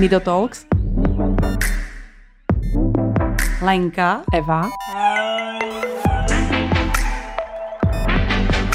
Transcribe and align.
Nido 0.00 0.16
Talks. 0.20 0.64
Lenka. 3.60 4.24
Eva. 4.32 4.64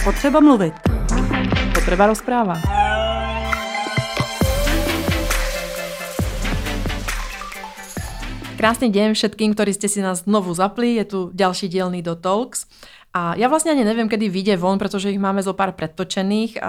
Potřeba 0.03 0.39
mluvit. 0.39 0.73
Potreba 1.73 2.05
rozpráva. 2.13 2.61
Krásný 8.53 8.93
deň 8.93 9.17
všetkým, 9.17 9.57
ktorí 9.57 9.73
ste 9.73 9.89
si 9.89 10.05
nás 10.05 10.29
znovu 10.29 10.53
zapli. 10.53 11.01
Je 11.01 11.09
tu 11.09 11.19
ďalší 11.33 11.73
diel 11.73 11.89
Nido 11.89 12.13
Talks. 12.13 12.69
A 13.17 13.33
ja 13.33 13.49
vlastne 13.49 13.73
ani 13.73 13.81
neviem, 13.81 14.05
kedy 14.05 14.29
vyjde 14.29 14.61
von, 14.61 14.77
pretože 14.77 15.09
ich 15.09 15.17
máme 15.17 15.41
zo 15.41 15.57
pár 15.57 15.73
predtočených, 15.73 16.61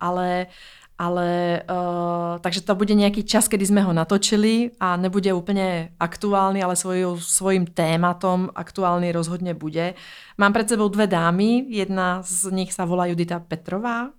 ale 0.00 0.48
ale 0.98 1.62
uh, 1.62 2.42
takže 2.42 2.66
to 2.66 2.74
bude 2.74 2.90
nejaký 2.90 3.22
čas, 3.22 3.46
kedy 3.46 3.70
sme 3.70 3.86
ho 3.86 3.94
natočili 3.94 4.74
a 4.82 4.98
nebude 4.98 5.30
úplne 5.30 5.94
aktuálny, 6.02 6.58
ale 6.58 6.74
svoj, 6.74 7.22
svojim 7.22 7.70
tématom 7.70 8.50
aktuálny 8.50 9.14
rozhodne 9.14 9.54
bude. 9.54 9.94
Mám 10.42 10.52
pred 10.52 10.66
sebou 10.66 10.90
dve 10.90 11.06
dámy, 11.06 11.70
jedna 11.70 12.26
z 12.26 12.50
nich 12.50 12.74
sa 12.74 12.82
volá 12.82 13.06
Judita 13.06 13.38
Petrová. 13.38 14.10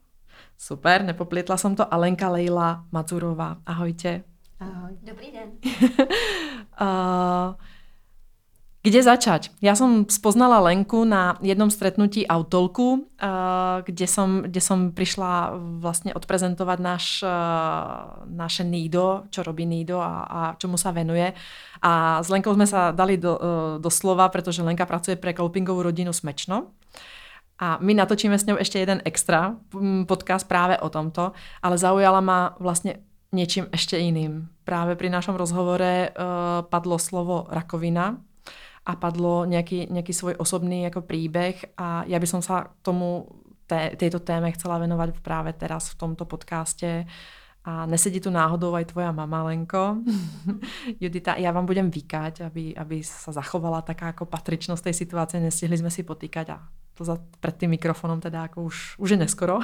Super, 0.56 1.04
nepoplietla 1.04 1.56
som 1.60 1.76
to. 1.76 1.84
Alenka 1.88 2.32
Lejla 2.32 2.88
Mazurová. 2.92 3.59
Ahojte. 3.68 4.23
Ahoj. 4.59 4.96
Dobrý 5.04 5.32
den. 5.32 5.56
uh, 6.80 7.56
Kde 8.80 9.04
začať? 9.04 9.52
Ja 9.60 9.76
som 9.76 10.08
spoznala 10.08 10.64
Lenku 10.64 11.04
na 11.04 11.36
jednom 11.44 11.68
stretnutí 11.68 12.24
Autolku, 12.24 13.12
eh, 13.20 13.84
kde 13.84 14.08
som, 14.08 14.48
kde 14.48 14.62
som 14.64 14.96
prišla 14.96 15.52
vlastne 15.84 16.16
odprezentovať 16.16 16.78
náš, 16.80 17.20
eh, 17.20 17.30
naše 18.32 18.64
Nido, 18.64 19.28
čo 19.36 19.44
robí 19.44 19.68
Nido 19.68 20.00
a, 20.00 20.23
a 20.23 20.40
čomu 20.56 20.80
sa 20.80 20.96
venuje. 20.96 21.36
A 21.84 22.23
s 22.23 22.31
Lenkou 22.31 22.56
sme 22.56 22.64
sa 22.64 22.95
dali 22.95 23.20
do, 23.20 23.36
eh, 23.36 23.44
do 23.84 23.92
slova, 23.92 24.31
pretože 24.31 24.64
Lenka 24.64 24.88
pracuje 24.88 25.20
pre 25.20 25.36
kolpingovú 25.36 25.84
rodinu 25.84 26.16
Smečno. 26.16 26.72
A 27.59 27.84
my 27.84 27.92
natočíme 27.92 28.40
s 28.40 28.48
ňou 28.48 28.56
ešte 28.56 28.80
jeden 28.80 29.03
extra 29.03 29.59
podcast 30.08 30.48
práve 30.48 30.80
o 30.80 30.88
tomto, 30.88 31.36
ale 31.59 31.75
zaujala 31.75 32.23
ma 32.23 32.56
vlastne 32.56 33.03
niečím 33.36 33.68
ešte 33.75 34.00
iným. 34.00 34.48
Práve 34.64 34.96
pri 34.96 35.12
našom 35.12 35.36
rozhovore 35.36 36.08
uh, 36.08 36.64
padlo 36.72 36.96
slovo 36.96 37.52
rakovina, 37.52 38.16
a 38.85 38.95
padlo 38.95 39.45
nějaký, 39.45 39.88
nějaký 39.89 40.13
svůj 40.13 40.35
osobný 40.38 40.83
jako 40.83 41.02
príbeh 41.02 41.66
a 41.77 42.03
já 42.08 42.19
bych 42.19 42.30
sa 42.30 42.67
tomu 42.81 43.27
té, 43.67 43.91
této 43.95 44.19
téme 44.19 44.52
chcela 44.52 44.77
venovat 44.77 45.09
právě 45.22 45.53
teraz 45.53 45.89
v 45.89 45.95
tomto 45.95 46.25
podcastě 46.25 47.05
a 47.63 47.85
nesedí 47.85 48.19
tu 48.19 48.30
náhodou 48.30 48.73
aj 48.73 48.85
tvoja 48.85 49.11
mama, 49.11 49.44
Lenko. 49.44 49.97
Judita, 51.00 51.35
já 51.35 51.52
vám 51.52 51.66
budem 51.66 51.91
vykať, 51.91 52.41
aby, 52.41 52.75
aby 52.75 53.03
sa 53.03 53.31
zachovala 53.31 53.81
taká 53.81 54.05
jako 54.05 54.25
patričnost 54.25 54.83
tej 54.83 54.94
situace. 54.94 55.39
Nestihli 55.39 55.77
jsme 55.77 55.91
si 55.91 56.03
potýkať 56.03 56.50
a 56.50 56.67
to 56.94 57.03
za, 57.03 57.17
před 57.39 57.55
tým 57.55 57.69
mikrofonom 57.69 58.19
teda 58.19 58.41
jako 58.41 58.63
už, 58.63 59.00
už 59.00 59.09
je 59.09 59.17
neskoro. 59.17 59.59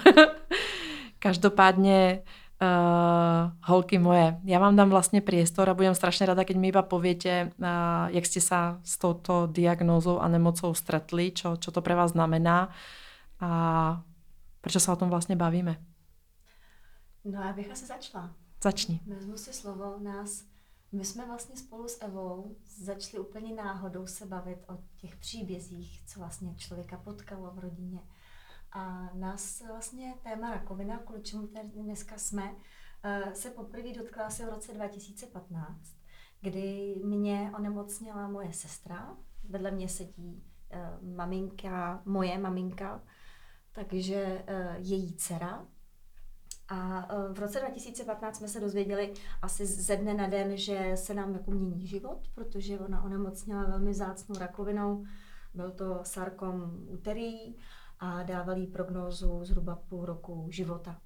Každopádně 1.19 2.21
Uh, 2.61 3.51
holky 3.63 3.99
moje, 3.99 4.39
já 4.43 4.59
vám 4.59 4.75
dám 4.75 4.89
vlastně 4.89 5.21
priestor 5.21 5.69
a 5.69 5.73
budem 5.73 5.95
strašně 5.95 6.25
rada, 6.25 6.43
keď 6.43 6.57
mi 6.57 6.67
iba 6.67 6.81
poviete, 6.81 7.51
uh, 7.59 7.67
jak 8.15 8.25
ste 8.25 8.39
sa 8.41 8.79
s 8.83 8.97
touto 8.97 9.47
diagnózou 9.51 10.19
a 10.23 10.27
nemocou 10.27 10.73
stretli, 10.73 11.35
čo, 11.35 11.59
čo 11.59 11.71
to 11.71 11.81
pre 11.81 11.95
vás 11.95 12.11
znamená 12.11 12.71
a 13.39 13.49
proč 14.61 14.81
se 14.81 14.91
o 14.91 14.95
tom 14.95 15.09
vlastně 15.09 15.35
bavíme. 15.35 15.75
No 17.25 17.41
já 17.41 17.53
bych 17.53 17.71
asi 17.71 17.85
začala. 17.85 18.31
Začni. 18.63 18.99
Vezmu 19.07 19.37
si 19.37 19.53
slovo 19.53 19.99
nás. 19.99 20.43
My 20.91 21.05
jsme 21.05 21.25
vlastně 21.25 21.57
spolu 21.57 21.87
s 21.87 22.01
Evou 22.01 22.55
začali 22.77 23.23
úplně 23.23 23.55
náhodou 23.55 24.07
se 24.07 24.25
bavit 24.25 24.57
o 24.69 24.77
těch 24.97 25.15
příbězích, 25.15 26.03
co 26.07 26.19
vlastně 26.19 26.55
člověka 26.55 26.97
potkalo 26.97 27.51
v 27.51 27.59
rodině. 27.59 27.99
A 28.75 29.09
nás 29.13 29.63
vlastně 29.67 30.13
téma 30.23 30.51
rakovina, 30.51 30.97
kvůli 30.97 31.21
čemu 31.21 31.47
tady 31.47 31.67
dneska 31.67 32.17
jsme, 32.17 32.55
eh, 33.03 33.35
se 33.35 33.49
poprvé 33.49 33.93
dotkla 33.93 34.25
asi 34.25 34.45
v 34.45 34.49
roce 34.49 34.73
2015, 34.73 35.97
kdy 36.41 36.95
mě 37.03 37.51
onemocněla 37.57 38.27
moje 38.27 38.53
sestra, 38.53 39.17
vedle 39.49 39.71
mě 39.71 39.89
sedí 39.89 40.43
eh, 40.71 40.97
maminka, 41.01 42.01
moje 42.05 42.37
maminka, 42.37 43.03
takže 43.71 44.43
eh, 44.47 44.75
její 44.79 45.15
dcera. 45.15 45.65
A 46.67 47.07
v 47.33 47.39
roce 47.39 47.59
2015 47.59 48.37
jsme 48.37 48.47
se 48.47 48.59
dozvěděli 48.59 49.13
asi 49.41 49.65
ze 49.65 49.95
dne 49.95 50.13
na 50.13 50.27
den, 50.27 50.57
že 50.57 50.91
se 50.95 51.13
nám 51.13 51.33
jako 51.33 51.51
mění 51.51 51.87
život, 51.87 52.19
protože 52.33 52.79
ona 52.79 53.03
onemocněla 53.03 53.63
velmi 53.63 53.93
zácnou 53.93 54.35
rakovinou. 54.39 55.05
Byl 55.53 55.71
to 55.71 55.99
sarkom 56.03 56.87
úterý 56.87 57.55
a 58.05 58.23
dávali 58.23 58.67
prognózu 58.67 59.45
zhruba 59.45 59.75
půl 59.75 60.05
roku 60.05 60.47
života. 60.49 60.97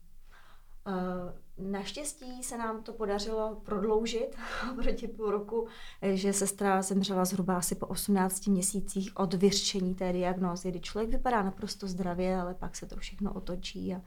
Naštěstí 1.57 2.43
se 2.43 2.57
nám 2.57 2.83
to 2.83 2.93
podařilo 2.93 3.61
prodloužit 3.65 4.35
proti 4.75 5.07
půl 5.07 5.31
roku, 5.31 5.67
že 6.01 6.33
sestra 6.33 6.81
zemřela 6.81 7.25
zhruba 7.25 7.57
asi 7.57 7.75
po 7.75 7.87
18 7.87 8.47
měsících 8.47 9.11
od 9.17 9.33
vyřčení 9.33 9.95
té 9.95 10.13
diagnózy, 10.13 10.71
kdy 10.71 10.79
člověk 10.79 11.11
vypadá 11.11 11.43
naprosto 11.43 11.87
zdravě, 11.87 12.37
ale 12.41 12.53
pak 12.53 12.75
se 12.75 12.85
to 12.85 12.95
všechno 12.95 13.33
otočí 13.33 13.95
a, 13.95 14.01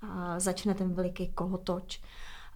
a 0.00 0.40
začne 0.40 0.74
ten 0.74 0.94
veliký 0.94 1.32
kolotoč. 1.32 2.00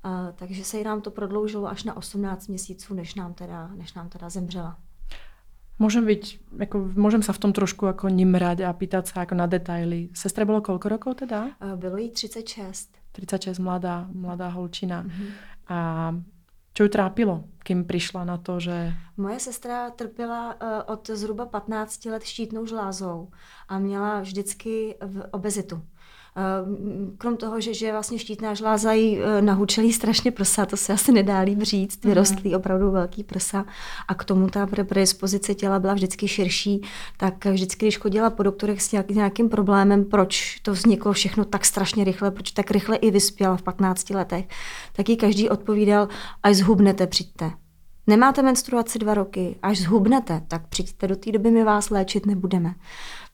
A, 0.02 0.32
takže 0.32 0.64
se 0.64 0.78
jí 0.78 0.84
nám 0.84 1.00
to 1.00 1.10
prodloužilo 1.10 1.68
až 1.68 1.84
na 1.84 1.96
18 1.96 2.48
měsíců, 2.48 2.94
než 2.94 3.14
nám 3.14 3.34
teda, 3.34 3.68
než 3.68 3.94
nám 3.94 4.08
teda 4.08 4.30
zemřela. 4.30 4.78
Môžem 5.80 6.04
byť, 6.04 6.22
ako, 6.68 6.76
môžem 6.94 7.24
sa 7.24 7.32
v 7.32 7.42
tom 7.48 7.52
trošku 7.56 7.88
ako 7.88 8.12
nimrať 8.12 8.68
a 8.68 8.70
pýtať 8.70 9.08
sa 9.08 9.16
ako 9.24 9.34
na 9.34 9.48
detaily. 9.48 10.12
Sestre 10.12 10.44
bolo 10.44 10.60
koľko 10.60 10.86
rokov 10.88 11.12
teda? 11.24 11.56
Bylo 11.76 11.96
jí 11.96 12.10
36. 12.10 12.98
36, 13.12 13.58
mladá, 13.58 14.08
mladá 14.12 14.48
holčina. 14.48 15.02
Mm-hmm. 15.02 15.28
A 15.68 15.78
čo 16.72 16.82
ju 16.82 16.88
trápilo, 16.88 17.44
kým 17.58 17.84
přišla 17.84 18.24
na 18.24 18.36
to, 18.36 18.60
že... 18.60 18.92
Moje 19.16 19.40
sestra 19.40 19.90
trpěla 19.90 20.54
uh, 20.54 20.68
od 20.86 21.10
zhruba 21.10 21.46
15 21.46 22.04
let 22.04 22.22
štítnou 22.22 22.66
žlázou 22.66 23.28
a 23.68 23.78
měla 23.78 24.20
vždycky 24.20 24.96
v 25.00 25.26
obezitu. 25.30 25.82
Ehm, 26.36 27.14
krom 27.18 27.36
toho, 27.36 27.60
že, 27.60 27.74
že 27.74 27.92
vlastně 27.92 28.18
štítná 28.18 28.54
žláza 28.54 28.92
jí 28.92 29.18
eh, 29.18 29.42
nahučelí 29.42 29.92
strašně 29.92 30.30
prsa, 30.30 30.66
to 30.66 30.76
se 30.76 30.92
asi 30.92 31.12
nedá 31.12 31.40
líp 31.40 31.62
říct, 31.62 32.04
mhm. 32.04 32.10
vyrostlý 32.10 32.56
opravdu 32.56 32.90
velký 32.90 33.24
prsa 33.24 33.64
a 34.08 34.14
k 34.14 34.24
tomu 34.24 34.48
ta 34.48 34.66
predispozice 34.66 35.54
těla 35.54 35.78
byla 35.78 35.94
vždycky 35.94 36.28
širší, 36.28 36.82
tak 37.16 37.44
vždycky, 37.44 37.86
když 37.86 37.98
chodila 37.98 38.30
po 38.30 38.42
doktorech 38.42 38.82
s 38.82 38.92
nějakým 39.10 39.48
problémem, 39.48 40.04
proč 40.04 40.60
to 40.62 40.72
vzniklo 40.72 41.12
všechno 41.12 41.44
tak 41.44 41.64
strašně 41.64 42.04
rychle, 42.04 42.30
proč 42.30 42.50
tak 42.50 42.70
rychle 42.70 42.96
i 42.96 43.10
vyspěla 43.10 43.56
v 43.56 43.62
15 43.62 44.10
letech, 44.10 44.44
tak 44.92 45.08
jí 45.08 45.16
každý 45.16 45.48
odpovídal, 45.48 46.08
až 46.42 46.56
zhubnete, 46.56 47.06
přijďte. 47.06 47.50
Nemáte 48.06 48.42
menstruaci 48.42 48.98
dva 48.98 49.14
roky, 49.14 49.56
až 49.62 49.78
zhubnete, 49.80 50.42
tak 50.48 50.66
přijďte, 50.68 51.08
do 51.08 51.16
té 51.16 51.32
doby 51.32 51.50
my 51.50 51.64
vás 51.64 51.90
léčit 51.90 52.26
nebudeme. 52.26 52.74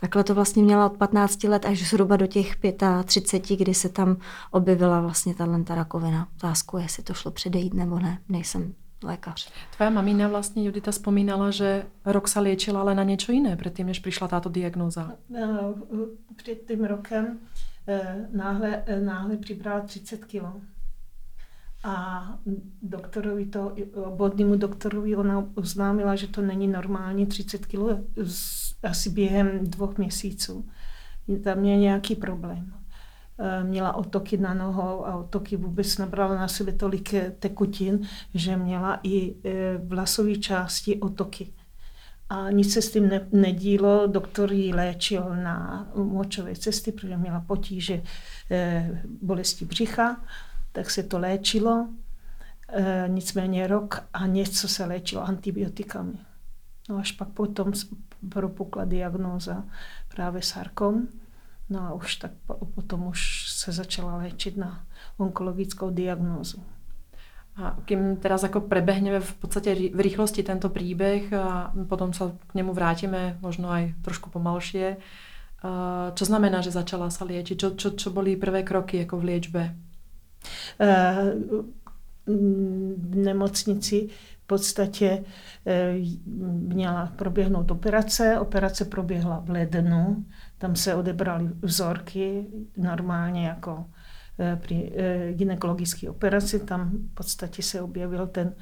Takhle 0.01 0.25
to 0.25 0.35
vlastně 0.35 0.63
měla 0.63 0.87
od 0.87 0.97
15 0.97 1.45
let 1.45 1.65
až 1.65 1.91
zhruba 1.91 2.17
do 2.17 2.27
těch 2.27 2.57
35, 3.05 3.57
kdy 3.57 3.75
se 3.75 3.89
tam 3.89 4.17
objevila 4.51 5.01
vlastně 5.01 5.35
ta 5.35 5.75
rakovina. 5.75 6.29
Otázku, 6.37 6.79
jestli 6.79 7.03
to 7.03 7.15
šlo 7.15 7.31
předejít 7.31 7.75
nebo 7.75 7.99
ne, 7.99 8.19
nejsem 8.29 8.75
lékař. 9.05 9.53
Tvoja 9.77 9.91
mamina 9.91 10.29
vlastně 10.29 10.65
Judita 10.65 10.91
vzpomínala, 10.91 11.51
že 11.51 11.87
rok 12.05 12.29
se 12.29 12.41
léčila, 12.41 12.81
ale 12.81 12.95
na 12.95 13.03
něco 13.03 13.33
jiné, 13.33 13.57
předtím, 13.57 13.87
než 13.87 13.99
přišla 13.99 14.29
tato 14.29 14.49
diagnóza. 14.49 15.13
No, 15.29 15.75
před 16.37 16.67
tím 16.67 16.85
rokem 16.85 17.39
eh, 17.89 18.29
náhle, 18.33 18.83
eh, 18.87 19.01
náhle 19.01 19.37
přibrala 19.37 19.81
30 19.81 20.25
kg. 20.25 20.43
A 21.85 22.25
doktorovi 22.83 23.47
to, 23.47 23.75
obvodnímu 23.95 24.57
doktorovi 24.57 25.17
ona 25.17 25.47
oznámila, 25.55 26.17
že 26.17 26.27
to 26.27 26.43
není 26.43 26.69
normální 26.69 27.27
30 27.27 27.67
kg 27.67 27.81
asi 28.83 29.11
během 29.11 29.71
dvou 29.71 29.95
měsíců. 29.99 30.69
Tam 31.45 31.65
je 31.65 31.77
nějaký 31.77 32.15
problém. 32.15 32.75
E, 33.39 33.65
měla 33.65 33.95
otoky 33.95 34.37
na 34.37 34.55
nohou 34.55 35.07
a 35.07 35.17
otoky 35.17 35.57
vůbec 35.57 35.99
nabrala 35.99 36.35
na 36.35 36.49
sebe 36.49 36.73
tolik 36.73 37.15
tekutin, 37.39 38.01
že 38.35 38.57
měla 38.57 39.01
i 39.03 39.31
e, 39.31 39.79
vlasové 39.79 40.37
části 40.37 41.01
otoky. 41.01 41.53
A 42.29 42.51
nic 42.51 42.73
se 42.73 42.83
s 42.83 42.93
tím 42.93 43.09
ne, 43.09 43.29
nedílo. 43.33 44.07
Doktor 44.07 44.53
ji 44.53 44.75
léčil 44.75 45.37
na 45.43 45.89
močové 45.95 46.55
cesty, 46.55 46.93
protože 46.93 47.17
měla 47.17 47.41
potíže 47.41 48.03
e, 48.51 49.03
bolesti 49.23 49.65
břicha 49.65 50.21
tak 50.73 50.91
se 50.91 51.03
to 51.03 51.19
léčilo. 51.19 51.89
E, 52.69 53.05
nicméně 53.09 53.67
rok 53.67 54.05
a 54.13 54.27
něco 54.27 54.69
se 54.69 54.85
léčilo 54.85 55.23
antibiotikami. 55.23 56.19
No 56.89 56.99
až 56.99 57.13
pak 57.13 57.29
potom 57.29 57.73
propukla 58.29 58.85
diagnóza 58.85 59.65
právě 60.09 60.43
sarkom. 60.43 61.09
No 61.71 61.81
a 61.81 61.93
už 61.93 62.17
tak 62.17 62.31
potom 62.75 63.07
už 63.07 63.51
se 63.53 63.73
začala 63.73 64.17
léčit 64.17 64.57
na 64.57 64.85
onkologickou 65.17 65.91
diagnózu. 65.91 66.63
A 67.59 67.75
kým 67.85 68.17
teraz 68.23 68.47
ako 68.47 68.71
prebehneme 68.71 69.19
v 69.19 69.35
podstate 69.35 69.75
v 69.75 70.01
rýchlosti 70.01 70.47
tento 70.47 70.71
príbeh 70.71 71.27
a 71.35 71.75
potom 71.91 72.15
sa 72.15 72.31
k 72.31 72.55
nemu 72.55 72.71
vrátime 72.71 73.35
možno 73.43 73.67
aj 73.67 73.99
trošku 74.07 74.31
pomalšie. 74.31 74.95
Čo 76.15 76.25
znamená, 76.25 76.63
že 76.63 76.71
začala? 76.71 77.11
Čo, 77.11 77.75
čo, 77.75 77.89
čo 77.99 78.09
boli 78.15 78.39
prvé 78.39 78.63
kroky 78.63 79.03
jako 79.03 79.19
v 79.19 79.25
liečbe? 79.25 79.63
V 82.27 83.17
nemocnici 83.17 84.09
v 84.43 84.47
podstatě 84.47 85.25
měla 86.45 87.07
proběhnout 87.07 87.71
operace. 87.71 88.39
Operace 88.39 88.85
proběhla 88.85 89.41
v 89.41 89.51
lednu. 89.51 90.27
Tam 90.59 90.77
se 90.77 90.95
odebrali 90.95 91.49
vzorky 91.63 92.47
normálně 92.77 93.47
jako 93.47 93.91
při 94.57 94.93
gynekologické 95.33 96.11
operaci. 96.11 96.61
Tam 96.61 96.91
v 96.91 97.15
podstatě 97.15 97.63
se 97.63 97.81
objevil 97.81 98.27
ten 98.27 98.55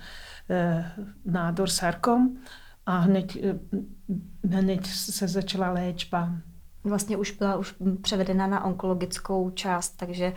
nádor 1.25 1.69
sarkom 1.69 2.37
a 2.87 2.99
hned, 2.99 3.37
hned 4.51 4.87
se 4.87 5.29
začala 5.29 5.71
léčba 5.71 6.33
vlastně 6.89 7.17
už 7.17 7.31
byla 7.31 7.57
už 7.57 7.75
převedena 8.03 8.47
na 8.47 8.65
onkologickou 8.65 9.51
část, 9.51 9.97
takže 9.97 10.33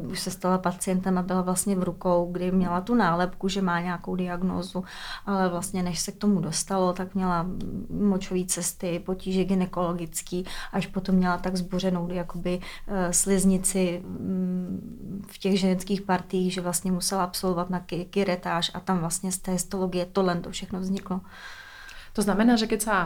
uh, 0.00 0.10
už 0.10 0.20
se 0.20 0.30
stala 0.30 0.58
pacientem 0.58 1.18
a 1.18 1.22
byla 1.22 1.42
vlastně 1.42 1.76
v 1.76 1.82
rukou, 1.82 2.28
kdy 2.32 2.52
měla 2.52 2.80
tu 2.80 2.94
nálepku, 2.94 3.48
že 3.48 3.62
má 3.62 3.80
nějakou 3.80 4.16
diagnózu, 4.16 4.84
ale 5.26 5.48
vlastně 5.48 5.82
než 5.82 6.00
se 6.00 6.12
k 6.12 6.16
tomu 6.16 6.40
dostalo, 6.40 6.92
tak 6.92 7.14
měla 7.14 7.46
močové 7.90 8.44
cesty, 8.44 9.02
potíže 9.06 9.44
gynekologický, 9.44 10.46
až 10.72 10.86
potom 10.86 11.14
měla 11.14 11.38
tak 11.38 11.56
zbořenou 11.56 12.08
jakoby 12.12 12.58
uh, 12.58 12.94
sliznici 13.10 14.02
um, 14.04 15.22
v 15.26 15.38
těch 15.38 15.60
ženských 15.60 16.00
partiích, 16.02 16.52
že 16.52 16.60
vlastně 16.60 16.92
musela 16.92 17.24
absolvovat 17.24 17.70
na 17.70 17.80
kiretáž 18.10 18.70
a 18.74 18.80
tam 18.80 18.98
vlastně 18.98 19.32
z 19.32 19.38
té 19.38 19.52
histologie 19.52 20.06
tohle 20.06 20.36
to 20.40 20.50
všechno 20.50 20.80
vzniklo. 20.80 21.20
To 22.12 22.22
znamená, 22.22 22.56
že 22.56 22.66
keď 22.66 22.80
sa 22.82 22.96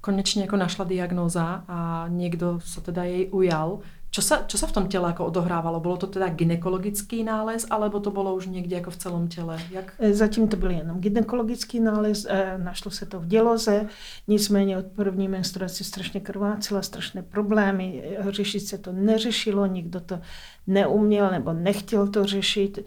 konečne 0.00 0.48
ako 0.48 0.56
našla 0.56 0.84
diagnóza 0.84 1.64
a 1.68 2.08
niekto 2.08 2.60
sa 2.64 2.80
teda 2.80 3.04
jej 3.04 3.28
ujal. 3.32 3.84
Čo 4.10 4.26
sa, 4.26 4.42
čo 4.42 4.58
sa 4.58 4.66
v 4.66 4.74
tom 4.74 4.86
tele 4.90 5.06
ako 5.06 5.30
odohrávalo? 5.30 5.78
Bylo 5.78 5.94
to 5.94 6.10
teda 6.10 6.34
gynekologický 6.34 7.22
nález, 7.22 7.66
alebo 7.70 8.00
to 8.00 8.10
bylo 8.10 8.34
už 8.34 8.46
někde 8.46 8.76
jako 8.76 8.90
v 8.90 8.96
celém 8.96 9.28
těle? 9.28 9.58
Jak? 9.70 9.94
E, 9.98 10.14
zatím 10.14 10.48
to 10.48 10.56
byl 10.56 10.70
jenom 10.70 11.00
gynekologický 11.00 11.80
nález, 11.80 12.26
e, 12.28 12.58
našlo 12.58 12.90
se 12.90 13.06
to 13.06 13.20
v 13.20 13.26
děloze, 13.26 13.86
nicméně 14.28 14.78
od 14.78 14.86
první 14.86 15.28
menstruace 15.28 15.84
strašně 15.84 16.20
krvácela, 16.20 16.82
strašné 16.82 17.22
problémy, 17.22 18.02
e, 18.18 18.32
řešit 18.32 18.60
se 18.60 18.78
to 18.78 18.92
neřešilo, 18.92 19.66
nikdo 19.66 20.00
to 20.00 20.20
neuměl 20.66 21.30
nebo 21.30 21.52
nechtěl 21.52 22.08
to 22.08 22.24
řešit. 22.24 22.78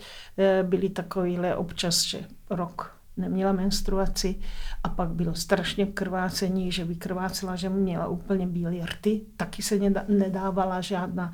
Byly 0.63 0.89
takovýhle 0.89 1.55
občas, 1.55 2.03
že 2.03 2.19
rok 2.49 3.02
neměla 3.17 3.51
menstruaci 3.51 4.35
a 4.83 4.89
pak 4.89 5.09
bylo 5.09 5.35
strašně 5.35 5.85
krvácení, 5.85 6.71
že 6.71 6.85
vykrvácela, 6.85 7.55
že 7.55 7.69
měla 7.69 8.07
úplně 8.07 8.47
bílé 8.47 8.85
rty, 8.85 9.21
taky 9.37 9.61
se 9.61 9.79
nedávala 10.07 10.81
žádná 10.81 11.31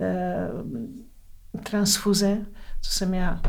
eh, 0.00 0.48
transfuze, 1.62 2.38
co 2.80 2.92
jsem 2.92 3.14
já 3.14 3.42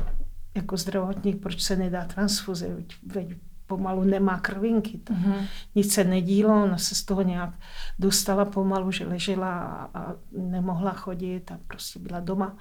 jako 0.56 0.78
zdravotník, 0.78 1.42
proč 1.42 1.62
se 1.62 1.76
nedá 1.76 2.06
transfuze, 2.06 2.74
veď, 2.74 2.96
veď 3.06 3.36
pomalu 3.68 4.04
nemá 4.04 4.40
krvinky. 4.40 4.98
Mm-hmm. 4.98 5.46
Nic 5.76 5.94
se 5.94 6.04
nedílo, 6.04 6.64
ona 6.64 6.78
se 6.78 6.96
z 6.96 7.04
toho 7.04 7.22
nějak 7.22 7.54
dostala 8.00 8.46
pomalu, 8.46 8.92
že 8.92 9.08
ležela 9.08 9.60
a, 9.60 10.00
a 10.00 10.16
nemohla 10.32 10.94
chodit 10.94 11.52
a 11.52 11.60
prostě 11.68 12.00
byla 12.00 12.20
doma. 12.20 12.58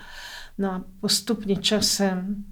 No 0.58 0.72
a 0.72 0.84
postupně 1.00 1.56
časem 1.56 2.44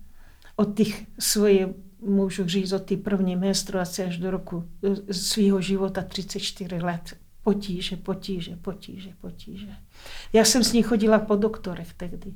od 0.56 0.76
těch 0.76 1.06
svoje 1.18 1.74
můžu 2.00 2.46
říct 2.46 2.72
od 2.72 2.82
té 2.82 2.96
první 2.96 3.36
menstruace 3.36 4.04
až 4.04 4.18
do 4.18 4.30
roku 4.30 4.64
e, 5.08 5.14
svého 5.14 5.60
života 5.60 6.02
34 6.02 6.76
let. 6.76 7.16
Potíže, 7.42 7.96
potíže, 7.96 8.56
potíže, 8.56 9.10
potíže. 9.20 9.66
Já 10.32 10.44
jsem 10.44 10.64
s 10.64 10.72
ní 10.72 10.82
chodila 10.82 11.18
po 11.18 11.36
doktorech 11.36 11.94
tehdy. 11.94 12.34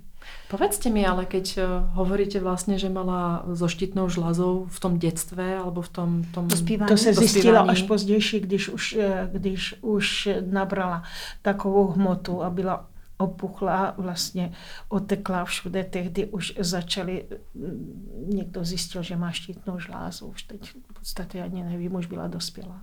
Povedzte 0.50 0.90
mi 0.90 1.06
ale, 1.06 1.26
keď 1.26 1.58
e, 1.58 1.62
hovoríte 1.94 2.40
vlastně, 2.40 2.78
že 2.78 2.88
mala 2.88 3.44
so 3.52 3.68
štítnou 3.68 4.08
žlazou 4.08 4.66
v 4.68 4.80
tom 4.80 4.98
dětstve 4.98 5.56
alebo 5.56 5.82
v 5.82 5.88
tom... 5.88 6.24
tom 6.24 6.48
to 6.88 6.96
se 6.96 7.14
zjistilo 7.14 7.70
až 7.70 7.82
později, 7.82 8.40
když 8.40 8.68
už, 8.68 8.92
e, 8.92 9.28
když 9.32 9.74
už 9.80 10.28
nabrala 10.50 11.02
takovou 11.42 11.86
hmotu 11.86 12.42
a 12.42 12.50
byla 12.50 12.89
opuchla, 13.20 13.94
vlastně 13.98 14.52
otekla 14.88 15.44
všude. 15.44 15.84
Tehdy 15.84 16.26
už 16.26 16.54
začali, 16.58 17.24
mm, 17.54 18.26
někdo 18.34 18.64
zjistil, 18.64 19.02
že 19.02 19.16
má 19.16 19.30
štítnou 19.30 19.78
žlázu. 19.78 20.26
Už 20.26 20.42
teď 20.42 20.70
v 20.90 20.94
podstatě 20.94 21.42
ani 21.42 21.62
nevím, 21.62 21.94
už 21.94 22.06
byla 22.06 22.26
dospělá. 22.26 22.80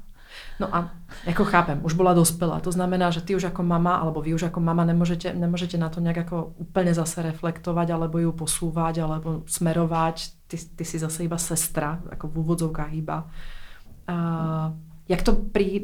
No 0.59 0.75
a 0.75 0.91
jako 1.25 1.45
chápem, 1.45 1.79
už 1.83 1.93
byla 1.93 2.13
dospělá. 2.13 2.59
To 2.59 2.71
znamená, 2.71 3.11
že 3.11 3.21
ty 3.21 3.35
už 3.35 3.43
jako 3.43 3.63
mama, 3.63 3.95
alebo 3.95 4.21
vy 4.21 4.33
už 4.33 4.41
jako 4.41 4.59
mama 4.59 4.85
nemůžete, 4.85 5.33
nemůžete 5.33 5.77
na 5.77 5.89
to 5.89 5.99
nějak 5.99 6.15
jako 6.15 6.53
úplně 6.57 6.93
zase 6.93 7.21
reflektovat, 7.21 7.89
alebo 7.89 8.17
ju 8.17 8.31
posúvať, 8.31 8.97
alebo 8.97 9.43
smerovat. 9.45 10.15
Ty, 10.47 10.57
ty 10.75 10.85
si 10.85 10.99
zase 10.99 11.23
iba 11.23 11.37
sestra, 11.37 12.01
jako 12.11 12.27
v 12.27 12.37
úvodzovkách 12.37 12.93
iba. 12.93 13.29
Uh, 14.09 14.86
jak 15.09 15.21
to 15.21 15.37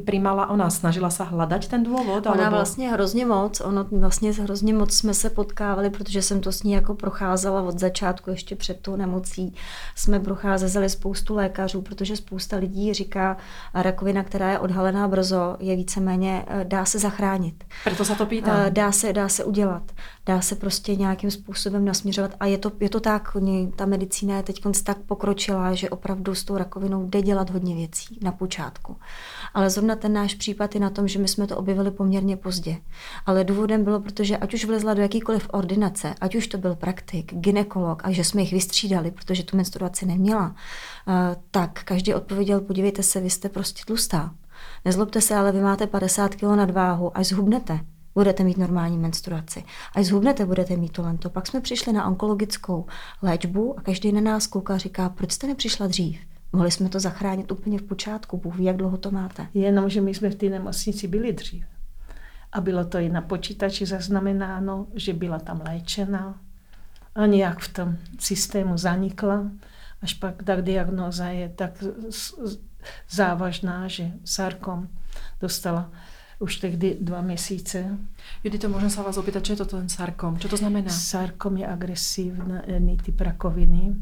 primala 0.06 0.50
ona? 0.50 0.70
Snažila 0.70 1.10
se 1.10 1.24
hledat 1.24 1.68
ten 1.68 1.84
důvod? 1.84 2.26
Ona 2.26 2.44
alebo... 2.44 2.56
vlastně 2.56 2.92
hrozně 2.92 3.26
moc, 3.26 3.62
ono 3.62 3.86
vlastně 3.92 4.32
hrozně 4.32 4.74
moc 4.74 4.94
jsme 4.94 5.14
se 5.14 5.30
potkávali, 5.30 5.90
protože 5.90 6.22
jsem 6.22 6.42
to 6.42 6.52
s 6.52 6.64
ní 6.64 6.72
jako 6.72 6.96
procházela 6.96 7.62
od 7.62 7.80
začátku, 7.80 8.30
ještě 8.30 8.56
před 8.56 8.80
tou 8.82 8.96
nemocí. 8.96 9.56
Jsme 9.96 10.20
procházeli 10.20 10.90
spoustu 10.90 11.36
lékařů, 11.36 11.82
protože 11.82 12.16
spousta 12.16 12.58
lidí 12.58 12.94
říká, 12.94 13.38
rakovina, 13.74 14.24
která 14.24 14.52
je 14.52 14.60
odhalená 14.60 15.08
brzo, 15.08 15.58
je 15.60 15.76
víceméně, 15.76 16.46
eh, 16.48 16.66
dá 16.68 16.86
se 16.86 17.00
zachránit. 17.00 17.64
Proto 17.84 18.06
se 18.06 18.16
to 18.16 18.26
pýtám. 18.26 18.60
Eh, 18.60 18.72
dá 18.72 18.92
se, 18.92 19.14
dá 19.14 19.30
se 19.30 19.44
udělat. 19.44 19.84
Dá 20.26 20.42
se 20.42 20.56
prostě 20.56 20.96
nějakým 20.96 21.32
způsobem 21.32 21.86
nasměřovat. 21.86 22.32
A 22.40 22.46
je 22.46 22.58
to, 22.58 22.72
je 22.80 22.90
to 22.90 23.00
tak, 23.00 23.38
ta 23.76 23.86
medicína 23.86 24.38
je 24.38 24.44
teď 24.44 24.62
tak 24.84 24.98
pokročila, 24.98 25.74
že 25.74 25.90
opravdu 25.90 26.36
s 26.36 26.44
tou 26.44 26.58
rakovinou 26.58 27.10
jde 27.10 27.22
dělat 27.22 27.50
hodně 27.50 27.76
věcí 27.76 28.20
na 28.22 28.32
počátku. 28.32 28.98
Ale 29.54 29.70
zrovna 29.70 29.96
ten 29.96 30.14
náš 30.14 30.36
případ 30.36 30.76
je 30.76 30.82
na 30.82 30.90
tom, 30.90 31.08
že 31.08 31.20
my 31.20 31.28
jsme 31.28 31.48
to 31.48 31.58
objevili 31.58 31.92
poměrně 31.92 32.38
pozdě. 32.38 32.78
Ale 33.26 33.44
důvodem 33.44 33.84
bylo, 33.84 34.00
protože 34.00 34.38
ať 34.38 34.54
už 34.54 34.66
vlezla 34.66 34.94
do 34.94 35.02
jakýkoliv 35.02 35.50
ordinace, 35.52 36.16
ať 36.22 36.36
už 36.36 36.48
to 36.48 36.58
byl 36.58 36.76
praktik, 36.76 37.34
ginekolog 37.34 38.02
a 38.06 38.12
že 38.12 38.24
jsme 38.24 38.42
jich 38.42 38.54
vystřídali, 38.54 39.12
protože 39.12 39.44
tu 39.44 39.58
menstruaci 39.58 40.06
neměla, 40.06 40.56
eh, 41.08 41.36
tak 41.52 41.84
každý 41.84 42.14
odpověděl, 42.14 42.62
podívejte 42.62 43.04
se, 43.04 43.22
vy 43.22 43.30
jste 43.30 43.50
prostě 43.50 43.82
tlustá. 43.86 44.32
Nezlobte 44.86 45.22
se, 45.22 45.36
ale 45.36 45.52
vy 45.52 45.62
máte 45.62 45.88
50 45.88 46.36
kg 46.36 46.44
nadváhu, 46.44 47.18
až 47.18 47.28
zhubnete 47.28 47.80
budete 48.16 48.44
mít 48.44 48.58
normální 48.58 48.98
menstruaci. 48.98 49.64
Až 49.96 50.06
zhubnete, 50.06 50.46
budete 50.46 50.78
mít 50.78 50.92
to 50.92 51.02
lento. 51.02 51.30
Pak 51.30 51.48
jsme 51.48 51.62
přišli 51.62 51.94
na 51.94 52.08
onkologickou 52.08 52.86
léčbu 53.22 53.80
a 53.80 53.82
každý 53.82 54.12
na 54.12 54.22
nás 54.22 54.48
kouká 54.48 54.74
a 54.74 54.78
říká, 54.78 55.10
proč 55.10 55.32
jste 55.32 55.48
nepřišla 55.48 55.88
dřív? 55.88 56.20
Mohli 56.54 56.72
jsme 56.72 56.90
to 56.90 57.00
zachránit 57.00 57.52
úplně 57.52 57.80
v 57.80 57.84
počátku. 57.84 58.38
Bůh 58.38 58.56
ví, 58.56 58.66
jak 58.66 58.78
dlouho 58.78 58.98
to 58.98 59.12
máte. 59.12 59.48
Jenom, 59.54 59.90
že 59.90 60.02
my 60.02 60.14
jsme 60.14 60.30
v 60.30 60.36
té 60.36 60.50
nemocnici 60.50 61.08
byli 61.08 61.34
dřív. 61.34 61.66
A 62.52 62.62
bylo 62.62 62.86
to 62.86 62.98
i 62.98 63.10
na 63.10 63.22
počítači 63.22 63.86
zaznamenáno, 63.86 64.88
že 64.96 65.14
byla 65.14 65.40
tam 65.40 65.62
léčena 65.68 66.42
a 67.16 67.26
nějak 67.26 67.60
v 67.60 67.74
tom 67.74 67.98
systému 68.20 68.78
zanikla. 68.78 69.52
Až 70.02 70.14
pak 70.14 70.44
tak 70.44 70.62
diagnóza 70.62 71.26
je 71.26 71.50
tak 71.50 71.84
závažná, 73.10 73.88
že 73.88 74.12
sarkom 74.26 74.88
dostala 75.42 75.92
už 76.40 76.56
tehdy 76.56 76.98
dva 77.02 77.22
měsíce. 77.22 77.98
Judito, 78.44 78.70
můžu 78.70 78.90
se 78.90 79.04
vás 79.04 79.18
opýtat, 79.18 79.46
co 79.46 79.54
je 79.54 79.58
to 79.58 79.66
ten 79.66 79.90
sarkom? 79.90 80.40
Co 80.40 80.48
to 80.48 80.58
znamená? 80.58 80.90
Sarkom 80.90 81.58
je 81.58 81.68
agresivní 81.68 82.98
typ 83.06 83.22
rakoviny 83.22 83.96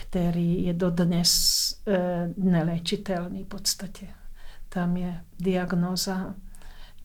který 0.00 0.64
je 0.64 0.72
dodnes 0.72 1.30
e, 1.86 2.28
neléčitelný 2.36 3.44
v 3.44 3.46
podstatě. 3.46 4.06
Tam 4.68 4.96
je 4.96 5.20
diagnoza 5.40 6.34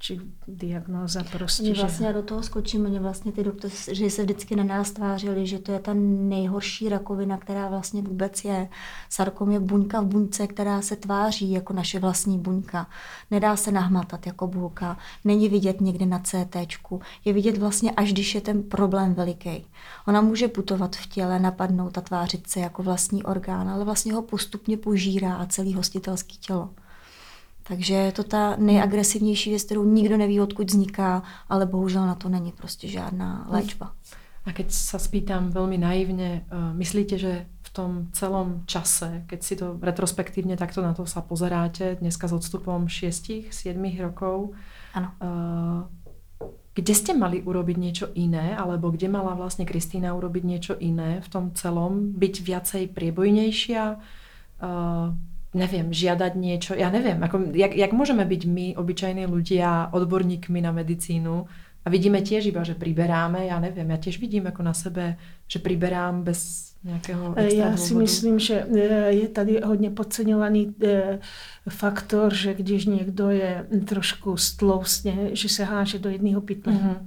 či 0.03 0.19
diagnóza 0.47 1.23
prostě. 1.31 1.63
Mě 1.63 1.73
vlastně 1.73 2.07
že... 2.07 2.13
do 2.13 2.23
toho 2.23 2.43
skočím, 2.43 2.89
mě 2.89 2.99
vlastně 2.99 3.31
ty 3.31 3.43
doktoři, 3.43 3.95
že 3.95 4.09
se 4.09 4.23
vždycky 4.23 4.55
na 4.55 4.63
nás 4.63 4.91
tvářili, 4.91 5.47
že 5.47 5.59
to 5.59 5.71
je 5.71 5.79
ta 5.79 5.93
nejhorší 5.93 6.89
rakovina, 6.89 7.37
která 7.37 7.67
vlastně 7.67 8.01
vůbec 8.01 8.45
je. 8.45 8.69
Sarkom 9.09 9.51
je 9.51 9.59
buňka 9.59 10.01
v 10.01 10.05
buňce, 10.05 10.47
která 10.47 10.81
se 10.81 10.95
tváří 10.95 11.51
jako 11.51 11.73
naše 11.73 11.99
vlastní 11.99 12.39
buňka. 12.39 12.87
Nedá 13.31 13.55
se 13.55 13.71
nahmatat 13.71 14.27
jako 14.27 14.47
bulka, 14.47 14.97
není 15.23 15.49
vidět 15.49 15.81
někde 15.81 16.05
na 16.05 16.19
CT, 16.19 16.55
je 17.25 17.33
vidět 17.33 17.57
vlastně 17.57 17.91
až 17.91 18.13
když 18.13 18.35
je 18.35 18.41
ten 18.41 18.63
problém 18.63 19.13
veliký. 19.13 19.65
Ona 20.07 20.21
může 20.21 20.47
putovat 20.47 20.95
v 20.95 21.07
těle, 21.07 21.39
napadnout 21.39 21.97
a 21.97 22.01
tvářit 22.01 22.49
se 22.49 22.59
jako 22.59 22.83
vlastní 22.83 23.23
orgán, 23.23 23.69
ale 23.69 23.85
vlastně 23.85 24.13
ho 24.13 24.21
postupně 24.21 24.77
požírá 24.77 25.35
a 25.35 25.45
celý 25.45 25.73
hostitelský 25.73 26.37
tělo. 26.37 26.69
Takže 27.63 27.93
je 27.93 28.11
to 28.11 28.23
ta 28.23 28.55
nejagresivnější 28.59 29.49
věc, 29.49 29.63
kterou 29.63 29.85
nikdo 29.85 30.17
neví, 30.17 30.41
odkud 30.41 30.67
vzniká, 30.67 31.23
ale 31.49 31.65
bohužel 31.65 32.07
na 32.07 32.15
to 32.15 32.29
není 32.29 32.51
prostě 32.51 32.87
žádná 32.87 33.47
léčba. 33.49 33.91
A 34.43 34.51
keď 34.51 34.75
sa 34.75 34.99
spýtam 34.99 35.55
veľmi 35.55 35.79
naivne, 35.79 36.43
uh, 36.51 36.75
myslíte, 36.75 37.15
že 37.15 37.47
v 37.63 37.69
tom 37.71 37.91
celom 38.11 38.67
čase, 38.67 39.23
keď 39.31 39.39
si 39.39 39.55
to 39.55 39.79
retrospektívne 39.79 40.59
takto 40.59 40.83
na 40.83 40.91
to 40.91 41.07
sa 41.07 41.23
pozeráte, 41.23 41.95
dneska 42.03 42.27
s 42.27 42.35
odstupom 42.35 42.91
6-7 42.91 43.47
rokov, 44.03 44.51
ano. 44.91 45.09
Uh, 45.23 45.81
kde 46.73 46.93
ste 46.97 47.15
mali 47.15 47.39
urobiť 47.39 47.77
niečo 47.79 48.05
iné, 48.17 48.57
alebo 48.57 48.91
kde 48.91 49.07
mala 49.07 49.37
vlastne 49.37 49.63
Kristýna 49.63 50.11
urobiť 50.11 50.43
niečo 50.43 50.73
iné 50.75 51.23
v 51.23 51.27
tom 51.31 51.55
celom, 51.55 52.11
byť 52.11 52.35
viacej 52.43 52.83
priebojnejšia, 52.91 53.83
uh, 53.95 55.07
neviem, 55.53 55.93
žiadať 55.93 56.33
niečo, 56.35 56.73
ja 56.73 56.89
neviem, 56.89 57.21
ako, 57.21 57.53
jak, 57.53 57.77
jak 57.77 57.91
môžeme 57.93 58.25
byť 58.25 58.41
my, 58.45 58.67
obyčajní 58.77 59.25
ľudia, 59.29 59.93
odborníkmi 59.93 60.59
na 60.61 60.73
medicínu 60.73 61.45
a 61.85 61.87
vidíme 61.89 62.21
tiež 62.21 62.49
iba, 62.49 62.63
že 62.63 62.75
priberáme, 62.75 63.45
já 63.45 63.59
nevím, 63.59 63.89
já 63.89 63.97
tiež 63.97 64.19
vidím 64.19 64.45
jako 64.45 64.63
na 64.63 64.73
sebe, 64.73 65.17
že 65.47 65.59
priberám 65.59 66.23
bez 66.23 66.73
nějakého 66.83 67.37
extra 67.37 67.65
Já 67.65 67.77
si 67.77 67.95
myslím, 67.95 68.39
že 68.39 68.65
e, 68.75 69.13
je 69.13 69.27
tady 69.27 69.61
hodně 69.65 69.89
podceňovaný 69.89 70.75
e, 70.83 71.19
faktor, 71.69 72.33
že 72.33 72.53
když 72.53 72.85
někdo 72.85 73.29
je 73.29 73.67
trošku 73.85 74.37
stloustně, 74.37 75.29
že 75.31 75.49
se 75.49 75.63
háže 75.63 75.99
do 75.99 76.09
jedného 76.09 76.41
pytle. 76.41 76.73
Mm-hmm. 76.73 76.97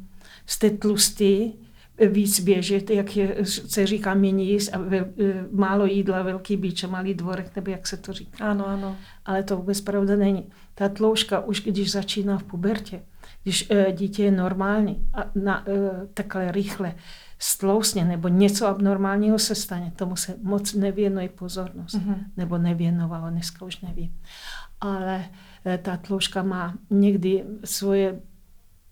Jste 0.47 0.71
tlustý, 0.71 1.53
víc 1.99 2.41
běžet, 2.41 2.91
jak 2.91 3.17
je, 3.17 3.37
se 3.45 3.87
říká 3.87 4.15
méně 4.15 4.45
jíst 4.45 4.69
a 4.75 4.79
ve, 4.79 4.97
e, 4.97 5.09
málo 5.53 5.87
jídla, 5.87 6.23
velký 6.23 6.57
bíč 6.57 6.85
a 6.85 6.87
malý 6.87 7.15
dvorek, 7.15 7.57
nebo 7.57 7.71
jak 7.71 7.87
se 7.87 7.97
to 7.97 8.13
říká. 8.13 8.51
Ano, 8.51 8.67
ano. 8.67 8.97
Ale 9.25 9.43
to 9.43 9.57
vůbec 9.57 9.81
pravda 9.81 10.17
není. 10.17 10.49
Ta 10.75 10.89
tlouška 10.89 11.41
už 11.41 11.61
když 11.61 11.93
začíná 11.93 12.39
v 12.39 12.43
pubertě, 12.43 13.03
když 13.43 13.71
e, 13.71 13.93
dítě 13.93 14.25
je 14.25 14.31
normální 14.31 15.09
a 15.15 15.31
na, 15.35 15.65
e, 15.69 16.07
takhle 16.15 16.53
rychle 16.53 16.95
stlousně 17.39 18.05
nebo 18.05 18.29
něco 18.29 18.67
abnormálního 18.67 19.39
se 19.39 19.55
stane, 19.55 19.93
tomu 19.97 20.17
se 20.17 20.35
moc 20.43 20.75
nevěnuje 20.75 21.29
pozornost. 21.29 21.95
Mm-hmm. 21.95 22.25
Nebo 22.37 22.59
nevěnovalo, 22.59 23.31
dneska 23.31 23.65
už 23.65 23.81
nevím. 23.81 24.15
Ale 24.81 25.25
e, 25.67 25.79
ta 25.79 25.97
tlouška 25.97 26.43
má 26.43 26.75
někdy 26.91 27.45
svoje 27.65 28.21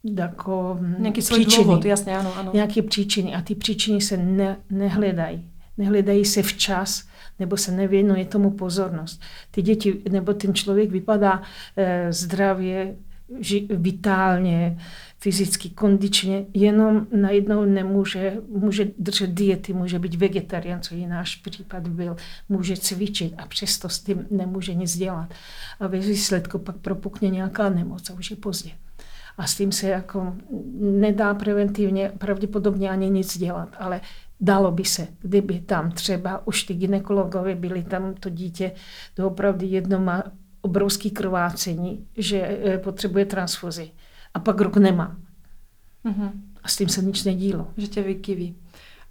jako 0.04 0.78
Nějaký 0.98 1.20
příčiny. 1.20 1.64
Důvod, 1.64 1.84
jasně, 1.84 2.18
ano, 2.18 2.36
ano. 2.36 2.50
Nějaké 2.54 2.82
příčiny 2.82 3.34
a 3.34 3.42
ty 3.42 3.54
příčiny 3.54 4.00
se 4.00 4.16
ne, 4.16 4.56
nehledají. 4.70 5.50
Nehledají 5.78 6.24
se 6.24 6.42
včas, 6.42 7.04
nebo 7.38 7.56
se 7.56 7.72
nevěnuje 7.72 8.24
tomu 8.24 8.50
pozornost. 8.50 9.22
Ty 9.50 9.62
děti, 9.62 10.02
nebo 10.10 10.34
ten 10.34 10.54
člověk 10.54 10.90
vypadá 10.90 11.42
e, 11.76 12.12
zdravě, 12.12 12.96
ži, 13.40 13.68
vitálně, 13.70 14.78
fyzicky, 15.18 15.70
kondičně, 15.70 16.46
jenom 16.54 17.06
najednou 17.20 17.64
nemůže, 17.64 18.36
může 18.48 18.90
držet 18.98 19.30
diety, 19.30 19.72
může 19.72 19.98
být 19.98 20.14
vegetarián, 20.14 20.80
co 20.80 20.94
i 20.94 21.06
náš 21.06 21.36
případ 21.36 21.88
byl, 21.88 22.16
může 22.48 22.76
cvičit 22.76 23.34
a 23.38 23.46
přesto 23.46 23.88
s 23.88 24.00
tím 24.00 24.26
nemůže 24.30 24.74
nic 24.74 24.96
dělat. 24.96 25.34
A 25.80 25.86
ve 25.86 25.98
výsledku 25.98 26.58
pak 26.58 26.76
propukne 26.76 27.28
nějaká 27.28 27.70
nemoc 27.70 28.10
a 28.10 28.14
už 28.14 28.30
je 28.30 28.36
pozdě. 28.36 28.70
A 29.38 29.46
s 29.46 29.56
tím 29.56 29.72
se 29.72 29.88
jako 29.88 30.34
nedá 30.80 31.34
preventivně 31.34 32.12
pravděpodobně 32.18 32.90
ani 32.90 33.10
nic 33.10 33.38
dělat, 33.38 33.68
ale 33.78 34.00
dalo 34.40 34.70
by 34.70 34.84
se, 34.84 35.08
kdyby 35.20 35.60
tam 35.60 35.90
třeba 35.90 36.46
už 36.46 36.62
ty 36.62 36.74
ginekologové 36.74 37.54
byli 37.54 37.82
tam 37.82 38.14
to 38.14 38.28
dítě, 38.28 38.72
to 39.14 39.26
opravdu 39.26 39.66
jedno 39.66 40.00
má 40.00 40.22
obrovský 40.60 41.10
krvácení, 41.10 42.06
že 42.16 42.58
eh, 42.64 42.78
potřebuje 42.78 43.24
transfuzi 43.24 43.90
a 44.34 44.38
pak 44.38 44.60
rok 44.60 44.76
nemá. 44.76 45.16
Mm-hmm. 46.04 46.30
A 46.62 46.68
s 46.68 46.76
tím 46.76 46.88
se 46.88 47.02
nic 47.02 47.24
nedílo. 47.24 47.66
Že 47.76 47.88
tě 47.88 48.02
vykyví. 48.02 48.56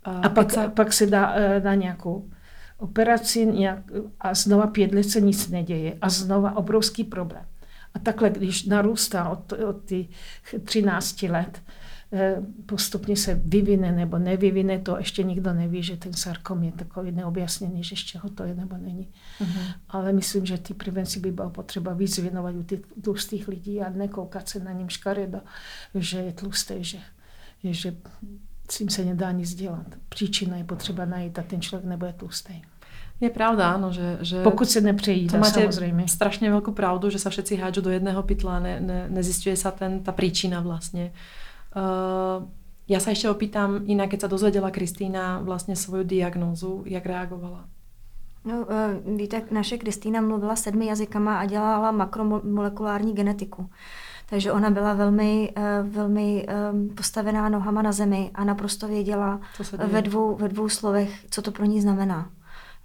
A, 0.03 0.12
a 0.12 0.30
pak, 0.30 0.51
se... 0.51 0.68
pak 0.68 0.94
se 0.94 1.06
dá, 1.06 1.34
eh, 1.36 1.60
dá 1.60 1.75
nějakou 1.75 2.30
operaci 2.77 3.46
nějak, 3.46 3.80
a 4.20 4.34
znova 4.34 4.68
pět 4.68 4.94
let 4.94 5.03
se 5.03 5.22
nic 5.22 5.50
neděje 5.50 5.98
a 6.01 6.10
znova 6.10 6.58
obrovský 6.58 7.03
problém. 7.03 7.46
A 7.93 8.00
takhle, 8.00 8.29
když 8.29 8.65
narůstá 8.65 9.29
od, 9.29 9.51
od 9.51 9.85
těch 9.85 10.07
13 10.63 11.23
let, 11.23 11.62
Eh, 12.15 12.41
postupně 12.65 13.17
se 13.17 13.41
vyvine 13.45 13.91
nebo 13.91 14.19
nevyvine, 14.19 14.79
to 14.79 14.97
ještě 14.97 15.23
nikdo 15.23 15.53
neví, 15.53 15.83
že 15.83 15.97
ten 15.97 16.13
sarkom 16.13 16.63
je 16.63 16.71
takový 16.71 17.12
neobjasněný, 17.12 17.83
že 17.83 17.95
z 17.95 18.00
čeho 18.00 18.29
to 18.29 18.43
je 18.43 18.55
nebo 18.55 18.77
není. 18.77 19.09
Uh-huh. 19.41 19.73
Ale 19.89 20.13
myslím, 20.13 20.45
že 20.45 20.57
ty 20.57 20.73
prevenci 20.73 21.19
by 21.19 21.31
bylo 21.31 21.50
potřeba 21.50 21.93
víc 21.93 22.17
věnovat 22.17 22.55
u 22.55 22.63
těch 22.63 22.79
tlustých 23.03 23.47
lidí 23.47 23.81
a 23.81 23.89
nekoukat 23.89 24.50
se 24.50 24.59
na 24.59 24.71
ním 24.71 24.89
škaredo, 24.89 25.41
že 25.95 26.17
je 26.17 26.33
tlustý, 26.33 26.75
že, 26.79 26.97
že 27.63 27.95
s 28.71 28.77
tím 28.77 28.89
se 28.89 29.05
nedá 29.05 29.31
nic 29.31 29.55
dělat. 29.55 29.88
Příčina 30.09 30.57
je 30.57 30.63
potřeba 30.63 31.05
najít 31.05 31.39
a 31.39 31.43
ten 31.43 31.62
člověk 31.62 31.89
nebude 31.89 32.13
tlustý. 32.13 32.62
Je 33.24 33.32
pravda, 33.32 33.80
áno, 33.80 33.88
že, 33.88 34.20
že... 34.20 34.44
Pokud 34.44 34.68
se 34.68 34.84
nepřejídá, 34.84 35.32
to 35.32 35.38
máte 35.38 35.72
samozřejmě. 35.72 36.08
strašně 36.08 36.51
velkou 36.51 36.72
pravdu, 36.72 37.10
že 37.10 37.20
se 37.20 37.30
všetci 37.30 37.56
hádžu 37.56 37.82
do 37.82 37.89
jedného 37.89 38.24
pytla, 38.24 38.60
ne, 38.60 38.80
ne, 38.80 39.08
nezistuje 39.10 39.56
se 39.56 39.72
ten, 39.72 40.03
ta 40.03 40.12
příčina 40.12 40.60
vlastně. 40.62 41.12
Uh, 41.75 42.44
ja 42.88 43.00
sa 43.00 43.15
ešte 43.15 43.32
opýtam, 43.32 43.82
inak 43.88 44.12
keď 44.12 44.22
sa 44.22 44.27
dozvedela 44.27 44.70
Kristýna 44.70 45.39
vlastně 45.39 45.75
svoju 45.75 46.03
diagnózu, 46.03 46.84
jak 46.86 47.06
reagovala? 47.06 47.65
No, 48.46 48.68
uh, 48.68 49.18
víte, 49.18 49.42
naše 49.51 49.77
Kristýna 49.77 50.22
mluvila 50.22 50.56
sedmi 50.56 50.86
jazykama 50.86 51.39
a 51.39 51.46
dělala 51.46 51.92
makromolekulární 51.92 53.13
genetiku. 53.13 53.70
Takže 54.30 54.51
ona 54.51 54.70
byla 54.70 54.94
velmi, 54.94 55.53
uh, 55.58 55.89
velmi 55.89 56.46
postavená 56.96 57.50
nohama 57.50 57.82
na 57.82 57.92
zemi 57.92 58.32
a 58.36 58.44
naprosto 58.44 58.88
věděla 58.88 59.39
ve 59.88 60.01
dvou, 60.01 60.36
ve 60.36 60.48
dvou 60.48 60.70
slovech, 60.70 61.25
co 61.30 61.42
to 61.42 61.51
pro 61.51 61.65
ní 61.65 61.82
znamená. 61.82 62.30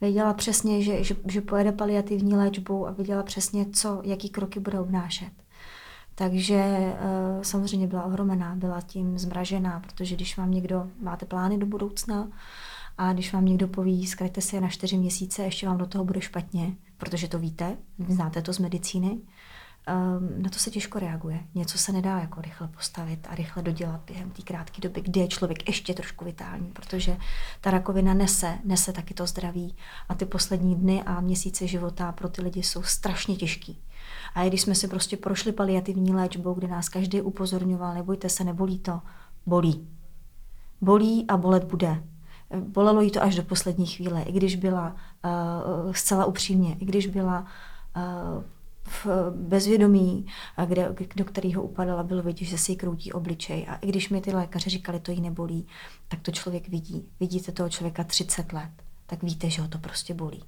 Věděla 0.01 0.35
přesně, 0.35 0.83
že, 0.83 1.05
že, 1.05 1.17
že 1.27 1.41
pojede 1.41 1.73
paliativní 1.73 2.35
léčbu 2.35 2.87
a 2.87 2.91
věděla 2.91 3.23
přesně, 3.23 3.67
co, 3.73 4.01
jaký 4.05 4.29
kroky 4.29 4.61
budou 4.61 4.85
vnášet. 4.85 5.33
Takže 6.15 6.55
eh, 6.55 6.97
samozřejmě 7.43 7.87
byla 7.87 8.05
ohromená, 8.05 8.55
byla 8.55 8.81
tím 8.81 9.19
zmražená, 9.19 9.81
protože 9.81 10.15
když 10.15 10.37
vám 10.37 10.51
někdo, 10.51 10.91
máte 11.01 11.27
plány 11.27 11.59
do 11.59 11.67
budoucna 11.67 12.29
a 12.99 13.13
když 13.13 13.33
vám 13.33 13.45
někdo 13.45 13.69
poví, 13.69 14.07
zkrajte 14.07 14.41
se 14.41 14.61
na 14.61 14.69
čtyři 14.69 14.97
měsíce, 14.97 15.43
ještě 15.43 15.67
vám 15.67 15.79
do 15.79 15.87
toho 15.87 16.05
bude 16.05 16.21
špatně, 16.21 16.75
protože 16.97 17.29
to 17.29 17.39
víte, 17.39 17.77
znáte 18.09 18.43
to 18.43 18.53
z 18.53 18.59
medicíny, 18.59 19.19
ehm, 19.89 20.43
na 20.43 20.51
to 20.51 20.59
se 20.59 20.71
těžko 20.71 20.99
reaguje. 20.99 21.41
Něco 21.55 21.79
se 21.79 21.93
nedá 21.93 22.19
jako 22.19 22.41
rychle 22.41 22.69
postavit 22.69 23.27
a 23.31 23.35
rychle 23.35 23.63
dodělat 23.63 24.01
během 24.07 24.31
té 24.31 24.43
krátké 24.43 24.81
doby, 24.83 25.01
kdy 25.01 25.21
je 25.21 25.29
člověk 25.29 25.69
ještě 25.69 25.95
trošku 25.95 26.25
vitální, 26.25 26.67
protože 26.67 27.17
ta 27.61 27.71
rakovina 27.71 28.15
nese, 28.15 28.59
nese 28.65 28.93
taky 28.93 29.15
to 29.15 29.27
zdraví 29.27 29.77
a 30.09 30.15
ty 30.15 30.25
poslední 30.25 30.75
dny 30.75 31.03
a 31.03 31.21
měsíce 31.21 31.67
života 31.67 32.13
pro 32.13 32.29
ty 32.29 32.43
lidi 32.43 32.63
jsou 32.63 32.83
strašně 32.83 33.37
těžký. 33.37 33.79
A 34.35 34.49
když 34.49 34.61
jsme 34.61 34.75
si 34.75 34.89
prostě 34.89 35.17
prošli 35.17 35.53
paliativní 35.53 36.15
léčbou, 36.15 36.55
kde 36.55 36.69
nás 36.69 36.89
každý 36.89 37.21
upozorňoval, 37.21 37.95
nebojte 37.95 38.29
se, 38.29 38.45
nebolí 38.45 38.79
to, 38.79 39.01
bolí. 39.47 39.89
Bolí 40.81 41.25
a 41.29 41.37
bolet 41.37 41.65
bude. 41.65 42.05
Bolelo 42.57 43.01
jí 43.01 43.11
to 43.11 43.23
až 43.23 43.35
do 43.35 43.43
poslední 43.43 43.87
chvíle, 43.87 44.23
i 44.23 44.33
když 44.33 44.57
byla 44.57 44.97
uh, 45.85 45.93
zcela 45.93 46.25
upřímně, 46.25 46.77
i 46.81 46.85
když 46.85 47.07
byla 47.07 47.47
uh, 47.97 48.43
v 48.89 49.07
bezvědomí, 49.31 50.27
kde, 50.67 50.95
do 51.17 51.25
kterého 51.25 51.63
upadala, 51.63 52.03
bylo 52.03 52.23
vidět, 52.23 52.45
že 52.45 52.59
si 52.59 52.77
kroutí 52.77 53.13
obličej. 53.13 53.67
A 53.69 53.75
i 53.77 53.89
když 53.89 54.09
mi 54.09 54.21
ty 54.21 54.33
lékaři 54.33 54.71
říkali, 54.71 55.01
to 55.01 55.11
jí 55.11 55.21
nebolí, 55.21 55.67
tak 56.09 56.21
to 56.21 56.31
člověk 56.31 56.69
vidí. 56.69 57.09
Vidíte 57.21 57.53
toho 57.53 57.69
člověka 57.69 58.05
30 58.05 58.53
let, 58.53 58.71
tak 59.07 59.23
víte, 59.23 59.51
že 59.51 59.63
ho 59.63 59.69
to 59.69 59.79
prostě 59.79 60.15
bolí. 60.15 60.43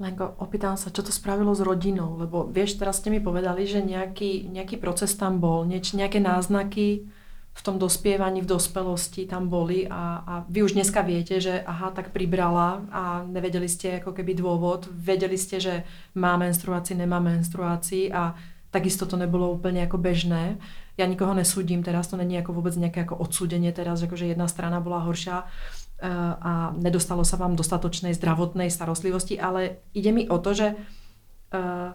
Lenko, 0.00 0.32
opýtam 0.40 0.80
sa, 0.80 0.88
čo 0.88 1.04
to 1.04 1.12
spravilo 1.12 1.52
s 1.52 1.60
rodinou, 1.60 2.16
lebo 2.16 2.48
vieš, 2.48 2.80
teraz 2.80 3.04
ste 3.04 3.12
mi 3.12 3.20
povedali, 3.20 3.68
že 3.68 3.84
nejaký, 3.84 4.48
nejaký 4.48 4.80
proces 4.80 5.12
tam 5.12 5.44
bol, 5.44 5.68
nieč, 5.68 5.92
nejaké 5.92 6.24
náznaky 6.24 7.04
v 7.50 7.62
tom 7.66 7.76
dospievaní, 7.76 8.40
v 8.40 8.50
dospelosti 8.56 9.26
tam 9.26 9.50
boli 9.50 9.84
a, 9.84 10.22
a 10.22 10.34
vy 10.48 10.64
už 10.64 10.78
dneska 10.78 11.02
viete, 11.02 11.42
že 11.42 11.60
aha, 11.60 11.90
tak 11.90 12.14
pribrala 12.14 12.86
a 12.88 13.02
nevedeli 13.26 13.66
ste 13.66 14.00
ako 14.00 14.16
keby 14.16 14.38
dôvod, 14.38 14.88
vedeli 14.88 15.36
ste, 15.36 15.60
že 15.60 15.74
má 16.16 16.38
menstruácii, 16.38 16.96
nemá 16.96 17.18
menstruácii 17.18 18.14
a 18.14 18.38
takisto 18.70 19.04
to 19.04 19.18
nebolo 19.18 19.50
úplne 19.50 19.82
ako 19.82 19.98
bežné. 19.98 20.56
Ja 20.94 21.10
nikoho 21.10 21.34
nesúdim 21.34 21.82
teraz, 21.82 22.06
to 22.06 22.16
není 22.16 22.38
ako 22.38 22.54
vôbec 22.54 22.72
nejaké 22.78 23.02
ako 23.02 23.18
odsúdenie 23.18 23.74
teraz, 23.74 24.00
že 24.00 24.30
jedna 24.30 24.46
strana 24.46 24.78
bola 24.78 25.02
horšia 25.02 25.50
Eh, 26.00 26.08
a 26.40 26.72
nedostalo 26.80 27.28
sa 27.28 27.36
vám 27.36 27.52
dostatočnej 27.60 28.16
zdravotnej 28.16 28.72
starostlivosti, 28.72 29.36
ale 29.36 29.84
ide 29.92 30.16
mi 30.16 30.24
o 30.32 30.40
to, 30.40 30.56
že 30.56 30.72
uh, 30.72 31.92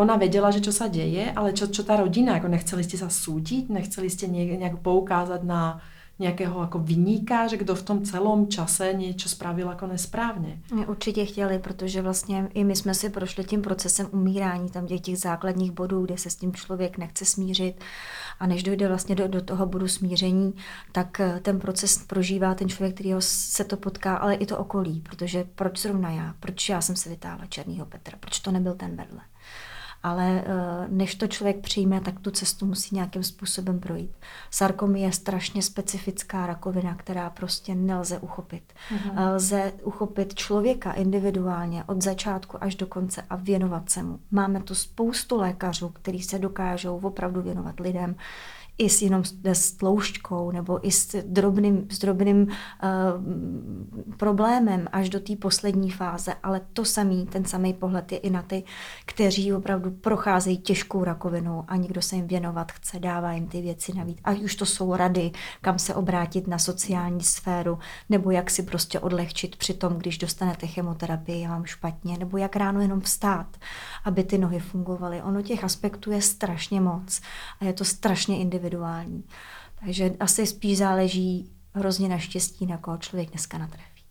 ona 0.00 0.16
vedela, 0.16 0.48
že 0.48 0.64
čo 0.64 0.72
sa 0.72 0.88
deje, 0.88 1.28
ale 1.36 1.52
čo 1.52 1.68
tá 1.84 2.00
rodina, 2.00 2.40
ako 2.40 2.48
nechceli 2.48 2.80
ste 2.80 2.96
sa 2.96 3.12
súdiť, 3.12 3.68
nechceli 3.68 4.08
ste 4.08 4.32
nejak 4.32 4.80
poukázať 4.80 5.44
na 5.44 5.84
nějakého 6.20 6.60
jako 6.60 6.78
vyníka, 6.78 7.46
že 7.46 7.56
kdo 7.56 7.74
v 7.74 7.82
tom 7.82 8.04
celom 8.04 8.48
čase 8.48 8.92
něco 8.92 9.28
spravil 9.28 9.68
jako 9.68 9.86
nesprávně? 9.86 10.60
My 10.74 10.86
určitě 10.86 11.24
chtěli, 11.24 11.58
protože 11.58 12.02
vlastně 12.02 12.48
i 12.54 12.64
my 12.64 12.76
jsme 12.76 12.94
si 12.94 13.10
prošli 13.10 13.44
tím 13.44 13.62
procesem 13.62 14.08
umírání, 14.12 14.70
tam 14.70 14.86
těch, 14.86 15.00
těch 15.00 15.18
základních 15.18 15.70
bodů, 15.72 16.04
kde 16.04 16.18
se 16.18 16.30
s 16.30 16.36
tím 16.36 16.52
člověk 16.52 16.98
nechce 16.98 17.24
smířit. 17.24 17.80
A 18.40 18.46
než 18.46 18.62
dojde 18.62 18.88
vlastně 18.88 19.14
do, 19.14 19.28
do 19.28 19.42
toho 19.42 19.66
bodu 19.66 19.88
smíření, 19.88 20.54
tak 20.92 21.20
eh, 21.20 21.40
ten 21.42 21.58
proces 21.58 21.98
prožívá 22.06 22.54
ten 22.54 22.68
člověk, 22.68 22.94
který 22.94 23.14
se 23.18 23.64
to 23.64 23.76
potká, 23.76 24.16
ale 24.16 24.34
i 24.34 24.46
to 24.46 24.58
okolí, 24.58 25.00
protože 25.00 25.44
proč 25.54 25.78
zrovna 25.78 26.10
já, 26.10 26.34
proč 26.40 26.68
já 26.68 26.80
jsem 26.80 26.96
se 26.96 27.08
vytáhla 27.08 27.46
Černýho 27.46 27.86
Petra, 27.86 28.18
proč 28.20 28.40
to 28.40 28.50
nebyl 28.50 28.74
ten 28.74 28.96
vedle 28.96 29.20
ale 30.02 30.44
eh, 30.46 30.86
než 30.88 31.14
to 31.14 31.26
člověk 31.26 31.60
přijme, 31.60 32.00
tak 32.00 32.20
tu 32.20 32.30
cestu 32.30 32.66
musí 32.66 32.94
nějakým 32.94 33.22
způsobem 33.22 33.80
projít. 33.80 34.10
Sarkomie 34.50 35.06
je 35.06 35.12
strašně 35.12 35.62
specifická 35.62 36.46
rakovina, 36.46 36.94
která 36.94 37.30
prostě 37.30 37.74
nelze 37.74 38.18
uchopit. 38.18 38.62
Mm-hmm. 38.94 39.34
Lze 39.34 39.72
uchopit 39.82 40.34
člověka 40.34 40.92
individuálně 40.92 41.84
od 41.84 42.02
začátku 42.02 42.64
až 42.64 42.74
do 42.74 42.86
konce 42.86 43.22
a 43.30 43.36
věnovat 43.36 43.90
se 43.90 44.02
mu. 44.02 44.18
Máme 44.30 44.62
tu 44.62 44.74
spoustu 44.74 45.36
lékařů, 45.36 45.88
kteří 45.88 46.22
se 46.22 46.38
dokážou 46.38 46.98
opravdu 46.98 47.42
věnovat 47.42 47.80
lidem, 47.80 48.16
i 48.80 48.88
s 48.88 49.02
jenom 49.02 49.22
s 49.44 49.72
tloušťkou 49.72 50.50
nebo 50.50 50.86
i 50.86 50.92
s 50.92 51.16
drobným, 51.26 51.86
s 51.90 51.98
drobným 51.98 52.42
uh, 52.42 52.48
problémem 54.16 54.88
až 54.92 55.08
do 55.08 55.20
té 55.20 55.36
poslední 55.36 55.90
fáze, 55.90 56.34
ale 56.42 56.60
to 56.72 56.84
samý, 56.84 57.26
ten 57.26 57.44
samý 57.44 57.74
pohled 57.74 58.12
je 58.12 58.18
i 58.18 58.30
na 58.30 58.42
ty, 58.42 58.64
kteří 59.06 59.52
opravdu 59.52 59.90
procházejí 59.90 60.58
těžkou 60.58 61.04
rakovinou 61.04 61.64
a 61.68 61.76
nikdo 61.76 62.02
se 62.02 62.16
jim 62.16 62.26
věnovat 62.26 62.72
chce, 62.72 62.98
dává 62.98 63.32
jim 63.32 63.46
ty 63.46 63.62
věci 63.62 63.92
navíc. 63.96 64.18
A 64.24 64.30
už 64.30 64.54
to 64.54 64.66
jsou 64.66 64.96
rady, 64.96 65.30
kam 65.60 65.78
se 65.78 65.94
obrátit 65.94 66.46
na 66.46 66.58
sociální 66.58 67.22
sféru, 67.22 67.78
nebo 68.08 68.30
jak 68.30 68.50
si 68.50 68.62
prostě 68.62 69.00
odlehčit 69.00 69.56
při 69.56 69.74
tom, 69.74 69.92
když 69.92 70.18
dostanete 70.18 70.66
chemoterapii, 70.66 71.40
je 71.40 71.48
vám 71.48 71.64
špatně, 71.64 72.18
nebo 72.18 72.36
jak 72.36 72.56
ráno 72.56 72.80
jenom 72.80 73.00
vstát, 73.00 73.46
aby 74.04 74.24
ty 74.24 74.38
nohy 74.38 74.60
fungovaly. 74.60 75.22
Ono 75.22 75.42
těch 75.42 75.64
aspektů 75.64 76.10
je 76.10 76.22
strašně 76.22 76.80
moc 76.80 77.20
a 77.60 77.64
je 77.64 77.72
to 77.72 77.84
strašně 77.84 78.38
individuální 78.38 78.69
individuální. 78.70 79.24
Takže 79.80 80.10
asi 80.20 80.46
spíš 80.46 80.78
záleží 80.78 81.50
hrozně 81.74 82.08
na 82.08 82.18
štěstí, 82.18 82.66
na 82.66 82.76
koho 82.78 82.96
člověk 82.96 83.30
dneska 83.30 83.58
natrefí. 83.58 84.02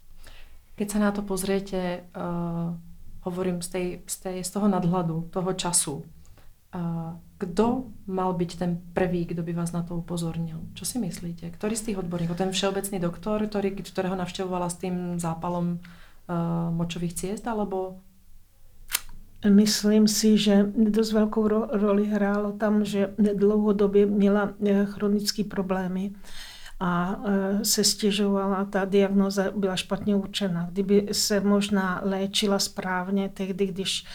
Keď 0.75 0.91
se 0.91 0.99
na 0.99 1.11
to 1.11 1.21
pozriete, 1.21 1.99
uh, 2.15 2.75
hovorím 3.21 3.61
z, 3.61 3.67
tej, 3.67 4.01
z, 4.07 4.15
tej, 4.17 4.43
z 4.43 4.49
toho 4.49 4.67
nadhľadu, 4.67 5.27
toho 5.29 5.53
času, 5.53 5.93
uh, 5.99 7.19
kdo 7.37 7.91
mal 8.07 8.33
byť 8.33 8.57
ten 8.57 8.79
prvý, 8.93 9.25
kdo 9.25 9.43
by 9.43 9.53
vás 9.53 9.71
na 9.71 9.83
to 9.83 9.99
upozornil? 9.99 10.63
Čo 10.73 10.85
si 10.85 10.97
myslíte? 10.99 11.51
Ktorý 11.51 11.75
z 11.75 11.91
tých 11.91 11.99
odborníkov? 11.99 12.39
Ten 12.39 12.55
všeobecný 12.55 12.99
doktor, 12.99 13.43
ktorý, 13.43 13.75
ktorého 13.75 14.15
navštevovala 14.15 14.71
s 14.71 14.79
tým 14.79 15.19
zápalom 15.19 15.83
uh, 15.83 16.71
močových 16.71 17.15
ciest, 17.15 17.43
alebo 17.43 17.99
Myslím 19.47 20.07
si, 20.07 20.37
že 20.37 20.65
dost 20.77 21.11
velkou 21.11 21.47
roli 21.71 22.05
hrálo 22.05 22.51
tam, 22.51 22.85
že 22.85 23.13
dlouhodobě 23.33 24.05
měla 24.05 24.53
eh, 24.65 24.85
chronické 24.85 25.43
problémy 25.43 26.11
a 26.79 27.21
eh, 27.25 27.65
se 27.65 27.83
stěžovala, 27.83 28.65
ta 28.65 28.85
diagnoza 28.85 29.51
byla 29.55 29.75
špatně 29.75 30.15
určena. 30.15 30.67
Kdyby 30.71 31.07
se 31.11 31.39
možná 31.39 32.01
léčila 32.03 32.59
správně 32.59 33.29
tehdy, 33.29 33.65
když 33.65 34.05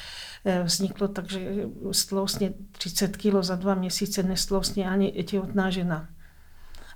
eh, 0.45 0.63
vzniklo 0.63 1.09
takže 1.09 1.65
stlousně 1.93 2.53
30 2.73 3.17
kg 3.17 3.35
za 3.41 3.57
dva 3.57 3.75
měsíce, 3.75 4.23
nestlousně 4.23 4.91
ani 4.91 5.13
těhotná 5.13 5.71
žena. 5.71 6.09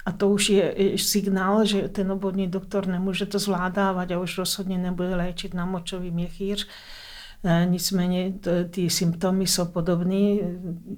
A 0.06 0.12
to 0.12 0.28
už 0.28 0.48
je 0.50 0.74
signál, 0.96 1.64
že 1.64 1.88
ten 1.88 2.12
obvodní 2.12 2.48
doktor 2.48 2.86
nemůže 2.86 3.26
to 3.26 3.38
zvládávat 3.38 4.10
a 4.10 4.20
už 4.20 4.38
rozhodně 4.38 4.78
nebude 4.78 5.16
léčit 5.16 5.54
na 5.54 5.66
močový 5.66 6.10
měchýř, 6.10 6.66
nicméně 7.64 8.32
ty 8.70 8.90
symptomy 8.90 9.46
jsou 9.46 9.64
podobné, 9.64 10.36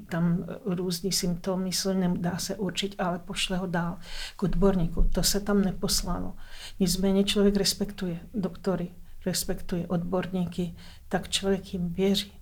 tam 0.08 0.46
různý 0.64 1.12
symptomy 1.12 1.68
jsou, 1.68 1.92
nedá 1.92 2.38
se 2.38 2.56
určit, 2.56 2.94
ale 2.98 3.18
pošle 3.18 3.56
ho 3.56 3.66
dál 3.66 3.98
k 4.36 4.42
odborníku. 4.42 5.10
To 5.12 5.22
se 5.22 5.40
tam 5.40 5.62
neposlalo. 5.62 6.34
Nicméně 6.80 7.24
člověk 7.24 7.56
respektuje 7.56 8.20
doktory, 8.34 8.88
respektuje 9.26 9.86
odborníky, 9.86 10.74
tak 11.08 11.28
člověk 11.28 11.74
jim 11.74 11.88
věří. 11.88 12.32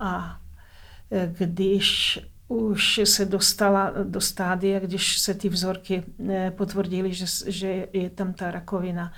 A 0.00 0.40
e, 1.10 1.34
když 1.38 2.20
už 2.48 3.00
se 3.04 3.24
dostala 3.24 3.92
do 4.04 4.20
stádia, 4.20 4.80
když 4.80 5.18
se 5.18 5.34
ty 5.34 5.48
vzorky 5.48 6.04
e, 6.28 6.50
potvrdily, 6.50 7.14
že, 7.14 7.26
že 7.46 7.88
je 7.92 8.10
tam 8.10 8.32
ta 8.32 8.50
rakovina, 8.50 9.12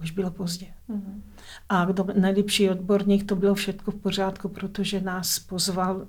už 0.00 0.10
bylo 0.10 0.30
pozdě. 0.30 0.66
Mm-hmm. 0.90 1.20
A 1.68 1.84
kdo 1.84 2.06
nejlepší 2.14 2.70
odborník, 2.70 3.28
to 3.28 3.36
bylo 3.36 3.54
všechno 3.54 3.92
v 3.92 3.96
pořádku, 3.96 4.48
protože 4.48 5.00
nás 5.00 5.38
pozvali 5.38 6.00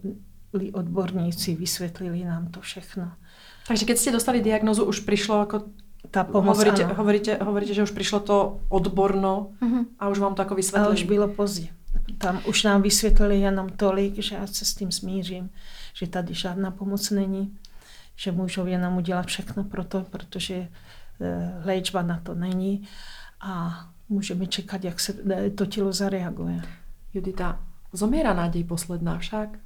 odborníci, 0.73 1.55
vysvětlili 1.55 2.23
nám 2.23 2.47
to 2.47 2.61
všechno. 2.61 3.11
Takže 3.67 3.85
keď 3.85 3.97
jste 3.97 4.11
dostali 4.11 4.41
diagnozu, 4.41 4.85
už 4.85 4.99
přišlo 4.99 5.39
jako 5.39 5.61
ta 6.11 6.23
pomoc, 6.23 6.57
hovoríte, 6.57 6.83
hovoríte, 6.83 7.37
hovoríte, 7.43 7.73
že 7.73 7.83
už 7.83 7.91
přišlo 7.91 8.19
to 8.19 8.59
odborno 8.69 9.49
mm-hmm. 9.61 9.85
a 9.99 10.09
už 10.09 10.19
vám 10.19 10.35
to 10.35 10.41
jako 10.41 10.55
vysvětlili. 10.55 10.85
Ale 10.85 10.95
už 10.95 11.03
bylo 11.03 11.27
pozdě. 11.27 11.67
Tam 12.17 12.41
už 12.47 12.63
nám 12.63 12.81
vysvětlili 12.81 13.39
jenom 13.39 13.69
tolik, 13.69 14.15
že 14.15 14.35
já 14.35 14.47
se 14.47 14.65
s 14.65 14.75
tím 14.75 14.91
smířím, 14.91 15.49
že 15.93 16.07
tady 16.07 16.33
žádná 16.33 16.71
pomoc 16.71 17.09
není, 17.09 17.57
že 18.15 18.31
můžou 18.31 18.65
jenom 18.65 18.97
udělat 18.97 19.25
všechno 19.25 19.63
pro 19.63 19.83
to, 19.83 20.05
protože 20.09 20.67
eh, 21.21 21.61
léčba 21.65 22.01
na 22.01 22.19
to 22.23 22.35
není 22.35 22.87
a 23.41 23.85
můžeme 24.09 24.47
čekat, 24.47 24.83
jak 24.83 24.99
se 24.99 25.13
to 25.55 25.65
tělo 25.65 25.93
zareaguje. 25.93 26.61
Judita, 27.13 27.63
zomiera 27.93 28.33
nádej 28.33 28.63
posledná 28.63 29.17
však? 29.17 29.59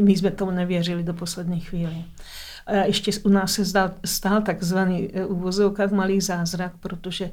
My 0.00 0.16
jsme 0.16 0.30
tomu 0.30 0.50
nevěřili 0.50 1.02
do 1.02 1.14
poslední 1.14 1.60
chvíli. 1.60 2.04
A 2.66 2.72
ještě 2.74 3.10
u 3.24 3.28
nás 3.28 3.52
se 3.52 3.64
zdal, 3.64 3.90
stál 4.04 4.42
takzvaný 4.42 5.10
eh, 5.12 5.26
uvozovkách 5.26 5.90
malý 5.90 6.20
zázrak, 6.20 6.76
protože 6.80 7.30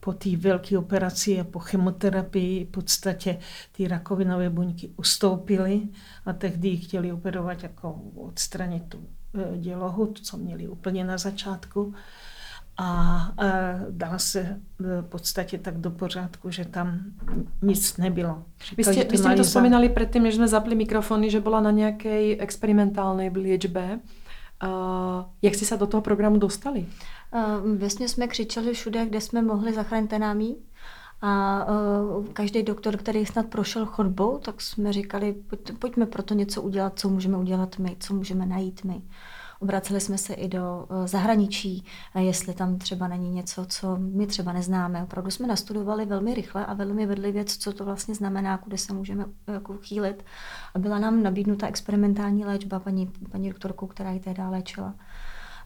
po 0.00 0.12
té 0.12 0.36
velké 0.36 0.78
operaci 0.78 1.40
a 1.40 1.44
po 1.44 1.58
chemoterapii 1.58 2.64
v 2.64 2.68
podstatě 2.68 3.38
ty 3.72 3.88
rakovinové 3.88 4.50
buňky 4.50 4.90
ustoupily 4.96 5.82
a 6.26 6.32
tehdy 6.32 6.76
chtěli 6.76 7.12
operovat 7.12 7.62
jako 7.62 8.00
odstranit 8.16 8.82
tu 8.88 9.08
eh, 9.34 9.58
dělohu, 9.58 10.12
co 10.22 10.36
měli 10.36 10.68
úplně 10.68 11.04
na 11.04 11.18
začátku 11.18 11.94
a 12.76 13.32
dala 13.90 14.18
se 14.18 14.60
v 14.78 15.02
podstatě 15.02 15.58
tak 15.58 15.78
do 15.78 15.90
pořádku, 15.90 16.50
že 16.50 16.64
tam 16.64 16.98
nic 17.62 17.96
nebylo. 17.96 18.42
Vy 18.76 18.84
jste, 18.84 19.04
vy 19.04 19.18
jste 19.18 19.28
mi 19.28 19.36
to 19.36 19.42
vzpomínali 19.42 19.88
předtím, 19.88 20.22
než 20.22 20.34
jsme 20.34 20.48
zapli 20.48 20.74
mikrofony, 20.74 21.30
že 21.30 21.40
byla 21.40 21.60
na 21.60 21.70
nějaké 21.70 22.36
experimentální 22.36 23.30
léčbě. 23.30 24.00
Uh, 24.64 24.70
jak 25.42 25.54
jste 25.54 25.64
se 25.64 25.76
do 25.76 25.86
toho 25.86 26.00
programu 26.00 26.38
dostali? 26.38 26.86
Uh, 27.34 27.78
vlastně 27.78 28.08
jsme 28.08 28.28
křičeli 28.28 28.74
všude, 28.74 29.06
kde 29.06 29.20
jsme 29.20 29.42
mohli 29.42 29.72
zachránit 29.72 30.12
námí. 30.12 30.56
A 31.22 31.64
uh, 31.64 32.26
každý 32.26 32.62
doktor, 32.62 32.96
který 32.96 33.26
snad 33.26 33.46
prošel 33.46 33.86
chodbou, 33.86 34.38
tak 34.38 34.60
jsme 34.60 34.92
říkali, 34.92 35.32
pojď, 35.32 35.78
pojďme 35.78 36.06
pro 36.06 36.22
to 36.22 36.34
něco 36.34 36.62
udělat, 36.62 36.98
co 36.98 37.08
můžeme 37.08 37.36
udělat 37.36 37.78
my, 37.78 37.96
co 38.00 38.14
můžeme 38.14 38.46
najít 38.46 38.84
my. 38.84 39.02
Obraceli 39.60 40.00
jsme 40.00 40.18
se 40.18 40.34
i 40.34 40.48
do 40.48 40.86
eh, 40.90 41.08
zahraničí, 41.08 41.84
jestli 42.18 42.54
tam 42.54 42.78
třeba 42.78 43.08
není 43.08 43.30
něco, 43.30 43.66
co 43.66 43.96
my 43.98 44.26
třeba 44.26 44.52
neznáme. 44.52 45.02
Opravdu 45.02 45.30
jsme 45.30 45.46
nastudovali 45.46 46.06
velmi 46.06 46.34
rychle 46.34 46.66
a 46.66 46.74
velmi 46.74 47.06
vedli 47.06 47.32
věc, 47.32 47.56
co 47.56 47.72
to 47.72 47.84
vlastně 47.84 48.14
znamená, 48.14 48.58
kudy 48.58 48.78
se 48.78 48.92
můžeme 48.92 49.24
jako 49.46 49.78
chýlit. 49.78 50.24
A 50.74 50.78
byla 50.78 50.98
nám 50.98 51.22
nabídnuta 51.22 51.66
experimentální 51.66 52.44
léčba 52.44 52.80
paní, 52.80 53.12
paní 53.32 53.48
doktorkou, 53.50 53.86
která 53.86 54.10
ji 54.10 54.20
tehdy 54.20 54.42
léčila. 54.42 54.94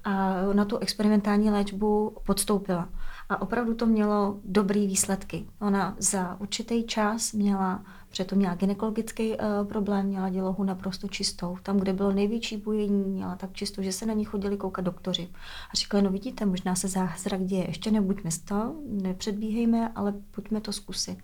A 0.04 0.34
na 0.52 0.64
tu 0.64 0.78
experimentální 0.78 1.50
léčbu 1.50 2.16
podstoupila. 2.26 2.88
A 3.28 3.42
opravdu 3.42 3.74
to 3.74 3.86
mělo 3.86 4.40
dobrý 4.44 4.86
výsledky. 4.86 5.46
Ona 5.60 5.96
za 5.98 6.40
určitý 6.40 6.84
čas 6.86 7.32
měla 7.32 7.82
to 8.24 8.36
měla 8.36 8.54
gynekologický 8.54 9.30
uh, 9.30 9.36
problém, 9.68 10.06
měla 10.06 10.28
dělohu 10.28 10.64
naprosto 10.64 11.08
čistou. 11.08 11.56
Tam, 11.62 11.78
kde 11.78 11.92
bylo 11.92 12.12
největší 12.12 12.56
bujení, 12.56 13.04
měla 13.04 13.36
tak 13.36 13.52
čistou, 13.52 13.82
že 13.82 13.92
se 13.92 14.06
na 14.06 14.14
ní 14.14 14.24
chodili 14.24 14.56
koukat 14.56 14.84
doktoři. 14.84 15.28
A 15.72 15.76
říkali, 15.76 16.02
no 16.02 16.10
vidíte, 16.10 16.46
možná 16.46 16.74
se 16.74 16.88
zázrak 16.88 17.44
děje, 17.44 17.66
ještě 17.68 17.90
nebuďme 17.90 18.30
toho, 18.44 18.74
nepředbíhejme, 18.86 19.92
ale 19.94 20.14
pojďme 20.30 20.60
to 20.60 20.72
zkusit. 20.72 21.18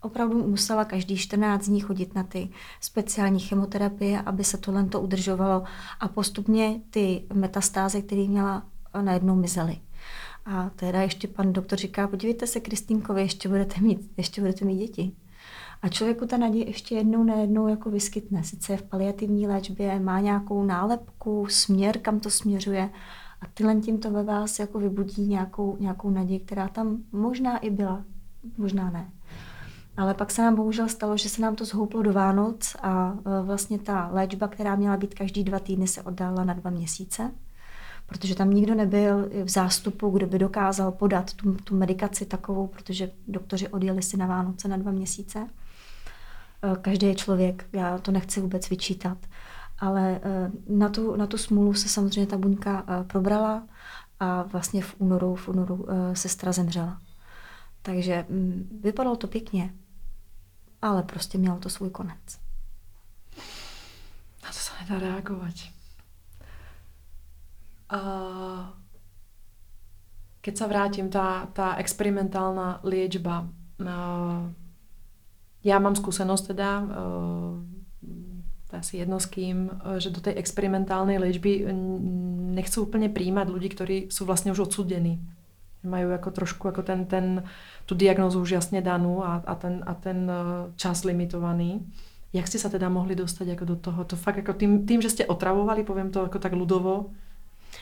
Opravdu 0.00 0.48
musela 0.48 0.84
každý 0.84 1.16
14 1.16 1.66
dní 1.66 1.80
chodit 1.80 2.14
na 2.14 2.22
ty 2.22 2.48
speciální 2.80 3.40
chemoterapie, 3.40 4.22
aby 4.22 4.44
se 4.44 4.58
tohle 4.58 4.84
to 4.84 5.00
udržovalo 5.00 5.62
a 6.00 6.08
postupně 6.08 6.80
ty 6.90 7.24
metastáze, 7.32 8.02
které 8.02 8.28
měla, 8.28 8.66
najednou 9.00 9.34
mizely. 9.34 9.80
A 10.46 10.70
teda 10.76 11.02
ještě 11.02 11.28
pan 11.28 11.52
doktor 11.52 11.78
říká, 11.78 12.08
podívejte 12.08 12.46
se, 12.46 12.60
Kristýnkovi, 12.60 13.22
ještě 13.22 13.48
budete 13.48 13.80
mít, 13.80 14.10
ještě 14.16 14.40
budete 14.40 14.64
mít 14.64 14.76
děti. 14.76 15.12
A 15.84 15.88
člověku 15.88 16.26
ta 16.26 16.36
naděje 16.36 16.66
ještě 16.66 16.94
jednou 16.94 17.24
nejednou 17.24 17.68
jako 17.68 17.90
vyskytne. 17.90 18.44
Sice 18.44 18.72
je 18.72 18.76
v 18.76 18.82
paliativní 18.82 19.46
léčbě, 19.46 20.00
má 20.00 20.20
nějakou 20.20 20.64
nálepku, 20.64 21.46
směr, 21.48 21.98
kam 21.98 22.20
to 22.20 22.30
směřuje, 22.30 22.90
A 23.40 23.46
tyhle 23.54 23.80
tím 23.80 23.98
to 23.98 24.10
ve 24.10 24.22
vás 24.22 24.58
jako 24.58 24.78
vybudí 24.78 25.26
nějakou, 25.26 25.76
nějakou 25.80 26.10
naději, 26.10 26.40
která 26.40 26.68
tam 26.68 26.98
možná 27.12 27.58
i 27.58 27.70
byla, 27.70 28.04
možná 28.58 28.90
ne. 28.90 29.10
Ale 29.96 30.14
pak 30.14 30.30
se 30.30 30.42
nám 30.42 30.54
bohužel 30.54 30.88
stalo, 30.88 31.16
že 31.16 31.28
se 31.28 31.42
nám 31.42 31.54
to 31.54 31.64
zhouplo 31.64 32.02
do 32.02 32.12
Vánoc 32.12 32.76
a 32.82 33.18
e, 33.26 33.42
vlastně 33.42 33.78
ta 33.78 34.08
léčba, 34.12 34.48
která 34.48 34.76
měla 34.76 34.96
být 34.96 35.14
každý 35.14 35.44
dva 35.44 35.58
týdny, 35.58 35.86
se 35.88 36.02
oddala 36.02 36.44
na 36.44 36.54
dva 36.54 36.70
měsíce, 36.70 37.30
protože 38.06 38.34
tam 38.34 38.50
nikdo 38.50 38.74
nebyl 38.74 39.28
v 39.44 39.48
zástupu, 39.48 40.10
kdo 40.10 40.26
by 40.26 40.38
dokázal 40.38 40.92
podat 40.92 41.34
tu, 41.34 41.54
tu 41.54 41.76
medikaci 41.76 42.26
takovou, 42.26 42.66
protože 42.66 43.10
doktoři 43.28 43.68
odjeli 43.68 44.02
si 44.02 44.16
na 44.16 44.26
Vánoce 44.26 44.68
na 44.68 44.76
dva 44.76 44.90
měsíce. 44.90 45.48
E, 46.64 46.76
každý 46.80 47.06
je 47.06 47.14
člověk, 47.14 47.66
já 47.72 47.98
to 47.98 48.12
nechci 48.12 48.40
vůbec 48.40 48.70
vyčítat, 48.70 49.18
ale 49.78 50.20
e, 50.22 50.50
na 50.68 50.88
tu, 50.88 51.16
na 51.16 51.26
tu 51.26 51.38
smůlu 51.38 51.74
se 51.74 51.88
samozřejmě 51.88 52.26
ta 52.26 52.36
buňka 52.36 52.84
probrala 53.06 53.68
a 54.20 54.42
vlastně 54.42 54.82
v 54.82 54.94
únoru, 54.98 55.34
v 55.34 55.48
únoru 55.48 55.86
sestra 56.12 56.52
zemřela. 56.52 57.00
Takže 57.82 58.24
mm, 58.28 58.80
vypadalo 58.82 59.16
to 59.16 59.26
pěkně 59.26 59.74
ale 60.84 61.02
prostě 61.02 61.38
mělo 61.38 61.58
to 61.58 61.70
svůj 61.70 61.90
konec. 61.90 62.40
Na 64.42 64.48
to 64.48 64.58
se 64.58 64.72
nedá 64.80 65.00
reagovat. 65.00 65.54
A 67.88 68.00
keď 70.40 70.54
sa 70.60 70.66
vrátim, 70.68 71.08
tá, 71.08 71.48
tá 71.56 71.80
experimentálna 71.80 72.84
liečba, 72.84 73.48
ja 75.64 75.80
mám 75.80 75.96
skúsenosť 75.96 76.44
teda, 76.52 76.68
je 78.68 78.76
asi 78.76 78.98
jedno 79.00 79.22
s 79.22 79.30
kým, 79.30 79.70
že 80.02 80.10
do 80.10 80.18
tej 80.18 80.34
experimentálnej 80.36 81.16
liečby 81.22 81.64
nechcú 82.58 82.90
úplne 82.90 83.06
príjmať 83.06 83.46
ľudí, 83.48 83.68
ktorí 83.70 83.96
sú 84.10 84.26
vlastne 84.26 84.50
už 84.50 84.68
odsudení. 84.68 85.22
Majú 85.84 86.16
ako 86.16 86.28
trošku 86.32 86.64
ako 86.68 86.82
ten, 86.82 87.06
ten 87.06 87.46
tu 87.86 87.94
diagnózu 87.94 88.42
už 88.42 88.56
jasne 88.56 88.82
danú 88.82 89.22
a, 89.22 89.40
a, 89.46 89.54
ten, 89.54 89.84
a 89.86 89.92
ten 89.94 90.26
čas 90.74 91.04
limitovaný. 91.06 91.86
Jak 92.34 92.50
ste 92.50 92.58
sa 92.58 92.66
teda 92.66 92.90
mohli 92.90 93.14
dostať 93.14 93.54
ako 93.54 93.64
do 93.64 93.76
toho? 93.78 94.00
To 94.04 94.16
fakt 94.18 94.42
ako 94.42 94.58
tým, 94.58 94.82
tým, 94.82 94.98
že 94.98 95.12
ste 95.12 95.28
otravovali, 95.28 95.86
poviem 95.86 96.10
to 96.10 96.26
jako 96.26 96.38
tak 96.38 96.52
ludovo, 96.52 97.14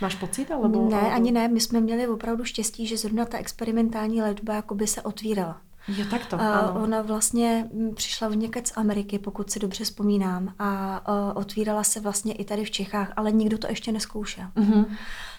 Máš 0.00 0.14
pocit? 0.16 0.50
Alebo, 0.50 0.88
ne, 0.88 0.96
alebo... 0.96 1.14
ani 1.14 1.32
ne. 1.32 1.48
My 1.48 1.60
jsme 1.60 1.80
měli 1.80 2.08
opravdu 2.08 2.44
štěstí, 2.44 2.86
že 2.86 2.96
zrovna 2.96 3.24
ta 3.24 3.38
experimentální 3.38 4.22
léčba 4.22 4.54
jakoby 4.54 4.86
se 4.86 5.02
otvírala. 5.02 5.60
Jo, 5.88 6.04
tak 6.10 6.26
to, 6.26 6.40
ano. 6.40 6.80
Ona 6.82 7.02
vlastně 7.02 7.68
přišla 7.94 8.28
v 8.28 8.36
někde 8.36 8.62
z 8.64 8.72
Ameriky, 8.76 9.18
pokud 9.18 9.50
si 9.50 9.58
dobře 9.58 9.84
vzpomínám, 9.84 10.54
a 10.58 11.00
uh, 11.08 11.32
otvírala 11.34 11.84
se 11.84 12.00
vlastně 12.00 12.32
i 12.32 12.44
tady 12.44 12.64
v 12.64 12.70
Čechách, 12.70 13.12
ale 13.16 13.32
nikdo 13.32 13.58
to 13.58 13.66
ještě 13.66 13.92
neskoušel. 13.92 14.44
Uh-huh. 14.56 14.86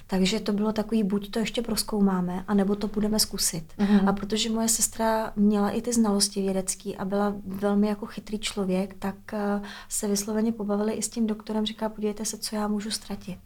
Takže 0.07 0.39
to 0.39 0.53
bylo 0.53 0.73
takový, 0.73 1.03
buď 1.03 1.31
to 1.31 1.39
ještě 1.39 1.61
proskoumáme, 1.61 2.43
anebo 2.47 2.75
to 2.75 2.87
budeme 2.87 3.19
zkusit. 3.19 3.73
Mm-hmm. 3.77 4.09
A 4.09 4.13
protože 4.13 4.49
moje 4.49 4.69
sestra 4.69 5.33
měla 5.35 5.69
i 5.69 5.81
ty 5.81 5.93
znalosti 5.93 6.41
vědecké 6.41 6.91
a 6.97 7.05
byla 7.05 7.35
velmi 7.45 7.87
jako 7.87 8.05
chytrý 8.05 8.39
člověk, 8.39 8.95
tak 8.99 9.15
eh, 9.33 9.61
se 9.89 10.07
vysloveně 10.07 10.51
pobavili 10.51 10.93
i 10.93 11.01
s 11.01 11.09
tím 11.09 11.27
doktorem, 11.27 11.65
říká, 11.65 11.89
podívejte 11.89 12.25
se, 12.25 12.37
co 12.37 12.55
já 12.55 12.67
můžu 12.67 12.91
ztratit. 12.91 13.39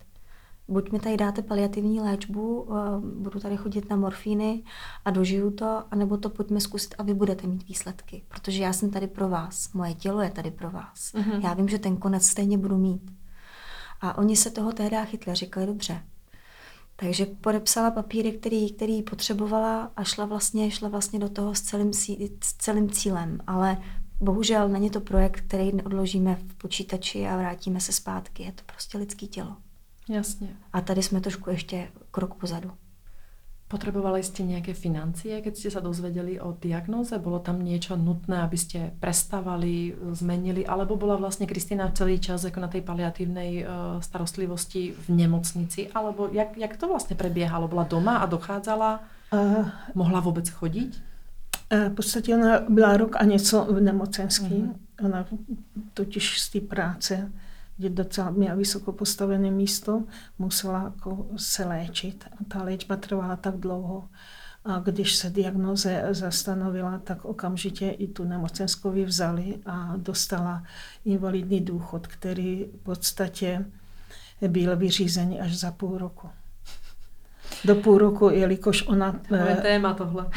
Buď 0.68 0.92
mi 0.92 1.00
tady 1.00 1.18
dáte 1.18 1.42
paliativní 1.42 2.02
léčbu, 2.02 2.68
eh, 2.72 3.00
budu 3.00 3.40
tady 3.40 3.58
chodit 3.58 3.90
na 3.90 3.96
morfíny 3.96 4.64
a 5.06 5.12
dožiju 5.12 5.52
to, 5.52 5.84
anebo 5.92 6.18
to 6.18 6.30
pojďme 6.30 6.62
zkusit 6.62 6.96
a 6.98 7.04
vy 7.04 7.14
budete 7.14 7.48
mít 7.48 7.68
výsledky. 7.68 8.24
Protože 8.28 8.64
já 8.64 8.74
jsem 8.74 8.92
tady 8.92 9.08
pro 9.08 9.30
vás, 9.30 9.74
moje 9.74 9.94
tělo 9.94 10.22
je 10.22 10.30
tady 10.30 10.52
pro 10.52 10.72
vás. 10.72 11.14
Mm-hmm. 11.14 11.44
Já 11.44 11.54
vím, 11.54 11.70
že 11.70 11.80
ten 11.80 11.98
konec 11.98 12.26
stejně 12.26 12.58
budu 12.58 12.78
mít. 12.78 13.14
A 14.02 14.18
oni 14.18 14.36
se 14.36 14.52
toho 14.52 14.72
tehdy 14.72 14.98
chytli 15.06 15.32
a 15.32 15.36
říkali, 15.36 15.66
dobře, 15.66 16.04
takže 17.00 17.26
podepsala 17.26 17.92
papíry, 17.92 18.32
který, 18.32 18.74
který 18.74 19.04
potřebovala 19.04 19.92
a 19.96 20.04
šla 20.04 20.26
vlastně, 20.26 20.72
šla 20.72 20.90
vlastně 20.90 21.20
do 21.20 21.30
toho 21.30 21.56
s 21.56 21.62
celým, 21.62 21.94
s 21.94 22.54
celým 22.58 22.90
cílem. 22.90 23.40
Ale 23.48 23.78
bohužel 24.20 24.70
není 24.70 24.90
to 24.90 25.02
projekt, 25.02 25.42
který 25.42 25.74
odložíme 25.74 26.36
v 26.36 26.56
počítači 26.56 27.28
a 27.28 27.38
vrátíme 27.38 27.80
se 27.80 27.92
zpátky. 27.92 28.44
Je 28.44 28.52
to 28.52 28.64
prostě 28.66 28.98
lidský 28.98 29.28
tělo. 29.28 29.58
Jasně. 30.10 30.48
A 30.74 30.82
tady 30.82 31.04
jsme 31.04 31.22
trošku 31.22 31.50
ještě 31.50 31.88
krok 32.12 32.34
pozadu. 32.34 32.72
Potrebovali 33.68 34.24
ste 34.24 34.48
nejaké 34.48 34.72
financie, 34.72 35.44
keď 35.44 35.54
ste 35.60 35.68
sa 35.68 35.84
dozvedeli 35.84 36.40
o 36.40 36.56
diagnóze? 36.56 37.12
Bolo 37.20 37.44
tam 37.44 37.60
niečo 37.60 38.00
nutné, 38.00 38.40
aby 38.40 38.56
ste 38.56 38.96
prestávali, 38.96 39.92
zmenili? 40.16 40.64
Alebo 40.64 40.96
bola 40.96 41.20
vlastne 41.20 41.44
Kristýna 41.44 41.92
celý 41.92 42.16
čas 42.16 42.48
ako 42.48 42.64
na 42.64 42.72
tej 42.72 42.88
paliatívnej 42.88 43.68
uh, 43.68 44.00
starostlivosti 44.00 44.96
v 44.96 45.06
nemocnici? 45.12 45.92
Alebo 45.92 46.32
jak, 46.32 46.56
jak 46.56 46.80
to 46.80 46.88
vlastne 46.88 47.20
prebiehalo? 47.20 47.68
Bola 47.68 47.84
doma 47.84 48.24
a 48.24 48.26
dochádzala? 48.32 49.04
Uh, 49.36 49.68
Mohla 50.00 50.24
vůbec 50.24 50.48
chodit? 50.48 51.04
Uh, 51.68 51.92
v 51.92 51.94
podstatě 52.00 52.36
ona 52.40 52.64
byla 52.70 52.98
rok 52.98 53.20
a 53.20 53.24
něco 53.28 53.68
v 53.68 53.84
nemocenský. 53.84 54.64
Uh-huh. 54.64 55.06
Ona 55.06 55.28
totiž 55.94 56.40
z 56.40 56.50
té 56.50 56.60
práce 56.62 57.32
kde 57.78 57.90
docela 57.90 58.30
měla 58.30 58.56
vysoko 58.56 58.92
postavené 58.92 59.52
místo, 59.52 60.04
musela 60.40 60.84
jako 60.84 61.28
se 61.38 61.66
léčit. 61.66 62.26
A 62.32 62.44
ta 62.48 62.64
léčba 62.64 62.96
trvala 62.96 63.36
tak 63.36 63.58
dlouho. 63.58 64.10
A 64.66 64.80
když 64.80 65.16
se 65.16 65.30
diagnoze 65.30 66.04
zastanovila, 66.12 66.98
tak 67.04 67.26
okamžitě 67.26 67.90
i 67.90 68.08
tu 68.08 68.24
nemocenskou 68.24 69.06
vzali 69.06 69.56
a 69.66 69.94
dostala 69.98 70.64
invalidní 71.06 71.62
důchod, 71.62 72.08
který 72.08 72.66
v 72.66 72.84
podstatě 72.84 73.66
byl 74.48 74.78
vyřízený 74.78 75.40
až 75.42 75.58
za 75.58 75.72
půl 75.72 75.98
roku. 75.98 76.30
Do 77.66 77.76
půl 77.76 77.98
roku, 77.98 78.30
jelikož 78.30 78.88
ona... 78.88 79.20
Moje 79.30 79.56
téma 79.56 79.94
tohle. 79.94 80.30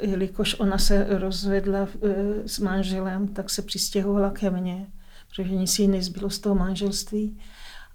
Jelikož 0.00 0.60
ona 0.60 0.78
se 0.78 1.18
rozvedla 1.18 1.88
eh, 2.02 2.48
s 2.48 2.58
manželem, 2.58 3.28
tak 3.28 3.50
se 3.50 3.62
přistěhovala 3.62 4.30
ke 4.30 4.50
mně 4.50 4.86
protože 5.28 5.54
nic 5.54 5.78
jí 5.78 5.88
nezbylo 5.88 6.30
z 6.30 6.38
toho 6.38 6.54
manželství. 6.54 7.38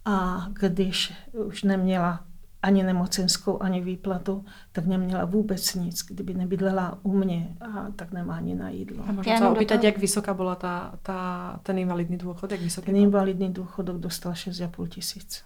A 0.06 0.48
když 0.54 1.14
už 1.34 1.64
neměla 1.64 2.26
ani 2.64 2.84
nemocenskou, 2.84 3.64
ani 3.64 3.82
výplatu, 3.82 4.46
tak 4.72 4.86
neměla 4.86 5.26
vůbec 5.26 5.76
nic. 5.76 6.04
Kdyby 6.06 6.34
nebydlela 6.34 7.00
u 7.04 7.18
mě, 7.18 7.58
a 7.62 7.92
tak 7.96 8.12
nemá 8.12 8.36
ani 8.36 8.56
na 8.56 8.70
jídlo. 8.70 9.04
A 9.08 9.12
můžu 9.12 9.30
se 9.38 9.48
opýtat, 9.48 9.76
toho... 9.76 9.86
jak 9.86 9.98
vysoká 9.98 10.34
byla 10.34 10.56
ta, 10.56 11.00
ta, 11.02 11.60
ten 11.64 11.78
invalidní 11.78 12.18
důchod? 12.18 12.52
Jak 12.52 12.62
vysoký 12.62 12.86
ten 12.86 12.96
invalidní 12.96 13.54
důchod 13.54 13.86
dostal 13.86 14.34
6,5 14.34 14.88
tisíc. 14.88 15.44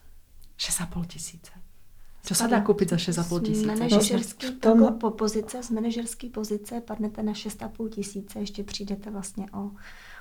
6,5 0.60 1.06
tisíce? 1.06 1.52
Co 2.23 2.36
se 2.36 2.47
dá 2.47 2.62
koupit 2.62 2.89
za 2.89 2.95
6,5 2.95 3.41
tisíce? 3.41 3.67
Manažerský, 3.67 4.47
no, 4.47 4.60
tom... 4.60 5.00
po 5.00 5.12
pozice, 5.12 5.63
z 5.63 5.69
manažerské 5.69 6.30
pozice 6.30 6.82
padnete 6.82 7.23
na 7.23 7.34
6,5 7.34 7.89
tisíce, 7.89 8.39
ještě 8.39 8.63
přijdete 8.63 9.12
vlastně 9.12 9.45
o 9.54 9.71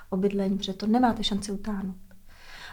o 0.09 0.17
bydlení, 0.17 0.57
protože 0.57 0.73
to 0.73 0.87
nemáte 0.87 1.23
šanci 1.23 1.51
utáhnout. 1.51 1.95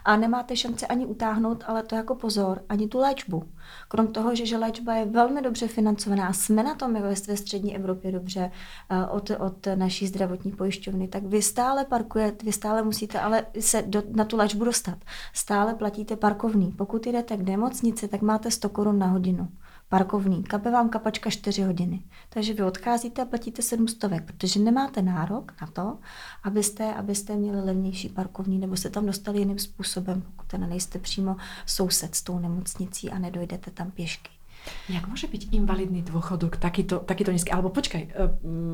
A 0.04 0.16
nemáte 0.16 0.56
šanci 0.56 0.86
ani 0.86 1.06
utáhnout, 1.06 1.64
ale 1.66 1.82
to 1.82 1.94
jako 1.94 2.14
pozor, 2.14 2.62
ani 2.68 2.88
tu 2.88 2.98
léčbu. 2.98 3.44
Krom 3.88 4.06
toho, 4.06 4.34
že, 4.34 4.46
že 4.46 4.58
léčba 4.58 4.94
je 4.94 5.04
velmi 5.04 5.42
dobře 5.42 5.68
financovaná, 5.68 6.32
jsme 6.32 6.62
na 6.62 6.74
tom 6.74 6.96
jako 6.96 7.08
ve 7.28 7.36
střední 7.36 7.76
Evropě 7.76 8.12
dobře 8.12 8.50
uh, 8.90 9.16
od, 9.16 9.30
od 9.30 9.66
naší 9.74 10.06
zdravotní 10.06 10.52
pojišťovny, 10.52 11.08
tak 11.08 11.22
vy 11.22 11.42
stále 11.42 11.84
parkujete, 11.84 12.46
vy 12.46 12.52
stále 12.52 12.82
musíte 12.82 13.20
ale 13.20 13.46
se 13.60 13.82
do, 13.82 14.02
na 14.10 14.24
tu 14.24 14.36
léčbu 14.36 14.64
dostat. 14.64 14.98
Stále 15.32 15.74
platíte 15.74 16.16
parkovný. 16.16 16.72
Pokud 16.72 17.06
jdete 17.06 17.36
k 17.36 17.48
nemocnici, 17.48 18.08
tak 18.08 18.22
máte 18.22 18.50
100 18.50 18.68
korun 18.68 18.98
na 18.98 19.06
hodinu 19.06 19.48
parkovný. 19.88 20.42
Kape 20.42 20.70
vám 20.70 20.88
kapačka 20.88 21.30
4 21.30 21.62
hodiny. 21.62 22.02
Takže 22.28 22.54
vy 22.54 22.62
odcházíte 22.62 23.22
a 23.22 23.24
platíte 23.24 23.62
700, 23.62 24.12
protože 24.26 24.60
nemáte 24.60 25.02
nárok 25.02 25.52
na 25.60 25.66
to, 25.66 25.98
abyste, 26.42 26.94
abyste 26.94 27.36
měli 27.36 27.60
levnější 27.60 28.08
parkovní 28.08 28.58
nebo 28.58 28.76
se 28.76 28.90
tam 28.90 29.06
dostali 29.06 29.38
jiným 29.38 29.58
způsobem, 29.58 30.22
pokud 30.22 30.52
nejste 30.58 30.98
přímo 30.98 31.36
soused 31.66 32.14
s 32.14 32.22
tou 32.22 32.38
nemocnicí 32.38 33.10
a 33.10 33.18
nedojdete 33.18 33.70
tam 33.70 33.90
pěšky. 33.90 34.30
Jak 34.88 35.08
může 35.08 35.26
být 35.26 35.48
invalidný 35.52 36.02
dôchodok 36.02 36.56
takýto, 36.56 36.98
takýto 36.98 37.32
nízky? 37.32 37.50
Alebo 37.50 37.68
počkaj, 37.68 38.08
eh, 38.10 38.30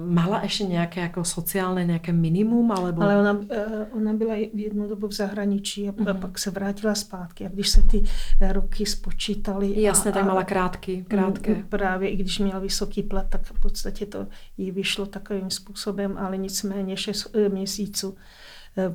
mala 0.07 0.43
ještě 0.43 0.65
nějaké 0.65 1.01
jako 1.01 1.25
sociálne 1.25 1.85
nějaké 1.85 2.13
minimum? 2.13 2.73
Alebo... 2.73 3.03
Ale 3.03 3.21
ona, 3.21 3.41
eh, 3.51 3.87
ona 3.97 4.13
byla 4.13 4.35
jednu 4.35 4.89
dobu 4.89 5.09
v 5.09 5.13
zahraničí 5.13 5.89
a, 5.89 5.93
uh-huh. 5.93 6.21
pak 6.21 6.39
se 6.39 6.51
vrátila 6.51 6.95
zpátky. 6.95 7.47
A 7.47 7.49
když 7.49 7.69
se 7.69 7.83
ty 7.83 8.03
roky 8.41 8.87
spočítaly... 8.87 9.83
Jasně, 9.83 10.11
a, 10.11 10.15
tak 10.15 10.25
mala 10.25 10.45
krátky, 10.45 11.05
krátké. 11.09 11.65
Právě, 11.69 12.09
i 12.09 12.17
když 12.17 12.39
měla 12.39 12.59
vysoký 12.59 13.03
plat, 13.03 13.27
tak 13.29 13.43
v 13.43 13.61
podstatě 13.61 14.07
to 14.07 14.27
jí 14.59 14.71
vyšlo 14.71 15.07
takovým 15.07 15.51
způsobem, 15.51 16.19
ale 16.19 16.37
nicméně 16.37 16.97
šest 16.97 17.37
eh, 17.37 17.49
měsíců 17.49 18.15
eh, 18.17 18.40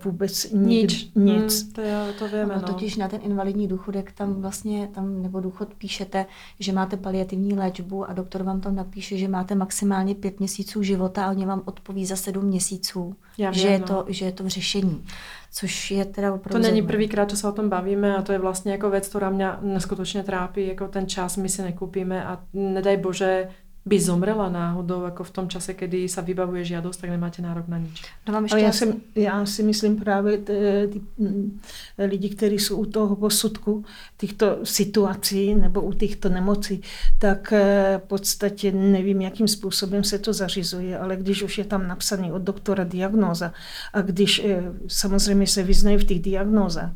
vůbec 0.04 0.52
nikdy, 0.52 0.82
Nič. 0.82 1.10
nic. 1.16 1.64
Mm, 1.66 1.72
to, 1.72 1.82
je, 1.82 2.14
to 2.20 2.26
víme, 2.28 2.44
Ono 2.44 2.56
no. 2.56 2.62
totiž 2.62 2.96
na 2.96 3.08
ten 3.08 3.20
invalidní 3.24 3.68
důchodek 3.68 4.12
tam 4.12 4.42
vlastně, 4.42 4.90
tam 4.94 5.22
nebo 5.22 5.40
důchod 5.40 5.74
píšete, 5.78 6.26
že 6.60 6.72
máte 6.74 6.98
paliativní 6.98 7.54
léčbu 7.56 8.10
a 8.10 8.14
doktor 8.14 8.44
vám 8.44 8.62
tam 8.62 8.76
napíše, 8.76 9.18
že 9.18 9.28
máte 9.28 9.56
maximálně 9.56 10.16
pět 10.16 10.40
měsíců 10.40 10.84
života 10.84 11.26
a 11.26 11.30
oni 11.30 11.46
vám 11.46 11.62
odpoví 11.66 12.06
za 12.06 12.16
sedm 12.16 12.46
měsíců, 12.46 13.16
Já 13.38 13.52
že, 13.52 13.64
vím, 13.64 13.72
je 13.72 13.80
no. 13.80 13.86
to, 13.86 14.06
že 14.08 14.26
je 14.26 14.32
to 14.32 14.44
v 14.44 14.48
řešení. 14.48 15.04
Což 15.52 15.92
je 15.92 16.06
teda 16.06 16.30
To 16.30 16.36
opravdu 16.36 16.60
není 16.64 16.72
zajímavé. 16.72 16.88
prvýkrát, 16.92 17.30
čo 17.32 17.40
sa 17.40 17.48
o 17.48 17.56
tom 17.56 17.72
bavíme 17.72 18.12
a 18.12 18.22
to 18.22 18.36
je 18.36 18.40
vlastne 18.44 18.76
ako 18.76 18.92
vec, 18.92 19.08
ktorá 19.08 19.32
mňa 19.32 19.64
neskutočne 19.64 20.28
trápi, 20.28 20.76
ako 20.76 20.92
ten 20.92 21.08
čas 21.08 21.40
my 21.40 21.48
si 21.48 21.64
nekúpime 21.64 22.20
a 22.20 22.44
nedaj 22.52 22.98
Bože, 23.00 23.48
by 23.86 24.02
zomrela 24.02 24.50
náhodou, 24.50 25.06
ako 25.06 25.24
v 25.24 25.32
tom 25.32 25.46
čase, 25.50 25.74
kedy 25.78 26.10
sa 26.10 26.26
vybavuje 26.26 26.66
žiadosť, 26.66 27.06
tak 27.06 27.10
nemáte 27.10 27.46
nárok 27.46 27.70
na 27.70 27.78
nič. 27.78 28.02
No 28.28 28.34
vám 28.34 28.44
ještě 28.44 28.56
Ale 28.56 28.62
já, 28.62 28.72
jsem, 28.72 29.02
já 29.16 29.46
si 29.46 29.64
myslím 29.64 29.96
právě 29.96 30.38
t- 30.38 30.88
ty 30.88 31.02
mm, 31.18 31.60
lidi, 31.98 32.30
kteří 32.30 32.60
jsou 32.60 32.78
u 32.78 32.86
toho 32.86 33.16
posudku, 33.16 33.86
těchto 34.18 34.58
situací 34.64 35.56
nebo 35.56 35.82
u 35.82 35.94
těchto 35.94 36.30
nemocí, 36.30 36.82
tak 37.20 37.54
eh, 37.54 38.02
v 38.04 38.08
podstatě 38.08 38.72
nevím, 38.72 39.22
jakým 39.22 39.48
způsobem 39.48 40.04
se 40.04 40.20
to 40.20 40.34
zařizuje, 40.34 41.00
ale 41.00 41.16
když 41.16 41.44
už 41.44 41.58
je 41.58 41.66
tam 41.66 41.88
napsaný 41.88 42.32
od 42.32 42.42
doktora 42.42 42.84
diagnóza 42.84 43.54
a 43.94 44.02
když 44.02 44.42
eh, 44.46 44.64
samozřejmě 44.88 45.48
se 45.48 45.64
vyznají 45.64 45.98
v 45.98 46.04
těch 46.04 46.20
diagnózách, 46.20 46.92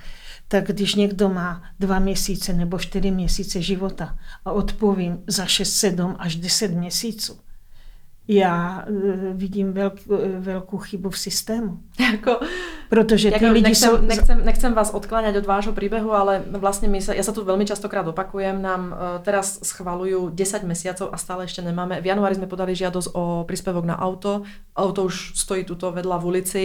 tak 0.49 0.67
když 0.67 0.95
někdo 0.95 1.29
má 1.29 1.63
dva 1.79 1.99
měsíce 1.99 2.53
nebo 2.53 2.79
čtyři 2.79 3.11
měsíce 3.11 3.61
života 3.61 4.17
a 4.45 4.51
odpovím 4.51 5.23
za 5.27 5.45
6, 5.45 5.73
7 5.73 6.15
až 6.19 6.35
10 6.35 6.71
měsíců, 6.71 7.39
já 8.29 8.85
eh, 8.87 9.33
vidím 9.33 9.73
velk, 9.73 9.93
eh, 9.93 10.39
velkou 10.39 10.77
chybu 10.77 11.09
v 11.09 11.19
systému. 11.19 11.79
Ako, 12.13 12.39
Protože 12.89 13.31
ty 13.31 13.43
Jako 13.43 13.53
lidi 13.53 13.63
nechcem, 13.63 13.89
jsou... 13.89 14.01
nechcem, 14.01 14.45
nechcem 14.45 14.73
vás 14.73 14.93
odkláňať 14.93 15.35
od 15.37 15.45
vášho 15.45 15.73
príbehu, 15.73 16.13
ale 16.13 16.41
vlastne 16.57 16.89
my 16.89 17.01
sa, 17.01 17.13
ja 17.13 17.21
sa 17.21 17.29
tu 17.29 17.45
veľmi 17.45 17.61
častokrát 17.65 18.01
opakujem, 18.09 18.57
nám 18.57 18.81
uh, 18.89 18.97
teraz 19.21 19.61
schvalujú 19.61 20.33
10 20.33 20.65
mesiacov 20.65 21.13
a 21.13 21.17
stále 21.21 21.45
ešte 21.45 21.61
nemáme. 21.61 22.01
V 22.01 22.09
januári 22.09 22.33
sme 22.33 22.49
podali 22.49 22.73
žiadosť 22.73 23.13
o 23.13 23.45
príspevok 23.45 23.85
na 23.85 23.93
auto. 23.93 24.41
Auto 24.73 25.05
už 25.05 25.37
stojí 25.37 25.69
tuto 25.69 25.93
vedľa 25.93 26.17
v 26.17 26.25
ulici. 26.25 26.63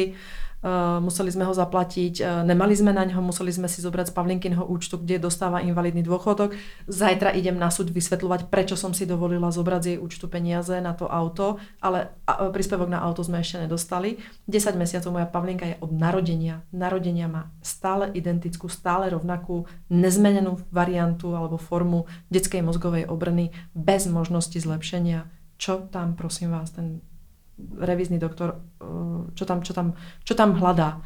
Uh, 0.64 0.96
museli 1.04 1.28
sme 1.28 1.44
ho 1.44 1.52
zaplatiť, 1.52 2.14
uh, 2.24 2.40
nemali 2.40 2.72
sme 2.72 2.96
na 2.96 3.04
ňo, 3.04 3.20
museli 3.20 3.52
sme 3.52 3.68
si 3.68 3.84
zobrať 3.84 4.08
z 4.08 4.14
Pavlinkinho 4.16 4.64
účtu, 4.64 4.96
kde 4.96 5.20
dostáva 5.20 5.60
invalidný 5.60 6.00
dôchodok. 6.00 6.56
Zajtra 6.88 7.36
idem 7.36 7.60
na 7.60 7.68
súd 7.68 7.92
vysvetľovať, 7.92 8.48
prečo 8.48 8.72
som 8.72 8.96
si 8.96 9.04
dovolila 9.04 9.52
zobrať 9.52 9.80
z 9.84 9.88
jej 9.92 9.98
účtu 10.00 10.24
peniaze 10.24 10.72
na 10.80 10.96
to 10.96 11.04
auto, 11.04 11.60
ale 11.84 12.16
a, 12.24 12.48
príspevok 12.48 12.88
na 12.88 13.04
auto 13.04 13.20
sme 13.20 13.44
ešte 13.44 13.68
nedostali. 13.68 14.16
10 14.48 14.80
mesiacov 14.80 15.12
moja 15.12 15.28
Pavlinka 15.28 15.68
je 15.68 15.76
od 15.84 15.92
narodenia. 15.92 16.64
Narodenia 16.72 17.28
má 17.28 17.52
stále 17.60 18.08
identickú, 18.16 18.72
stále 18.72 19.12
rovnakú, 19.12 19.68
nezmenenú 19.92 20.64
variantu 20.72 21.36
alebo 21.36 21.60
formu 21.60 22.08
detskej 22.32 22.64
mozgovej 22.64 23.04
obrny 23.04 23.52
bez 23.76 24.08
možnosti 24.08 24.56
zlepšenia. 24.56 25.28
Čo 25.60 25.92
tam, 25.92 26.16
prosím 26.16 26.56
vás, 26.56 26.72
ten 26.72 27.04
revízny 27.58 28.18
doktor, 28.18 28.60
uh, 28.82 29.30
čo 29.34 29.44
tam, 29.46 29.62
čo 29.62 29.72
tam, 29.72 29.94
čo 30.22 30.34
tam 30.34 30.58
hľadá. 30.58 31.02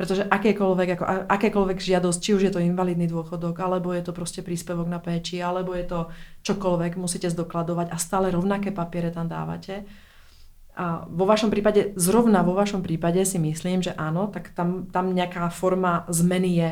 Pretože 0.00 0.24
akékoľvek, 0.24 0.88
ako, 0.96 1.04
a- 1.04 1.24
akékoľvek 1.28 1.76
žiadosť, 1.76 2.18
či 2.24 2.30
už 2.32 2.42
je 2.48 2.52
to 2.56 2.64
invalidný 2.64 3.04
dôchodok, 3.04 3.52
alebo 3.60 3.92
je 3.92 4.00
to 4.00 4.16
proste 4.16 4.40
príspevok 4.40 4.88
na 4.88 4.96
péči, 4.96 5.44
alebo 5.44 5.76
je 5.76 5.84
to 5.84 6.08
čokoľvek, 6.40 6.96
musíte 6.96 7.28
zdokladovať 7.28 7.92
a 7.92 7.96
stále 8.00 8.32
rovnaké 8.32 8.72
papiere 8.72 9.12
tam 9.12 9.28
dávate. 9.28 9.84
A 10.72 11.04
vo 11.04 11.28
vašom 11.28 11.52
prípade, 11.52 11.92
zrovna 12.00 12.40
vo 12.40 12.56
vašom 12.56 12.80
prípade 12.80 13.20
si 13.28 13.36
myslím, 13.36 13.84
že 13.84 13.92
áno, 13.92 14.32
tak 14.32 14.56
tam, 14.56 14.88
tam 14.88 15.12
nejaká 15.12 15.52
forma 15.52 16.08
zmeny 16.08 16.50
je. 16.56 16.70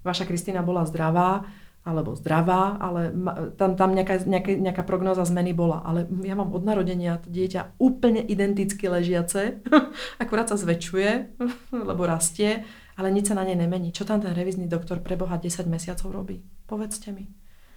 Vaša 0.00 0.24
Kristýna 0.24 0.64
bola 0.64 0.88
zdravá, 0.88 1.44
alebo 1.86 2.18
zdravá, 2.18 2.82
ale 2.82 3.14
tam, 3.54 3.78
tam 3.78 3.94
nejaká, 3.94 4.26
nejaká, 4.26 4.58
nejaká 4.58 4.82
prognóza 4.82 5.22
zmeny 5.22 5.54
bola. 5.54 5.86
Ale 5.86 6.10
ja 6.26 6.34
mám 6.34 6.50
od 6.50 6.66
narodenia 6.66 7.22
to 7.22 7.30
dieťa 7.30 7.78
úplne 7.78 8.18
identicky 8.26 8.90
ležiace, 8.90 9.62
akurát 10.22 10.50
sa 10.50 10.58
zväčšuje, 10.58 11.38
lebo 11.88 12.02
rastie, 12.02 12.66
ale 12.98 13.14
nič 13.14 13.30
sa 13.30 13.38
na 13.38 13.46
nej 13.46 13.54
nemení. 13.54 13.94
Čo 13.94 14.02
tam 14.02 14.18
ten 14.18 14.34
revizný 14.34 14.66
doktor 14.66 14.98
pre 14.98 15.14
Boha 15.14 15.38
10 15.38 15.62
mesiacov 15.70 16.10
robí? 16.10 16.42
Povedzte 16.66 17.14
mi. 17.14 17.30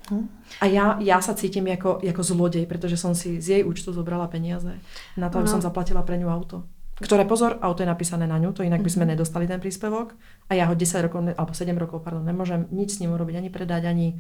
Hm? 0.09 0.25
A 0.57 0.65
ja, 0.65 0.85
ja 0.97 1.21
sa 1.21 1.37
cítim 1.37 1.69
ako, 1.69 2.01
ako 2.01 2.23
zlodej, 2.25 2.65
pretože 2.65 2.97
som 2.97 3.13
si 3.13 3.37
z 3.37 3.61
jej 3.61 3.63
účtu 3.63 3.93
zobrala 3.93 4.25
peniaze 4.25 4.73
na 5.13 5.29
to, 5.29 5.37
aby 5.37 5.49
som 5.53 5.61
zaplatila 5.61 6.01
pre 6.01 6.17
ňu 6.17 6.33
auto. 6.33 6.65
Ktoré, 6.99 7.23
pozor, 7.23 7.55
auto 7.63 7.79
je 7.79 7.87
napísané 7.87 8.27
na 8.27 8.35
ňu, 8.35 8.51
to 8.51 8.67
inak 8.67 8.83
by 8.83 8.91
sme 8.91 9.07
nedostali 9.07 9.47
ten 9.47 9.63
príspevok 9.63 10.19
a 10.51 10.59
ja 10.59 10.67
ho 10.67 10.75
10 10.75 11.07
rokov, 11.07 11.31
alebo 11.31 11.51
7 11.55 11.71
rokov, 11.79 12.03
pardon, 12.03 12.27
nemôžem 12.27 12.67
nič 12.75 12.99
s 12.99 12.99
ním 12.99 13.15
urobiť, 13.15 13.39
ani 13.39 13.49
predať, 13.49 13.87
ani... 13.87 14.19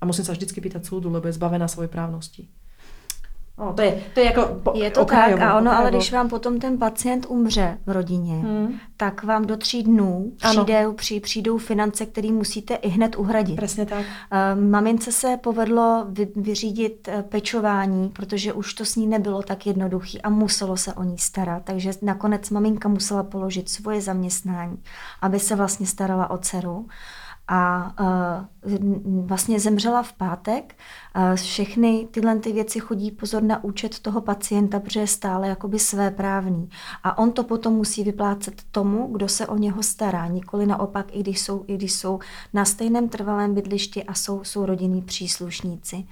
A 0.00 0.08
musím 0.08 0.24
sa 0.24 0.32
vždycky 0.32 0.62
pýtať 0.62 0.86
súdu, 0.86 1.10
lebo 1.10 1.26
je 1.26 1.36
zbavená 1.36 1.66
svojej 1.66 1.90
právnosti. 1.90 2.48
No, 3.60 3.72
to 3.72 3.82
je, 3.82 4.02
to 4.14 4.20
je 4.20 4.26
jako 4.26 4.60
po, 4.62 4.72
Je 4.74 4.90
to 4.90 5.00
okrajovo, 5.00 5.38
tak 5.38 5.48
a 5.48 5.56
ono, 5.58 5.70
ale 5.70 5.78
okrajovo. 5.78 5.98
když 5.98 6.12
vám 6.12 6.28
potom 6.28 6.58
ten 6.58 6.78
pacient 6.78 7.26
umře 7.28 7.78
v 7.86 7.90
rodině, 7.90 8.34
Hmm, 8.34 8.78
tak 8.96 9.24
vám 9.24 9.44
do 9.46 9.56
tří 9.56 9.82
dnů 9.82 10.32
přijde, 10.36 10.86
při, 10.96 11.20
přijdou 11.20 11.58
finance, 11.58 12.06
které 12.06 12.32
musíte 12.32 12.74
i 12.74 12.88
hned 12.88 13.18
uhradit. 13.18 13.56
presne 13.56 13.86
tak. 13.86 14.04
Eh, 14.32 14.54
Mamince 14.54 15.12
se 15.12 15.36
povedlo 15.36 16.06
vy, 16.08 16.28
vyřídit 16.36 17.08
eh, 17.08 17.22
pečování, 17.22 18.08
protože 18.08 18.52
už 18.52 18.74
to 18.74 18.84
s 18.84 18.96
ní 18.96 19.06
nebylo 19.06 19.42
tak 19.42 19.66
jednoduchý 19.66 20.22
a 20.22 20.30
muselo 20.30 20.76
se 20.76 20.94
o 20.94 21.04
ní 21.04 21.18
starat. 21.18 21.62
Takže 21.64 21.90
nakonec 22.02 22.50
maminka 22.50 22.88
musela 22.88 23.22
položit 23.22 23.68
svoje 23.68 24.00
zaměstnání, 24.00 24.76
aby 25.22 25.38
se 25.40 25.56
vlastně 25.56 25.86
starala 25.86 26.30
o 26.30 26.38
dceru. 26.38 26.86
A 27.52 27.92
uh, 28.00 29.26
vlastně 29.26 29.60
zemřela 29.60 30.02
v 30.02 30.12
pátek. 30.12 30.76
Uh, 31.16 31.34
všechny 31.34 32.08
tyhle 32.10 32.38
ty 32.38 32.52
věci 32.52 32.80
chodí 32.80 33.10
pozor 33.10 33.42
na 33.42 33.64
účet 33.64 33.98
toho 33.98 34.20
pacienta, 34.20 34.80
protože 34.80 35.00
je 35.00 35.06
stále 35.06 35.48
jakoby 35.48 35.78
svéprávný. 35.78 36.68
A 37.02 37.18
on 37.18 37.32
to 37.32 37.44
potom 37.44 37.72
musí 37.72 38.04
vyplácet 38.04 38.62
tomu, 38.70 39.06
kdo 39.12 39.28
se 39.28 39.46
o 39.46 39.56
něho 39.56 39.82
stará. 39.82 40.26
Nikoli 40.26 40.66
naopak, 40.66 41.06
i 41.12 41.20
když 41.20 41.40
jsou, 41.40 41.64
i 41.66 41.74
když 41.74 41.92
jsou 41.92 42.18
na 42.52 42.64
stejném 42.64 43.08
trvalém 43.08 43.54
bydlišti 43.54 44.04
a 44.04 44.14
jsou, 44.14 44.44
jsou 44.44 44.66
rodinní 44.66 45.02
příslušníci. 45.02 46.04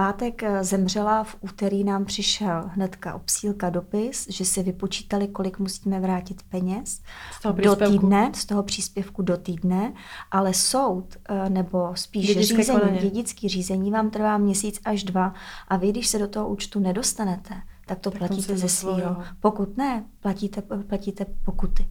Pátek 0.00 0.42
eh, 0.42 0.64
zemřela, 0.64 1.24
v 1.24 1.36
úterý 1.40 1.84
nám 1.84 2.04
přišel 2.04 2.64
hnedka 2.66 3.14
obsílka 3.14 3.70
dopis, 3.70 4.26
že 4.30 4.44
si 4.44 4.62
vypočítali, 4.62 5.28
kolik 5.28 5.58
musíme 5.58 6.00
vrátit 6.00 6.42
peněz 6.42 7.00
Z 7.32 7.42
toho 7.42 7.54
do 7.54 7.76
týdne, 7.76 8.32
z 8.34 8.44
toho 8.44 8.62
příspěvku 8.62 9.22
do 9.22 9.36
týdne, 9.36 9.92
ale 10.30 10.54
soud 10.54 11.16
eh, 11.28 11.50
nebo 11.50 11.90
spíš 11.94 12.26
Dědické 12.26 12.56
řízení, 12.56 12.80
konání. 12.80 12.98
dědický 12.98 13.48
řízení 13.48 13.90
vám 13.90 14.10
trvá 14.10 14.38
měsíc 14.38 14.80
až 14.84 15.04
dva 15.04 15.34
a 15.68 15.76
vy, 15.76 15.90
když 15.92 16.08
se 16.08 16.18
do 16.18 16.28
toho 16.28 16.48
účtu 16.48 16.80
nedostanete, 16.80 17.54
tak 17.86 17.98
to 17.98 18.10
Tak 18.10 18.18
platíte 18.18 18.56
ze 18.56 18.68
svého. 18.68 19.16
Pokud 19.40 19.76
ne, 19.76 20.04
platíte, 20.20 20.62
platíte 20.62 21.26
pokuty. 21.44 21.86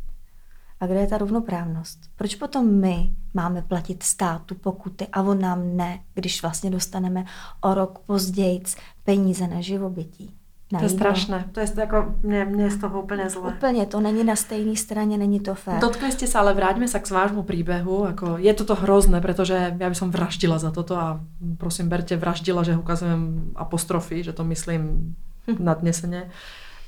A 0.79 0.87
kde 0.87 0.99
je 0.99 1.07
ta 1.07 1.17
rovnoprávnost? 1.17 1.99
Proč 2.15 2.35
potom 2.35 2.79
my 2.79 3.09
máme 3.33 3.61
platit 3.61 4.03
státu 4.03 4.55
pokuty 4.55 5.07
a 5.13 5.21
on 5.21 5.39
nám 5.41 5.77
ne, 5.77 5.99
když 6.13 6.41
vlastně 6.41 6.69
dostaneme 6.69 7.25
o 7.61 7.73
rok 7.73 7.99
později 7.99 8.61
peníze 9.03 9.47
na 9.47 9.61
živobytí? 9.61 10.35
Na 10.71 10.79
To 10.79 10.85
je 10.85 10.91
jídlo? 10.91 10.99
strašné. 10.99 11.45
To 11.51 11.59
je 11.59 11.67
jako, 11.77 12.13
mne, 12.23 12.45
mne 12.45 12.63
je 12.63 12.71
z 12.71 12.77
toho 12.77 13.01
úplne 13.01 13.29
zle. 13.29 13.53
Úplně, 13.57 13.85
to 13.85 13.99
není 13.99 14.23
na 14.23 14.35
stejné 14.35 14.75
straně, 14.75 15.17
není 15.17 15.39
to 15.39 15.55
fér. 15.55 15.81
Dotkli 15.81 16.11
ste 16.13 16.29
sa, 16.29 16.45
ale 16.45 16.53
vráťme 16.53 16.85
sa 16.85 17.01
k 17.01 17.09
vášmu 17.09 17.41
príbehu. 17.41 18.05
Ako, 18.05 18.37
je 18.37 18.53
toto 18.53 18.77
hrozné, 18.77 19.17
pretože 19.17 19.57
ja 19.57 19.89
by 19.89 19.97
som 19.97 20.13
vraždila 20.13 20.61
za 20.61 20.69
toto 20.69 20.93
a 20.93 21.25
prosím, 21.57 21.89
berte 21.89 22.13
vraždila, 22.13 22.61
že 22.61 22.77
ukazujem 22.77 23.49
apostrofy, 23.57 24.21
že 24.21 24.33
to 24.33 24.45
myslím 24.45 25.15
nadnesene. 25.57 26.29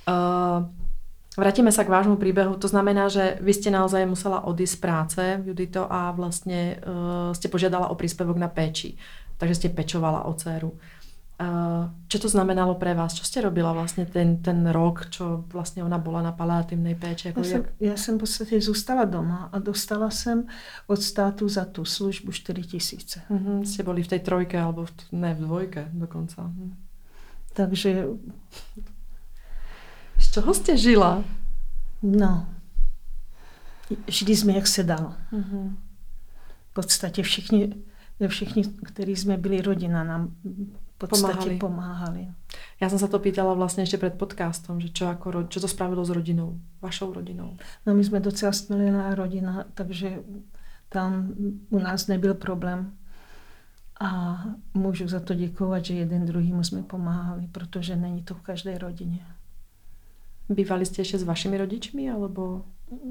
Uh, 0.06 0.70
vrátime 1.38 1.72
sa 1.72 1.88
k 1.88 1.94
vášmu 1.94 2.20
príbehu. 2.20 2.60
To 2.60 2.68
znamená, 2.68 3.08
že 3.08 3.40
vy 3.40 3.54
ste 3.56 3.70
naozaj 3.72 4.04
musela 4.04 4.44
odísť 4.44 4.76
z 4.76 4.82
práce, 4.82 5.22
Judito, 5.48 5.88
a 5.88 6.12
vlastne 6.12 6.80
uh, 6.84 7.32
ste 7.32 7.48
požiadala 7.48 7.88
o 7.88 7.96
príspevok 7.96 8.36
na 8.36 8.52
péči. 8.52 9.00
Takže 9.40 9.56
ste 9.56 9.70
pečovala 9.72 10.28
o 10.28 10.34
dceru. 10.36 10.76
Uh, 11.42 11.90
čo 12.06 12.22
to 12.22 12.30
znamenalo 12.30 12.78
pre 12.78 12.94
vás? 12.94 13.18
Čo 13.18 13.26
ste 13.26 13.42
robila 13.42 13.74
vlastne 13.74 14.06
ten, 14.06 14.46
ten 14.46 14.62
rok, 14.70 15.10
čo 15.10 15.42
vlastne 15.50 15.82
ona 15.82 15.98
bola 15.98 16.22
na 16.22 16.30
paliatívnej 16.38 16.94
péči? 16.94 17.34
Ako, 17.34 17.42
Já 17.42 17.46
jsem, 17.46 17.66
já 17.80 17.98
jsem 17.98 18.16
v 18.16 18.20
podstatě 18.20 18.62
zůstala 18.62 19.06
doma 19.06 19.50
a 19.52 19.60
dostala 19.60 20.10
jsem 20.10 20.46
od 20.88 21.02
státu 21.02 21.50
za 21.50 21.66
tu 21.66 21.86
službu 21.86 22.32
4 22.32 22.62
tisíce. 22.62 23.22
Mhm, 23.30 23.66
ste 23.66 23.82
boli 23.84 24.04
v 24.04 24.08
tej 24.08 24.20
trojke, 24.20 24.62
alebo 24.62 24.86
v, 24.86 24.92
ne, 25.12 25.34
v 25.34 25.42
dvojke 25.42 25.90
dokonca. 25.94 26.42
Mhm. 26.46 26.76
Takže, 27.54 28.06
Z 30.32 30.40
čoho 30.40 30.54
ste 30.54 30.78
žila? 30.78 31.24
no, 32.04 32.48
žili 34.08 34.36
jsme, 34.36 34.54
jak 34.54 34.68
se 34.68 34.84
dalo. 34.84 35.14
Mhm. 35.32 35.78
V 36.72 36.74
podstatě 36.74 37.24
všichni, 37.24 37.76
všichni, 38.28 38.64
kteří 38.64 39.16
jsme 39.16 39.38
byli 39.38 39.62
rodina, 39.62 40.04
nám 40.04 40.32
podstatě 41.08 41.34
Pomáhali. 41.34 41.58
pomáhali. 41.58 42.28
Já 42.82 42.90
jsem 42.90 43.00
se 43.00 43.08
to 43.08 43.20
pýtala 43.20 43.54
vlastně 43.54 43.84
ještě 43.84 43.98
před 43.98 44.14
podcastem, 44.14 44.82
že 44.82 44.90
čo, 44.90 45.06
jako, 45.06 45.44
čo 45.44 45.60
to 45.60 45.68
spravilo 45.68 46.06
s 46.06 46.10
rodinou, 46.10 46.60
vašou 46.82 47.14
rodinou. 47.14 47.58
No 47.86 47.94
my 47.94 48.04
jsme 48.04 48.20
docela 48.20 48.52
smělená 48.52 49.16
rodina, 49.16 49.66
takže 49.74 50.20
tam 50.90 51.34
u 51.70 51.80
nás 51.80 52.08
nebyl 52.08 52.34
problém. 52.34 52.94
A 54.00 54.44
můžu 54.74 55.08
za 55.08 55.20
to 55.20 55.34
děkovat, 55.34 55.86
že 55.86 55.94
jeden 55.94 56.26
druhýmu 56.26 56.64
jsme 56.64 56.84
pomáhali, 56.84 57.48
protože 57.52 57.96
není 57.96 58.24
to 58.24 58.34
v 58.34 58.42
každé 58.42 58.78
rodině. 58.78 59.26
Bývali 60.52 60.86
jste 60.86 61.02
ještě 61.02 61.18
s 61.18 61.24
vašimi 61.24 61.58
rodičmi, 61.58 62.12
alebo... 62.12 62.62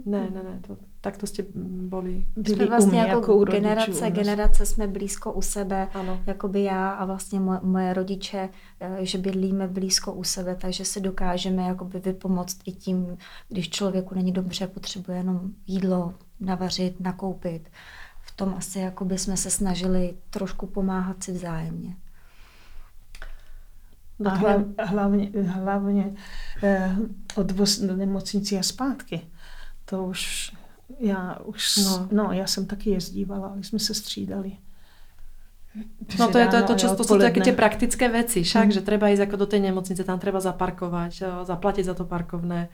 Ne, 0.07 0.31
ne, 0.35 0.43
ne, 0.43 0.61
to, 0.67 0.77
tak 1.01 1.17
to 1.17 1.27
jste. 1.27 1.43
Jsme 1.43 1.93
Byli 2.37 2.67
u 2.67 2.69
vlastně 2.69 2.91
mě 2.91 3.01
jako, 3.01 3.21
jako 3.21 3.37
u 3.37 3.45
rodičů. 3.45 3.59
u 3.59 3.61
generace, 3.63 4.01
nás. 4.05 4.13
generace 4.13 4.67
jsme 4.67 4.87
blízko 4.87 5.33
u 5.33 5.43
sebe, 5.43 5.89
Ano. 5.95 6.21
jakoby 6.27 6.63
já 6.63 6.91
a 6.91 7.05
vlastně 7.05 7.41
moje, 7.41 7.61
moje 7.63 7.95
rodiče, 7.95 8.49
eh, 8.81 8.99
že 9.01 9.19
bydlíme 9.19 9.69
blízko 9.69 10.13
u 10.13 10.25
sebe, 10.25 10.57
takže 10.61 10.85
se 10.85 11.01
dokážeme 11.01 11.63
jakoby 11.63 11.99
vypomoct 12.01 12.59
i 12.67 12.73
tím, 12.73 13.17
když 13.49 13.71
člověku 13.71 14.15
není 14.15 14.33
dobře, 14.33 14.67
potřebuje 14.67 15.19
jenom 15.19 15.41
jídlo 15.67 16.15
navařit, 16.41 17.01
nakoupit. 17.01 17.69
V 18.23 18.37
tom 18.37 18.55
asi 18.57 18.79
jakoby 18.79 19.19
jsme 19.19 19.37
se 19.37 19.51
snažili 19.51 20.15
trošku 20.31 20.67
pomáhat 20.67 21.23
si 21.23 21.33
vzájemně. 21.33 21.97
A 24.25 24.29
hla, 24.29 24.65
hlavně, 24.79 25.31
hlavně 25.47 26.15
eh, 26.63 26.97
odvoz 27.37 27.79
do 27.81 27.97
nemocnici 27.97 28.59
a 28.59 28.63
zpátky. 28.63 29.21
To 29.85 30.05
už, 30.05 30.53
já 31.01 31.39
už, 31.45 31.77
No. 31.77 32.09
no, 32.13 32.33
já 32.33 32.47
jsem 32.47 32.67
taky 32.67 32.91
jezdívala, 32.91 33.49
ale 33.49 33.63
jsme 33.65 33.79
se 33.79 33.95
střídali. 33.95 34.53
No 36.19 36.29
to 36.29 36.39
je 36.39 36.47
to, 36.49 36.57
je 36.57 36.63
to 36.63 36.75
často 36.75 37.03
sú 37.07 37.15
také 37.15 37.39
odpoledne. 37.39 37.45
tie 37.47 37.55
praktické 37.55 38.07
veci, 38.11 38.43
však, 38.43 38.67
Mm. 38.67 38.75
že 38.75 38.81
treba 38.83 39.07
ísť 39.07 39.23
ako 39.23 39.37
do 39.39 39.47
tej 39.47 39.61
nemocnice, 39.71 40.03
tam 40.03 40.19
treba 40.19 40.43
zaparkovať, 40.43 41.13
eh, 41.23 41.27
zaplatiť 41.47 41.85
za 41.87 41.95
to 41.95 42.05
parkovné. 42.05 42.69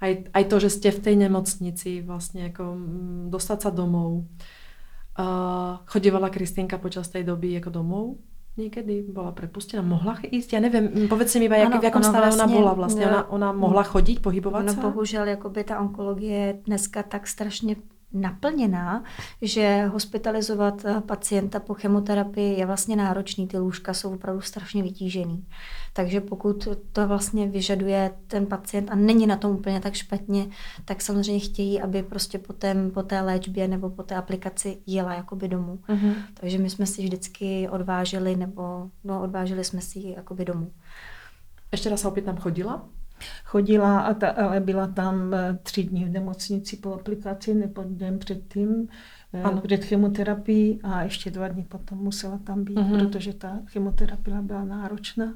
Aj, 0.00 0.12
aj 0.32 0.44
to, 0.48 0.56
že 0.62 0.70
ste 0.70 0.88
v 0.94 1.00
tej 1.02 1.14
nemocnici, 1.18 2.00
vlastne 2.06 2.48
ako 2.54 2.64
mm, 2.78 3.34
dostať 3.34 3.58
sa 3.66 3.70
domov. 3.74 4.24
Uh, 5.20 5.76
chodívala 5.84 6.30
Kristýnka 6.32 6.78
počas 6.80 7.10
tej 7.12 7.26
doby 7.26 7.52
ako 7.60 7.68
domov? 7.68 8.04
Niekedy 8.60 9.08
bola 9.08 9.32
prepustená, 9.32 9.80
mohla? 9.82 10.20
Ja 10.52 10.60
neviem, 10.60 10.84
mm, 10.92 11.08
povedz 11.08 11.32
mi 11.40 11.48
jak, 11.48 11.72
Ano, 11.72 11.80
v 11.80 11.84
jakom 11.84 12.02
ono 12.04 12.10
stave 12.12 12.28
ona 12.28 12.36
vlastně, 12.36 12.56
bola 12.60 12.72
vlastne. 12.74 13.04
no, 13.06 13.10
Ona, 13.10 13.30
ona 13.30 13.52
mohla 13.52 13.82
chodiť, 13.82 14.20
pohybovať 14.20 14.64
No 14.64 14.72
sa? 14.74 14.80
bohužel 14.80 15.24
jakoby 15.24 15.64
ta 15.64 15.80
onkologie 15.80 16.36
je 16.36 16.52
dneska 16.66 17.02
tak 17.02 17.26
strašně 17.26 17.76
naplněná, 18.12 19.04
že 19.42 19.86
hospitalizovat 19.86 20.84
eh, 20.84 21.00
pacienta 21.00 21.60
po 21.60 21.74
chemoterapii 21.74 22.58
je 22.58 22.66
vlastně 22.66 22.96
náročný. 22.96 23.46
Ty 23.46 23.58
lůžka 23.58 23.94
jsou 23.94 24.14
opravdu 24.14 24.40
strašně 24.40 24.82
vytížený. 24.82 25.46
Takže 25.92 26.20
pokud 26.20 26.68
to 26.92 27.08
vlastně 27.08 27.48
vyžaduje 27.48 28.10
ten 28.26 28.46
pacient 28.46 28.90
a 28.90 28.94
není 28.94 29.26
na 29.26 29.36
tom 29.36 29.50
úplně 29.50 29.80
tak 29.80 29.94
špatně, 29.94 30.46
tak 30.84 31.02
samozřejmě 31.02 31.40
chtějí, 31.40 31.80
aby 31.80 32.02
prostě 32.02 32.38
po, 32.38 32.52
tém, 32.52 32.90
po 32.90 33.02
té 33.02 33.20
léčbě 33.20 33.68
nebo 33.68 33.90
po 33.90 34.02
té 34.02 34.14
aplikaci 34.14 34.78
jela 34.86 35.14
jakoby 35.14 35.48
domů. 35.48 35.78
Mhm. 35.88 36.14
Takže 36.34 36.58
my 36.58 36.70
jsme 36.70 36.86
si 36.86 37.02
vždycky 37.02 37.68
odvážili, 37.68 38.36
nebo 38.36 38.90
no, 39.04 39.22
odvážili 39.22 39.64
jsme 39.64 39.80
si 39.80 39.98
ji 39.98 40.14
jakoby 40.16 40.44
domů. 40.44 40.72
Ešte 41.70 41.86
raz 41.86 42.02
sa 42.02 42.10
opýtam, 42.10 42.34
chodila? 42.34 42.82
Chodila, 43.44 44.00
a 44.00 44.14
ta, 44.14 44.28
ale 44.30 44.60
byla 44.60 44.86
tam 44.86 45.34
eh, 45.34 45.58
tři 45.62 45.84
dny 45.84 46.04
v 46.04 46.08
nemocnici 46.10 46.76
po 46.76 46.94
aplikaci 46.94 47.54
nebo 47.54 47.84
den 47.88 48.18
předtím, 48.18 48.88
eh, 49.32 49.42
Ano. 49.42 49.60
před 49.60 49.84
chemoterapií 49.84 50.80
a 50.82 51.02
ještě 51.02 51.30
dva 51.30 51.48
dny 51.48 51.62
potom 51.68 51.98
musela 51.98 52.38
tam 52.38 52.64
být, 52.64 52.74
Mhm. 52.78 52.98
protože 52.98 53.32
ta 53.34 53.58
chemoterapie 53.66 54.42
byla 54.42 54.64
náročná. 54.64 55.34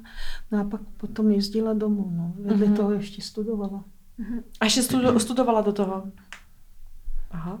No 0.51 0.59
a 0.59 0.63
pak 0.63 0.81
potom 0.97 1.31
jezdila 1.31 1.73
domů. 1.73 2.11
No. 2.17 2.33
Vedle 2.43 2.65
Mhm. 2.65 2.75
toho 2.75 2.91
ještě 2.91 3.21
studovala. 3.21 3.83
A 4.61 4.65
ešte 4.65 4.81
studo- 4.81 5.19
studovala 5.19 5.61
do 5.61 5.73
toho? 5.73 6.03
Aha. 7.31 7.59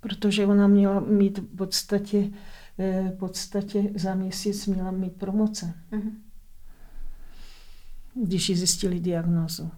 Protože 0.00 0.46
ona 0.46 0.66
měla 0.66 1.00
mít 1.00 1.38
v 1.38 1.56
podstatě, 1.56 2.30
eh, 2.78 3.12
v 3.14 3.18
podstatě 3.18 3.90
za 3.96 4.14
měsíc 4.14 4.66
měla 4.66 4.90
mít 4.90 5.12
promoce, 5.16 5.74
Mhm. 5.90 6.10
Když 8.14 8.48
jí 8.48 8.56
zjistili 8.56 9.00
diagnózu. 9.00 9.70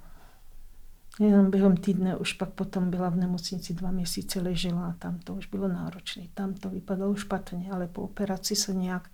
Jenom 1.21 1.51
během 1.51 1.77
týdne 1.77 2.16
už 2.16 2.33
pak 2.33 2.51
potom 2.51 2.90
byla 2.90 3.09
v 3.09 3.16
nemocnici 3.16 3.75
dva 3.75 3.90
měsíce 3.90 4.40
ležela 4.40 4.87
a 4.87 4.92
tam 4.92 5.18
to 5.18 5.35
už 5.35 5.47
bylo 5.47 5.68
náročné. 5.68 6.23
Tam 6.35 6.55
to 6.55 6.71
vypadalo 6.71 7.14
špatně, 7.14 7.73
ale 7.73 7.87
po 7.87 8.03
operaci 8.03 8.57
se 8.57 8.75
nějak 8.75 9.11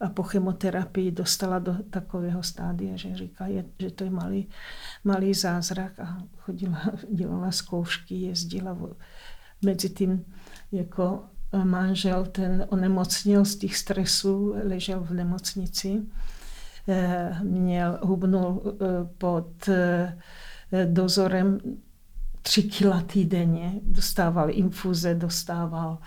a 0.00 0.08
po 0.08 0.22
chemoterapii 0.22 1.10
dostala 1.10 1.58
do 1.58 1.76
takového 1.90 2.42
stádia, 2.42 2.96
že 2.96 3.16
říká, 3.16 3.46
že 3.78 3.90
to 3.90 4.04
je 4.04 4.10
malý, 4.10 4.48
malý 5.04 5.34
zázrak 5.34 6.00
a 6.00 6.22
chodila, 6.36 6.82
dělala 7.12 7.50
zkoušky, 7.50 8.14
jezdila 8.14 8.78
mezi 9.64 9.90
tím 9.90 10.24
jako 10.72 11.24
eh, 11.52 11.64
manžel, 11.64 12.26
ten 12.26 12.66
onemocněl 12.68 13.44
z 13.44 13.56
těch 13.56 13.76
stresů, 13.76 14.54
ležel 14.64 15.00
v 15.00 15.10
nemocnici, 15.10 16.02
měl, 17.42 17.98
hubnul 18.02 18.62
eh, 18.66 18.86
pod 19.18 19.68
eh, 19.68 20.18
dozorem 20.86 21.58
tři 22.42 22.62
kila 22.62 23.00
týdenně, 23.00 23.80
dostával 23.82 24.50
infuze, 24.50 25.14
dostával, 25.14 25.98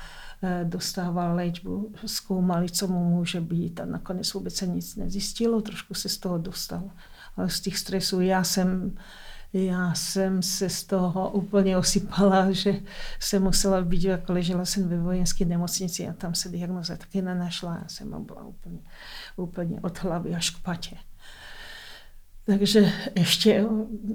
eh, 0.44 0.66
dostával 0.66 1.36
léčbu, 1.36 1.94
zkoumali, 2.06 2.70
co 2.70 2.88
mu 2.88 3.10
může 3.10 3.42
být 3.42 3.80
a 3.80 3.86
nakonec 3.86 4.34
vůbec 4.34 4.56
se 4.56 4.68
nic 4.68 4.96
nezjistilo, 4.96 5.62
trošku 5.62 5.94
se 5.94 6.10
z 6.10 6.18
toho 6.18 6.38
dostal. 6.38 6.92
Ale 7.38 7.50
z 7.50 7.60
těch 7.60 7.78
stresů 7.78 8.22
já 8.22 8.44
jsem, 8.44 8.96
já 9.64 9.94
jsem 9.94 10.42
se 10.42 10.70
z 10.70 10.84
toho 10.84 11.32
úplně 11.32 11.78
osypala, 11.78 12.52
že 12.52 12.82
jsem 13.20 13.44
musela 13.44 13.82
být, 13.82 14.04
jako 14.04 14.34
ležela 14.34 14.66
jsem 14.66 14.90
ve 14.90 15.00
vojenské 15.00 15.46
nemocnici 15.46 16.08
a 16.08 16.14
tam 16.14 16.36
se 16.36 16.50
diagnoza 16.50 16.98
taky 16.98 17.22
nenašla. 17.22 17.80
Já 17.82 17.88
jsem 17.88 18.26
byla 18.26 18.44
úplně, 18.44 18.80
úplně 19.36 19.82
od 19.82 20.00
hlavy 20.00 20.36
až 20.36 20.50
k 20.50 20.62
patě. 20.64 20.98
Takže 22.46 22.92
ještě 23.16 23.66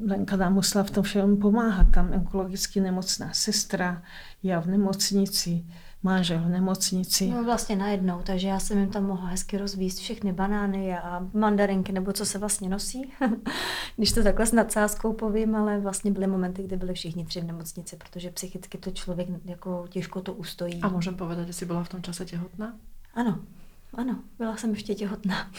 Lenka 0.07 0.37
nám 0.37 0.55
musela 0.55 0.85
v 0.85 0.91
tom 0.91 1.05
všem 1.05 1.37
pomáhat. 1.37 1.87
Tam 1.91 2.13
onkologicky 2.13 2.81
nemocná 2.81 3.33
sestra, 3.33 4.03
já 4.43 4.61
v 4.61 4.67
nemocnici, 4.67 5.65
manžel 6.03 6.39
v 6.39 6.49
nemocnici. 6.49 7.29
No 7.29 7.45
vlastně 7.45 7.77
najednou, 7.77 8.23
takže 8.23 8.49
já 8.49 8.61
jsem 8.61 8.79
jim 8.79 8.91
tam 8.91 9.05
mohla 9.05 9.29
hezky 9.29 9.59
rozvíst 9.59 9.99
všechny 9.99 10.33
banány 10.33 10.99
a 10.99 11.27
mandarinky, 11.33 11.93
nebo 11.93 12.13
co 12.13 12.27
se 12.27 12.39
vlastně 12.39 12.69
nosí, 12.69 13.13
když 13.97 14.13
to 14.13 14.23
takhle 14.23 14.47
s 14.47 14.53
nadsázkou 14.53 15.13
povím, 15.13 15.57
ale 15.57 15.81
vlastně 15.81 16.11
byly 16.11 16.27
momenty, 16.27 16.63
kdy 16.63 16.77
byli 16.77 16.95
všichni 16.95 17.25
tři 17.25 17.41
v 17.41 17.45
nemocnici, 17.45 17.97
protože 17.97 18.31
psychicky 18.31 18.79
to 18.79 18.91
člověk 18.91 19.29
jako 19.45 19.87
těžko 19.89 20.21
to 20.21 20.33
ustojí. 20.33 20.81
A 20.83 20.89
môžem 20.89 21.17
povedať, 21.17 21.47
že 21.47 21.53
si 21.53 21.65
bola 21.67 21.85
v 21.85 21.89
tom 21.89 22.03
čase 22.03 22.25
tehotná? 22.25 22.77
Ano, 23.15 23.39
ano, 23.95 24.25
byla 24.39 24.57
jsem 24.57 24.71
ještě 24.71 24.95
těhotná. 24.95 25.51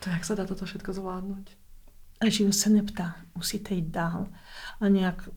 To 0.00 0.10
jak 0.10 0.24
sa 0.24 0.34
dá 0.34 0.48
toto 0.48 0.64
všetko 0.64 0.92
zvládnuť? 0.92 1.44
A 2.20 2.28
život 2.28 2.52
se 2.52 2.70
neptá, 2.70 3.16
musíte 3.34 3.74
jít 3.74 3.92
dál. 3.92 4.26
A 4.80 4.88
nějak, 4.88 5.28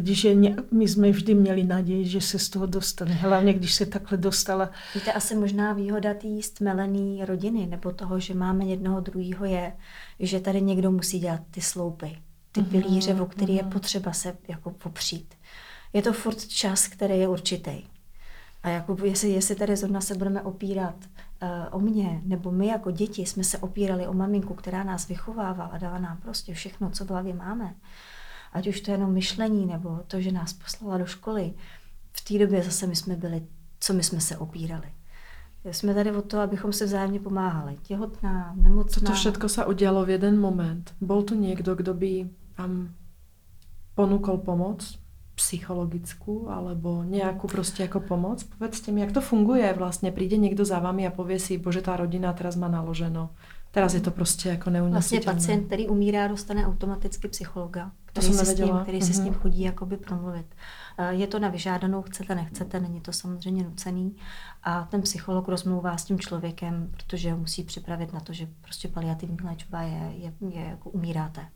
když 0.00 0.24
je, 0.24 0.56
my 0.70 0.88
jsme 0.88 1.10
vždy 1.10 1.34
měli 1.34 1.64
naději, 1.64 2.04
že 2.04 2.20
se 2.20 2.38
z 2.38 2.48
toho 2.48 2.66
dostane. 2.66 3.12
Hlavně, 3.12 3.52
když 3.52 3.74
se 3.74 3.86
takhle 3.86 4.18
dostala 4.18 4.70
Víte, 4.94 5.12
asi 5.12 5.34
možná 5.34 5.72
výhoda 5.72 6.14
té 6.14 6.42
stmelené 6.42 7.26
rodiny, 7.26 7.66
nebo 7.66 7.92
toho, 7.92 8.20
že 8.20 8.34
máme 8.34 8.64
jednoho 8.64 9.00
druhého, 9.00 9.44
je, 9.44 9.72
že 10.20 10.40
tady 10.40 10.62
někdo 10.62 10.90
musí 10.90 11.18
dělat 11.18 11.40
ty 11.50 11.60
sloupy, 11.60 12.18
ty 12.52 12.60
Mhm, 12.60 12.70
pilíře, 12.70 13.14
o 13.14 13.26
který 13.26 13.54
je 13.54 13.62
mhm. 13.62 13.72
potřeba 13.72 14.12
se 14.12 14.36
jako 14.48 14.70
popřít. 14.70 15.34
Je 15.92 16.02
to 16.02 16.12
furt 16.12 16.46
čas, 16.46 16.88
který 16.88 17.18
je 17.18 17.28
určitý. 17.28 17.84
A 18.62 18.68
jako 18.68 18.96
jestli, 19.04 19.30
jestli 19.30 19.54
tady 19.54 19.76
zrovna 19.76 20.00
se 20.00 20.14
budeme 20.14 20.42
opírat 20.42 20.94
uh, 21.42 21.48
o 21.70 21.80
mě, 21.80 22.20
nebo 22.24 22.50
my 22.50 22.66
jako 22.66 22.90
děti 22.90 23.26
jsme 23.26 23.44
se 23.44 23.58
opírali 23.58 24.06
o 24.06 24.12
maminku, 24.12 24.54
která 24.54 24.84
nás 24.84 25.08
vychovávala 25.08 25.70
a 25.70 25.78
dala 25.78 25.98
nám 25.98 26.16
prostě 26.16 26.54
všechno, 26.54 26.90
co 26.90 27.04
v 27.04 27.08
hlavě 27.08 27.34
máme, 27.34 27.74
ať 28.54 28.66
už 28.66 28.80
to 28.80 28.90
je 28.90 28.94
jenom 28.94 29.12
myšlení, 29.12 29.66
nebo 29.66 30.00
to, 30.06 30.20
že 30.20 30.32
nás 30.32 30.52
poslala 30.52 30.98
do 30.98 31.06
školy, 31.06 31.54
v 32.12 32.20
té 32.24 32.38
době 32.38 32.62
zase 32.62 32.86
my 32.86 32.96
jsme 32.96 33.16
byli, 33.16 33.42
co 33.80 33.92
my 33.92 34.02
jsme 34.02 34.20
se 34.20 34.36
opírali. 34.36 34.88
Jsme 35.64 35.94
tady 35.94 36.12
o 36.12 36.22
to, 36.22 36.38
abychom 36.38 36.72
se 36.72 36.84
vzájemně 36.84 37.20
pomáhali. 37.20 37.76
Těhotná, 37.82 38.52
nemocná. 38.56 39.00
Toto 39.00 39.16
všetko 39.16 39.48
sa 39.48 39.64
udialo 39.64 40.04
v 40.04 40.20
jeden 40.20 40.36
moment. 40.36 40.92
Bol 41.00 41.24
tu 41.24 41.34
niekto, 41.40 41.72
kto 41.72 41.96
by 41.96 42.28
vám 42.60 42.92
ponúkol 43.96 44.44
pomoc 44.44 44.84
psychologickú 45.40 46.52
alebo 46.52 47.00
nejakú 47.02 47.48
proste 47.48 47.88
ako 47.88 48.04
pomoc? 48.04 48.44
Povedzte 48.44 48.92
mi, 48.92 49.00
jak 49.00 49.16
to 49.16 49.24
funguje 49.24 49.66
vlastne? 49.72 50.12
Príde 50.12 50.36
niekto 50.36 50.68
za 50.68 50.84
vami 50.84 51.08
a 51.08 51.14
povie 51.16 51.40
si, 51.40 51.56
bože, 51.56 51.80
tá 51.80 51.96
rodina 51.96 52.30
teraz 52.36 52.60
má 52.60 52.68
naloženo. 52.68 53.32
Teraz 53.74 53.94
je 53.94 54.00
to 54.00 54.10
prostě 54.10 54.48
jako 54.48 54.70
Vlastně 54.70 54.80
neunesitelné. 54.80 55.40
pacient, 55.40 55.66
který 55.66 55.88
umírá, 55.88 56.28
dostane 56.28 56.66
automaticky 56.66 57.28
psychologa, 57.28 57.90
který, 58.04 58.26
jsem 58.26 58.46
se 58.46 58.52
s, 58.54 58.58
ním, 58.58 58.78
který 58.82 59.02
se 59.02 59.12
s 59.12 59.18
ním 59.18 59.32
Mhm. 59.32 59.40
chodí 59.42 59.62
jakoby 59.62 59.96
promluvit. 59.96 60.46
Eh, 60.98 61.14
Je 61.14 61.26
to 61.26 61.38
na 61.38 61.48
vyžádanou, 61.48 62.02
chcete, 62.02 62.34
nechcete, 62.34 62.80
není 62.80 63.00
to 63.00 63.12
samozřejmě 63.12 63.64
nucený. 63.64 64.16
A 64.62 64.84
ten 64.84 65.02
psycholog 65.02 65.48
rozmluvá 65.48 65.96
s 65.96 66.04
tím 66.04 66.18
člověkem, 66.18 66.90
protože 66.90 67.32
ho 67.32 67.38
musí 67.38 67.62
připravit 67.64 68.12
na 68.12 68.20
to, 68.20 68.32
že 68.32 68.48
prostě 68.60 68.88
paliativní 68.88 69.36
léčba 69.44 69.82
je, 69.82 70.12
je, 70.16 70.32
je 70.50 70.64
jako 70.64 70.90
umíráte. 70.90 71.46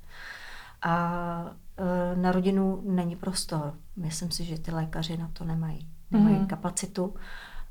A 0.83 1.55
eh, 1.79 2.17
na 2.17 2.33
rodinu 2.33 2.83
není 2.87 3.17
prostor. 3.17 3.75
Myslím 3.97 4.31
si, 4.31 4.45
že 4.45 4.59
ty 4.59 4.71
lékaři 4.71 5.17
na 5.17 5.31
to 5.33 5.45
nemají. 5.45 5.89
Nemají 6.11 6.37
Mhm. 6.37 6.47
kapacitu, 6.47 7.15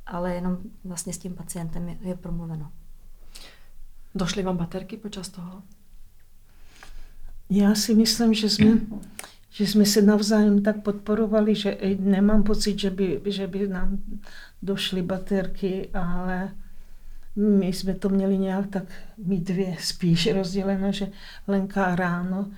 ale 0.06 0.34
jenom 0.36 0.58
vlastně 0.86 1.14
s 1.14 1.18
tím 1.18 1.34
pacientem 1.36 1.90
je, 1.90 1.98
je 2.02 2.16
promluveno. 2.16 2.72
Došly 4.18 4.44
vám 4.44 4.58
baterky 4.58 4.98
počas 4.98 5.30
toho? 5.30 5.62
Já 7.50 7.76
si 7.76 7.96
myslím, 7.96 8.34
že 8.34 8.50
jsme, 8.50 8.72
že 9.50 9.68
jsme 9.68 9.86
se 9.86 10.02
navzájem 10.02 10.64
tak 10.64 10.82
podporovali, 10.84 11.56
že 11.56 11.78
nemám 12.00 12.44
pocit, 12.44 12.80
že 12.80 12.90
by, 12.90 13.22
že 13.26 13.48
by 13.48 13.68
nám 13.68 13.98
došly 14.62 15.02
baterky, 15.02 15.90
ale 15.94 16.52
my 17.36 17.68
jsme 17.68 17.94
to 17.94 18.10
měli 18.10 18.38
nějak 18.38 18.68
tak 18.68 18.84
mít 19.18 19.44
dvě 19.48 19.76
spíš 19.80 20.34
rozděleno, 20.34 20.92
že 20.92 21.08
Lenka 21.48 21.96
ráno 21.96 22.52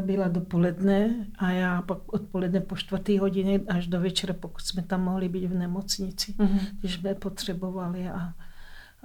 byla 0.00 0.28
dopoledne 0.28 1.14
a 1.38 1.50
já 1.50 1.82
pak 1.82 1.98
odpoledne 2.06 2.60
po 2.60 2.76
čtvrtý 2.76 3.18
hodině 3.18 3.60
až 3.68 3.86
do 3.86 4.00
večera, 4.00 4.34
pokud 4.40 4.60
jsme 4.62 4.82
tam 4.82 5.04
mohli 5.04 5.28
být 5.28 5.46
v 5.46 5.54
nemocnici, 5.54 6.34
Mhm. 6.38 6.58
když 6.80 6.94
jsme 6.94 7.14
potřebovali 7.14 8.08
a, 8.08 8.32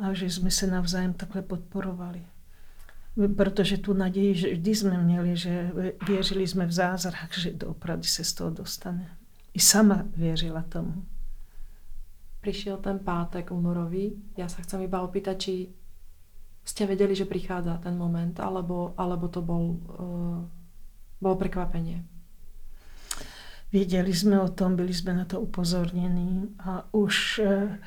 a 0.01 0.13
že 0.13 0.25
jsme 0.25 0.51
se 0.51 0.67
navzájem 0.67 1.13
takhle 1.13 1.41
podporovali. 1.41 2.25
Protože 3.37 3.77
tu 3.77 3.93
naději, 3.93 4.35
že 4.35 4.53
vždy 4.53 4.75
jsme 4.75 5.03
měli, 5.03 5.37
že 5.37 5.71
věřili 6.07 6.47
jsme 6.47 6.65
v 6.65 6.71
zázrak, 6.71 7.37
že 7.37 7.53
doopravdy 7.53 8.07
se 8.07 8.23
z 8.23 8.33
toho 8.33 8.49
dostane. 8.49 9.17
I 9.53 9.59
sama 9.59 10.03
věřila 10.17 10.61
tomu. 10.61 11.05
Prišiel 12.41 12.77
ten 12.77 12.99
pátek 12.99 13.51
únorový. 13.51 14.17
Ja 14.33 14.49
sa 14.49 14.65
chcem 14.65 14.81
iba 14.81 15.05
opýtať, 15.05 15.35
či 15.37 15.53
ste 16.65 16.89
vedeli, 16.89 17.13
že 17.13 17.29
prichádza 17.29 17.77
ten 17.77 17.93
moment, 17.93 18.33
alebo, 18.41 18.97
alebo 18.97 19.29
to 19.29 19.45
bol, 19.45 19.77
uh, 19.77 20.41
bolo 21.21 21.35
prekvapenie. 21.37 22.01
Věděli 23.71 24.13
jsme 24.13 24.41
o 24.41 24.49
tom, 24.49 24.75
byli 24.75 24.93
jsme 24.93 25.13
na 25.13 25.25
to 25.25 25.41
upozornění 25.41 26.55
a 26.59 26.83
už 26.91 27.39
eh, 27.39 27.79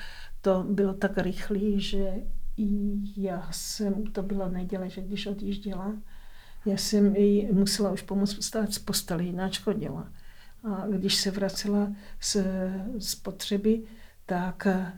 to 0.44 0.62
bylo 0.62 0.94
tak 0.94 1.18
rychlé, 1.18 1.80
že 1.80 2.14
i 2.56 2.68
já 3.16 3.48
jsem, 3.52 4.06
to 4.06 4.22
byla 4.22 4.48
neděle, 4.48 4.90
že 4.90 5.00
když 5.00 5.26
odjížděla, 5.26 5.96
já 6.66 6.76
jsem 6.76 7.16
jí 7.16 7.52
musela 7.52 7.90
už 7.90 8.02
pomoct 8.02 8.38
vstát 8.38 8.72
z 8.72 8.78
postele, 8.78 9.24
jinak 9.24 9.58
chodila. 9.58 10.12
A 10.64 10.86
když 10.86 11.14
se 11.14 11.30
vracela 11.30 11.92
z, 12.20 12.36
z 12.98 13.14
potřeby, 13.14 13.82
tak 14.26 14.66
eh, 14.66 14.92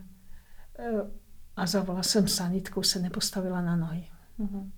a 1.57 1.67
zavolala 1.67 2.03
jsem 2.03 2.29
sanitku, 2.29 2.83
se 2.83 2.99
nepostavila 2.99 3.61
na 3.61 3.77
nohy. 3.77 4.09
Mhm. 4.39 4.73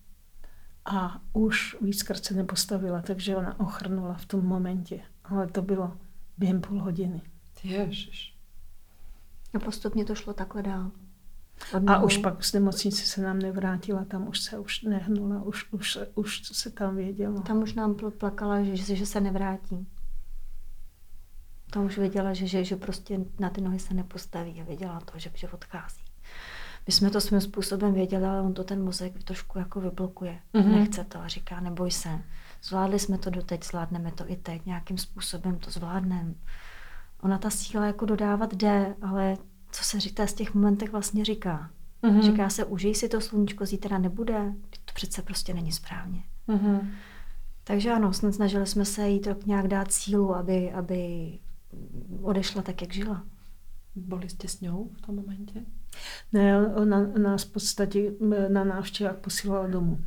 A 0.85 1.23
už 1.33 1.77
víckrát 1.81 2.25
se 2.25 2.35
nepostavila, 2.35 3.03
takže 3.03 3.37
ona 3.37 3.61
ochrnula 3.61 4.15
v 4.15 4.27
tom 4.27 4.47
momentě. 4.47 5.01
Ale 5.25 5.47
to 5.47 5.63
bylo 5.63 5.97
během 6.39 6.61
půl 6.61 6.81
hodiny. 6.83 7.23
Ježiš. 7.65 8.38
A 9.55 9.59
postupně 9.59 10.05
to 10.05 10.15
šlo 10.15 10.33
takhle 10.33 10.63
dál. 10.63 10.91
A 11.73 11.77
Odnovu. 11.77 12.07
už 12.07 12.17
pak 12.17 12.45
z 12.45 12.53
nemocnice 12.53 13.07
se 13.07 13.23
nám 13.23 13.39
nevrátila, 13.39 14.05
tam 14.05 14.29
už 14.29 14.41
se 14.41 14.59
už 14.59 14.83
nehnula, 14.83 15.43
už, 15.43 15.73
už, 15.73 15.99
už 16.15 16.43
se 16.43 16.71
tam 16.71 16.97
vědělo. 16.97 17.41
Tam 17.41 17.63
už 17.63 17.75
nám 17.75 17.95
pl- 17.95 18.11
plakala, 18.11 18.63
že, 18.63 18.97
že, 18.97 19.07
se 19.07 19.21
nevrátí. 19.21 19.87
Tam 21.71 21.85
už 21.85 21.99
věděla, 21.99 22.35
že, 22.35 22.47
že, 22.47 22.65
že 22.65 22.77
prostě 22.77 23.21
na 23.39 23.51
ty 23.51 23.61
nohy 23.61 23.79
se 23.79 23.95
nepostaví 23.95 24.61
a 24.61 24.65
věděla 24.65 25.01
to, 25.01 25.19
že, 25.19 25.31
že 25.35 25.49
odchází. 25.49 26.05
My 26.87 26.93
jsme 26.93 27.11
to 27.11 27.21
svým 27.21 27.41
způsobem 27.41 27.95
věděli, 27.95 28.25
ale 28.25 28.41
on 28.41 28.55
to 28.55 28.65
ten 28.65 28.85
mozek 28.85 29.23
trošku 29.25 29.59
jako 29.59 29.81
vyblokuje. 29.81 30.41
Mhm. 30.53 30.65
Mm-hmm. 30.65 30.79
Nechce 30.79 31.05
to 31.05 31.19
a 31.19 31.29
říká, 31.29 31.61
neboj 31.61 31.91
se. 31.91 32.09
Zvládli 32.63 32.99
jsme 32.99 33.19
to 33.19 33.31
doteď, 33.31 33.65
zvládneme 33.65 34.13
to 34.13 34.31
i 34.31 34.37
teď, 34.37 34.67
nějakým 34.67 34.99
způsobem 34.99 35.59
to 35.59 35.71
zvládneme. 35.71 36.35
Ona 37.23 37.39
ta 37.39 37.51
síla 37.51 37.87
jako 37.87 38.05
dodávat 38.05 38.55
jde, 38.55 38.95
ale 39.03 39.37
co 39.71 39.85
se 39.85 40.01
říká 40.01 40.27
z 40.27 40.33
těch 40.35 40.55
momentech 40.55 40.93
vlastně 40.93 41.25
říká. 41.25 41.71
Mhm. 42.03 42.19
Mm-hmm. 42.19 42.23
Říká 42.23 42.51
se, 42.51 42.65
užij 42.65 42.95
si 42.95 43.09
to 43.09 43.21
sluníčko, 43.21 43.67
zítra 43.67 43.99
nebude. 43.99 44.55
To 44.85 44.93
přece 44.95 45.23
prostě 45.23 45.55
není 45.55 45.73
správně. 45.73 46.23
Mhm. 46.47 46.91
Takže 47.65 47.91
ano, 47.93 48.13
snad 48.13 48.35
snažili 48.35 48.67
jsme 48.67 48.85
se 48.85 49.09
jí 49.09 49.21
tak 49.21 49.47
nějak 49.47 49.69
dát 49.69 49.93
sílu, 49.93 50.35
aby, 50.35 50.73
aby 50.73 51.33
odešla 52.23 52.63
tak, 52.63 52.83
jak 52.83 52.93
žila. 52.93 53.25
Boli 53.97 54.29
ste 54.29 54.49
s 54.49 54.61
ňou 54.61 54.95
v 54.95 55.01
tom 55.01 55.17
momente? 55.17 55.65
Ne, 56.33 56.67
ona 56.67 57.07
nás 57.19 57.45
v 57.45 57.53
podstatě 57.53 58.13
na 58.49 58.65
návštěvách 58.65 59.17
posílala 59.17 59.67
domů. 59.67 59.99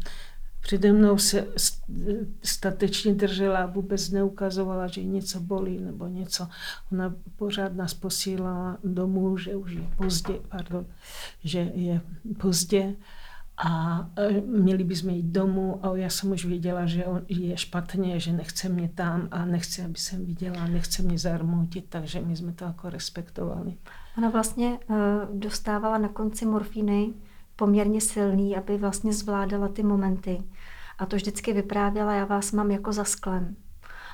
Přede 0.62 0.94
mnou 0.94 1.18
se 1.18 1.42
st- 1.42 2.26
statečně 2.44 3.14
držela, 3.14 3.66
vůbec 3.66 4.10
neukazovala, 4.10 4.88
že 4.88 5.04
něco 5.04 5.40
bolí 5.40 5.80
nebo 5.80 6.08
něco. 6.08 6.48
Ona 6.92 7.16
pořád 7.36 7.76
nás 7.76 7.94
posílala 7.94 8.78
domů, 8.84 9.38
že 9.38 9.56
už 9.56 9.72
je 9.72 9.88
pozdě, 9.98 10.34
pardon, 10.50 10.86
že 11.44 11.60
je 11.60 12.02
pozdě 12.38 12.96
a 13.58 14.06
e, 14.18 14.42
měli 14.42 14.84
bychom 14.84 15.10
jít 15.10 15.26
domů 15.26 15.86
a 15.86 15.98
já 15.98 16.10
jsem 16.10 16.32
už 16.32 16.46
věděla, 16.46 16.86
že 16.86 17.06
on 17.06 17.22
je 17.28 17.58
špatně, 17.58 18.20
že 18.20 18.34
nechce 18.34 18.70
mě 18.70 18.90
tam 18.90 19.28
a 19.32 19.46
nechce, 19.46 19.86
aby 19.86 19.98
jsem 19.98 20.26
viděla, 20.26 20.68
nechce 20.68 21.04
mě 21.04 21.18
zarmoutit, 21.18 21.86
takže 21.90 22.22
my 22.22 22.36
jsme 22.36 22.54
to 22.54 22.66
jako 22.66 22.90
respektovali. 22.90 23.74
Ona 24.18 24.30
vlastně 24.30 24.80
uh, 24.90 24.96
dostávala 25.40 25.98
na 25.98 26.08
konci 26.08 26.46
morfíny 26.46 27.14
poměrně 27.62 28.02
silný, 28.02 28.58
aby 28.58 28.78
vlastně 28.78 29.14
zvládala 29.14 29.68
ty 29.68 29.84
momenty. 29.84 30.44
A 31.00 31.06
to 31.06 31.16
vždycky 31.16 31.54
vyprávěla, 31.54 32.14
já 32.14 32.26
vás 32.26 32.52
mám 32.52 32.72
jako 32.72 32.92
za 32.94 33.04
sklem. 33.04 33.56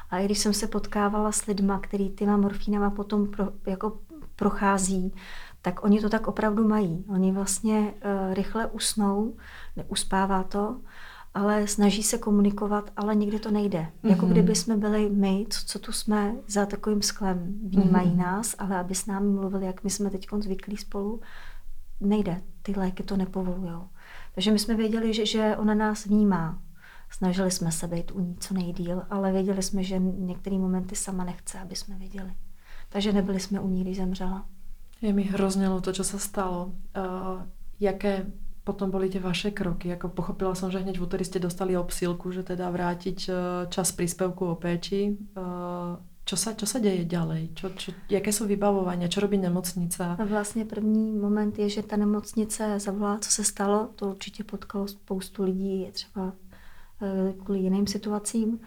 A 0.10 0.20
i 0.20 0.26
když 0.26 0.40
jsem 0.40 0.54
se 0.54 0.68
potkávala 0.68 1.32
s 1.32 1.46
lidma, 1.46 1.80
který 1.80 2.10
těma 2.10 2.38
morfínama 2.38 2.90
potom 2.90 3.28
pro, 3.28 3.46
jako 3.68 4.00
prochází, 4.36 5.14
tak 5.62 5.84
oni 5.84 6.02
to 6.02 6.10
tak 6.10 6.28
opravdu 6.28 6.68
mají. 6.68 7.06
Oni 7.10 7.32
vlastně 7.32 7.80
uh, 7.80 8.34
rychle 8.34 8.68
usnou, 8.68 9.34
neuspává 9.76 10.44
to, 10.44 10.78
ale 11.34 11.68
snaží 11.68 12.04
se 12.04 12.18
komunikovat, 12.18 12.92
ale 12.98 13.16
nikdy 13.16 13.40
to 13.40 13.52
nejde. 13.52 13.80
Mm-hmm. 13.80 14.10
Jako 14.10 14.26
Mhm. 14.26 14.32
kdyby 14.32 14.56
jsme 14.56 14.78
byli 14.78 15.10
my, 15.10 15.46
co, 15.50 15.60
co 15.66 15.80
tu 15.80 15.92
jsme 15.92 16.36
za 16.48 16.66
takovým 16.66 17.02
sklem. 17.02 17.56
Vnímají 17.64 18.10
Mhm. 18.10 18.20
mm-hmm. 18.20 18.26
nás, 18.26 18.56
ale 18.60 18.78
aby 18.80 18.96
s 18.96 19.06
námi 19.06 19.28
mluvili, 19.32 19.66
jak 19.66 19.84
my 19.84 19.90
jsme 19.90 20.10
teď 20.10 20.28
zvyklí 20.40 20.78
spolu, 20.78 21.22
nejde. 22.02 22.42
Ty 22.62 22.74
léky 22.78 23.04
to 23.04 23.18
nepovolují. 23.18 23.74
Takže 24.36 24.52
my 24.52 24.60
jsme 24.60 24.76
věděli, 24.76 25.14
že, 25.14 25.26
že 25.26 25.58
ona 25.58 25.74
nás 25.74 26.06
vnímá. 26.06 26.62
Snažili 27.10 27.52
jsme 27.52 27.72
se 27.72 27.88
být 27.88 28.12
u 28.12 28.20
ní 28.20 28.36
co 28.40 28.54
nejdíl, 28.54 29.04
ale 29.10 29.32
věděli 29.32 29.64
jsme, 29.64 29.84
že 29.84 30.00
některé 30.00 30.58
momenty 30.58 30.96
sama 30.96 31.24
nechce, 31.24 31.60
aby 31.60 31.76
jsme 31.76 31.96
viděli. 31.96 32.34
Takže 32.90 33.14
nebyli 33.14 33.40
jsme 33.40 33.60
u 33.60 33.68
ní, 33.70 33.82
když 33.82 33.98
zemřela. 33.98 34.46
Je 35.02 35.14
mi 35.14 35.24
hrozně 35.24 35.70
ľúto, 35.70 35.94
čo 35.94 36.04
sa 36.04 36.18
stalo. 36.18 36.74
Uh, 36.98 37.46
jaké 37.80 38.26
potom 38.64 38.90
boli 38.92 39.10
tie 39.10 39.22
vaše 39.22 39.52
kroky? 39.52 39.90
Jako 39.90 40.10
pochopila 40.10 40.56
som, 40.56 40.72
že 40.72 40.80
hneď 40.80 40.98
v 40.98 41.06
útorý 41.06 41.26
ste 41.26 41.40
dostali 41.40 41.78
obsílku, 41.78 42.32
že 42.32 42.44
teda 42.44 42.70
vrátiť 42.70 43.30
uh, 43.30 43.36
čas 43.70 43.92
príspevku 43.94 44.46
o 44.46 44.56
péči. 44.58 45.14
Uh, 45.38 46.02
čo 46.28 46.36
sa, 46.36 46.52
čo 46.52 46.68
sa 46.68 46.84
deje 46.84 47.08
ďalej? 47.08 47.56
Čo, 47.56 47.72
čo, 47.80 47.96
jaké 48.12 48.36
sú 48.36 48.44
vybavovania? 48.52 49.08
Čo 49.08 49.24
robí 49.24 49.38
nemocnica? 49.40 50.20
A 50.20 50.26
vlastně 50.26 50.66
první 50.66 51.12
moment 51.12 51.60
je, 51.60 51.70
že 51.70 51.84
ta 51.84 51.96
nemocnice 51.96 52.80
zavolá, 52.80 53.20
co 53.20 53.32
se 53.32 53.44
stalo. 53.44 53.90
To 53.96 54.10
určitě 54.10 54.44
potkalo 54.44 54.88
spoustu 54.88 55.44
lidí, 55.44 55.88
třeba 55.92 56.34
eh, 57.02 57.34
kvůli 57.44 57.60
jiným 57.60 57.88
situacím. 57.88 58.60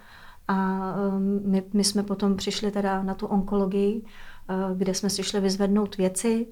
A 0.49 0.79
ehm, 0.97 1.41
my, 1.45 1.63
my 1.73 1.85
jsme 1.85 2.03
potom 2.03 2.37
přišli 2.37 2.71
teda 2.71 3.03
na 3.03 3.15
tu 3.15 3.27
onkologii, 3.27 4.03
eh, 4.03 4.55
kde 4.75 4.95
jsme 4.95 5.11
si 5.11 5.23
šli 5.23 5.41
vyzvednout 5.41 5.97
věci, 5.97 6.47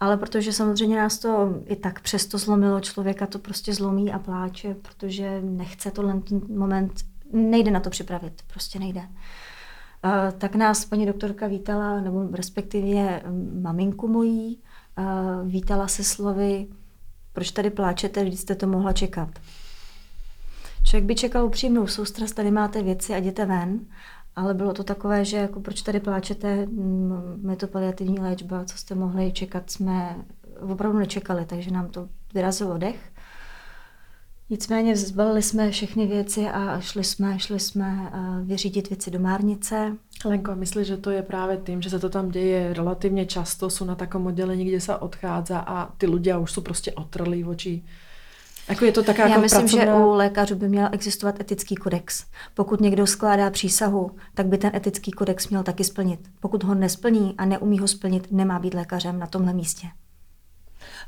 ale 0.00 0.16
protože 0.16 0.52
samozřejmě 0.52 0.96
nás 0.96 1.18
to 1.18 1.62
i 1.66 1.76
tak 1.76 2.00
přesto 2.00 2.38
zlomilo, 2.38 2.80
člověka 2.80 3.26
to 3.26 3.38
prostě 3.38 3.74
zlomí 3.74 4.12
a 4.12 4.18
pláče, 4.18 4.74
protože 4.74 5.40
nechce 5.40 5.90
tohle 5.90 6.20
ten 6.20 6.40
moment, 6.48 6.92
nejde 7.32 7.70
na 7.70 7.80
to 7.80 7.90
připravit, 7.90 8.42
prostě 8.46 8.78
nejde. 8.78 9.02
Tak 10.38 10.54
nás 10.54 10.84
paní 10.84 11.06
doktorka 11.06 11.46
vítala, 11.46 12.00
nebo 12.00 12.28
respektive 12.32 13.22
mm, 13.26 13.60
maminku 13.62 14.08
mojí, 14.08 14.58
vítala 15.44 15.88
se 15.88 16.04
slovy, 16.04 16.66
proč 17.32 17.50
tady 17.50 17.70
pláčete, 17.70 18.24
vždyť 18.24 18.38
jste 18.38 18.54
to 18.54 18.66
mohla 18.66 18.92
čekat. 18.92 19.28
Člověk 20.84 21.04
by 21.04 21.14
čekal 21.14 21.46
upřímnou 21.46 21.86
soustrast, 21.86 22.34
tady 22.34 22.50
máte 22.50 22.82
věci 22.82 23.14
a 23.14 23.16
jděte 23.16 23.46
ven, 23.46 23.80
ale 24.36 24.54
bylo 24.54 24.72
to 24.72 24.84
takové, 24.84 25.24
že 25.24 25.36
jako 25.36 25.60
proč 25.60 25.82
tady 25.82 26.00
pláčete, 26.00 26.68
je 27.50 27.56
to 27.56 27.66
paliativní 27.66 28.20
léčba, 28.20 28.64
co 28.64 28.78
jste 28.78 28.94
mohli 28.94 29.32
čekat, 29.32 29.70
jsme 29.70 30.16
opravdu 30.60 30.98
nečekali, 30.98 31.44
takže 31.44 31.70
nám 31.70 31.88
to 31.88 32.08
vyrazilo 32.34 32.78
dech. 32.78 33.12
Nicméně 34.50 34.96
zbalili 34.96 35.42
jsme 35.42 35.70
všechny 35.70 36.06
věci 36.06 36.46
a 36.48 36.80
šli 36.80 37.04
jsme, 37.04 37.38
šli 37.38 37.60
jsme 37.60 38.10
uh, 38.14 38.46
vyřídit 38.46 38.90
věci 38.90 39.10
do 39.10 39.18
Márnice. 39.18 39.96
Lenko, 40.24 40.54
myslíš, 40.54 40.86
že 40.86 40.96
to 40.96 41.10
je 41.10 41.22
právě 41.22 41.56
tím, 41.66 41.82
že 41.82 41.90
se 41.90 41.98
to 41.98 42.08
tam 42.08 42.28
děje 42.28 42.72
relativně 42.74 43.26
často, 43.26 43.70
jsou 43.70 43.84
na 43.84 43.94
takom 43.94 44.26
oddělení, 44.26 44.64
kde 44.64 44.80
se 44.80 44.96
odchádza 44.96 45.58
a 45.58 45.92
ty 45.96 46.06
ľudia 46.06 46.38
už 46.38 46.52
jsou 46.52 46.60
prostě 46.60 46.92
otrlí 46.92 47.44
oči 47.44 47.82
jako 48.70 48.84
je 48.84 48.92
to 48.92 49.02
taká 49.02 49.22
Já 49.22 49.28
jako 49.28 49.40
myslím, 49.40 49.60
pracovná... 49.60 49.84
že 49.84 49.92
u 49.92 50.10
lékařů 50.10 50.54
by 50.54 50.68
měl 50.68 50.88
existovat 50.92 51.40
etický 51.40 51.74
kodex. 51.74 52.24
Pokud 52.54 52.80
někdo 52.80 53.06
skládá 53.06 53.50
přísahu, 53.50 54.10
tak 54.34 54.46
by 54.46 54.58
ten 54.58 54.70
etický 54.74 55.10
kodex 55.10 55.48
měl 55.48 55.62
taky 55.62 55.84
splnit. 55.84 56.20
Pokud 56.40 56.64
ho 56.64 56.74
nesplní 56.74 57.34
a 57.38 57.44
neumí 57.44 57.78
ho 57.78 57.88
splnit, 57.88 58.32
nemá 58.32 58.58
být 58.58 58.74
lékařem 58.74 59.18
na 59.18 59.26
tomhle 59.26 59.52
místě. 59.52 59.86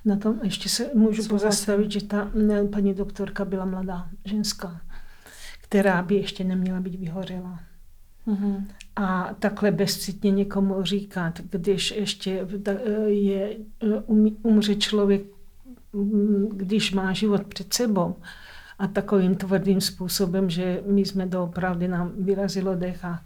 Na 0.05 0.17
tom 0.17 0.41
ještě 0.43 0.69
se 0.69 0.91
můžu 0.95 1.29
pozastavit, 1.29 1.91
že 1.91 2.05
ta 2.05 2.31
ne, 2.35 2.65
paní 2.65 2.95
doktorka 2.95 3.45
byla 3.45 3.65
mladá 3.65 4.09
ženská, 4.25 4.81
která 5.61 6.03
by 6.03 6.15
ještě 6.15 6.45
neměla 6.45 6.81
být 6.81 6.95
vyhořela. 6.95 7.61
Mm-hmm. 8.27 8.65
A 8.97 9.35
takhle 9.39 9.71
bezcitně 9.71 10.31
někomu 10.31 10.83
říkat, 10.83 11.41
když 11.51 11.91
ještě 11.91 12.47
je, 13.07 13.57
umře 14.43 14.75
člověk 14.75 15.23
když 16.53 16.93
má 16.93 17.13
život 17.13 17.45
před 17.45 17.75
sebou 17.75 18.17
a 18.79 18.87
takovým 18.87 19.35
tvrdým 19.35 19.81
způsobem, 19.81 20.51
že 20.51 20.83
my 20.87 21.05
jsme 21.05 21.27
doopravdy 21.27 21.89
nám 21.89 22.13
vyrazilo 22.19 22.75
dech 22.75 23.05
a 23.05 23.25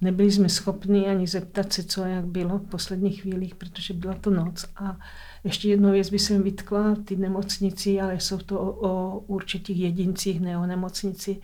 nebyli 0.00 0.32
jsme 0.32 0.48
schopni 0.48 1.06
ani 1.06 1.26
zeptat 1.26 1.72
se, 1.72 1.82
co 1.82 2.02
a 2.02 2.06
jak 2.06 2.26
bylo 2.26 2.58
v 2.58 2.68
posledních 2.68 3.22
chvílích, 3.22 3.54
protože 3.54 3.94
byla 3.94 4.14
to 4.14 4.30
noc. 4.30 4.66
A 4.76 4.96
ještě 5.44 5.68
jednu 5.68 5.90
věc 5.90 6.10
by 6.10 6.18
jsem 6.18 6.42
vytkla, 6.42 6.96
ty 7.04 7.16
nemocnici, 7.16 8.00
ale 8.00 8.20
jsou 8.20 8.38
to 8.38 8.60
o, 8.60 8.88
o 8.88 9.18
určitých 9.18 9.76
jedincích, 9.76 10.40
ne 10.40 10.58
o 10.58 10.66
nemocnici, 10.66 11.40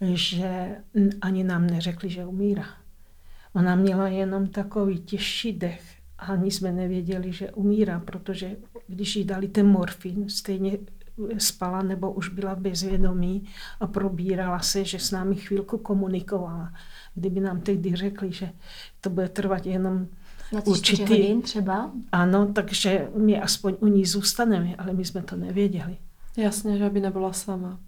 že 0.00 0.76
ani 1.20 1.44
nám 1.44 1.66
neřekli, 1.66 2.10
že 2.10 2.26
umírá. 2.26 2.66
Ona 3.54 3.74
měla 3.76 4.08
jenom 4.08 4.46
takový 4.46 5.00
těžší 5.00 5.52
dech 5.52 5.94
ani 6.18 6.50
jsme 6.50 6.72
nevěděli, 6.72 7.32
že 7.32 7.50
umírá, 7.50 8.00
protože 8.00 8.56
když 8.86 9.16
jí 9.16 9.24
dali 9.24 9.48
ten 9.48 9.66
morfin, 9.66 10.28
stejně 10.28 10.78
spala 11.38 11.82
nebo 11.82 12.12
už 12.12 12.28
byla 12.28 12.54
bezvědomí 12.54 13.48
a 13.80 13.86
probírala 13.86 14.58
se, 14.58 14.84
že 14.84 14.98
s 14.98 15.10
námi 15.10 15.36
chvilku 15.36 15.78
komunikovala. 15.78 16.72
Kdyby 17.14 17.40
nám 17.40 17.60
tehdy 17.60 17.96
řekli, 17.96 18.32
že 18.32 18.50
to 19.00 19.10
bude 19.10 19.28
trvat 19.28 19.66
jenom 19.66 20.06
na 20.54 20.66
určitý... 20.66 21.02
hodin 21.02 21.42
třeba? 21.42 21.90
Ano, 22.12 22.52
takže 22.52 23.08
my 23.16 23.40
aspoň 23.40 23.76
u 23.80 23.86
ní 23.86 24.06
zůstaneme, 24.06 24.74
ale 24.78 24.92
my 24.92 25.04
jsme 25.04 25.22
to 25.22 25.36
nevěděli. 25.36 25.96
Jasně, 26.36 26.78
že 26.78 26.90
by 26.90 27.00
nebyla 27.00 27.32
sama 27.32 27.80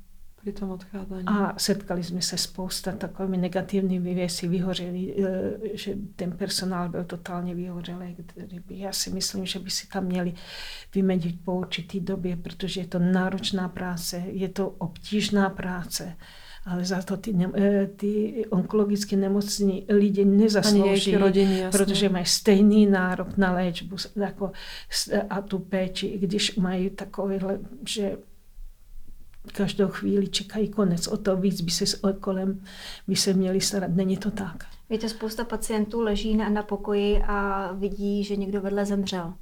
při 0.46 0.52
tom 0.52 0.70
odcházení. 0.70 1.22
A 1.26 1.54
setkali 1.58 2.04
jsme 2.04 2.22
se 2.22 2.38
spousta 2.38 2.92
takovými 2.92 3.36
negativními 3.36 4.14
věci, 4.14 4.48
vyhořeli, 4.48 5.14
eh, 5.24 5.76
že 5.76 5.94
ten 6.16 6.32
personál 6.32 6.88
byl 6.88 7.04
totálně 7.04 7.54
vyhořelý. 7.54 8.16
Já 8.70 8.92
si 8.92 9.10
myslím, 9.10 9.46
že 9.46 9.58
by 9.58 9.70
si 9.70 9.86
tam 9.86 10.04
měli 10.04 10.34
vymedit 10.94 11.36
po 11.44 11.54
určitý 11.54 12.00
době, 12.00 12.36
protože 12.36 12.80
je 12.80 12.86
to 12.86 12.98
náročná 12.98 13.68
práce, 13.68 14.22
je 14.26 14.48
to 14.48 14.68
obtížná 14.68 15.50
práce 15.50 16.16
ale 16.66 16.84
za 16.84 17.02
to 17.02 17.16
ty, 17.16 17.32
ne, 17.32 17.50
eh, 17.54 17.86
ty 17.96 18.44
onkologicky 18.50 19.16
nemocní 19.16 19.86
lidi 19.88 20.24
nezaslouží, 20.24 21.16
rodiny, 21.16 21.64
protože 21.72 22.08
mají 22.08 22.26
stejný 22.26 22.86
nárok 22.86 23.36
na 23.36 23.52
léčbu 23.52 23.96
jako, 24.16 24.52
a 25.30 25.40
tu 25.40 25.58
péči, 25.58 26.06
i 26.06 26.18
když 26.18 26.56
mají 26.56 26.90
takovýhle, 26.90 27.58
že 27.88 28.16
každou 29.52 29.88
chvíli 29.88 30.28
čekají 30.28 30.68
konec. 30.68 31.06
O 31.06 31.16
to 31.16 31.36
víc 31.36 31.60
by 31.60 31.70
se 31.70 31.98
kolem 32.20 32.60
by 33.08 33.16
se 33.16 33.32
měli 33.32 33.60
starat. 33.60 33.90
Není 33.94 34.16
to 34.16 34.30
tak. 34.30 34.64
Víte, 34.90 35.08
spousta 35.08 35.44
pacientů 35.44 36.00
leží 36.00 36.36
na, 36.36 36.48
na 36.48 36.62
pokoji 36.62 37.22
a 37.26 37.72
vidí, 37.72 38.24
že 38.24 38.36
někdo 38.36 38.60
vedle 38.60 38.86
zemřel. 38.86 39.34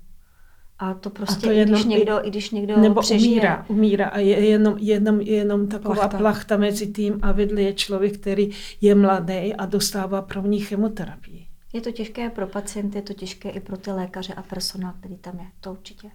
A 0.79 0.95
to 0.95 1.11
prostě, 1.11 1.47
a 1.47 1.51
to 1.51 1.51
jenom, 1.51 1.75
i 1.75 1.79
když 1.79 1.85
někdo, 1.85 2.27
i 2.27 2.31
když 2.31 2.51
někdo 2.51 2.77
nebo 2.77 3.01
přežije. 3.01 3.31
umírá, 3.31 3.65
umírá 3.69 4.07
a 4.07 4.19
je 4.19 4.47
jenom, 4.47 4.75
jenom, 4.79 5.21
jenom 5.21 5.69
taková 5.69 5.95
plachta. 5.95 6.19
plachta 6.19 6.57
mezi 6.57 6.87
tím 6.93 7.19
a 7.23 7.33
vedle 7.33 7.63
je 7.63 7.73
člověk, 7.73 8.19
který 8.19 8.51
je 8.81 8.95
mladý 8.95 9.55
a 9.55 9.67
dostává 9.67 10.23
první 10.23 10.61
chemoterapii. 10.61 11.47
Je 11.73 11.81
to 11.81 11.93
těžké 11.93 12.31
pro 12.31 12.47
pacienty, 12.47 12.99
je 12.99 13.03
to 13.03 13.15
těžké 13.15 13.51
i 13.51 13.61
pro 13.61 13.77
ty 13.77 13.91
lékaře 13.91 14.35
a 14.35 14.43
personál, 14.43 14.93
který 15.01 15.17
tam 15.17 15.39
je, 15.39 15.47
to 15.61 15.73
určitě. 15.73 16.11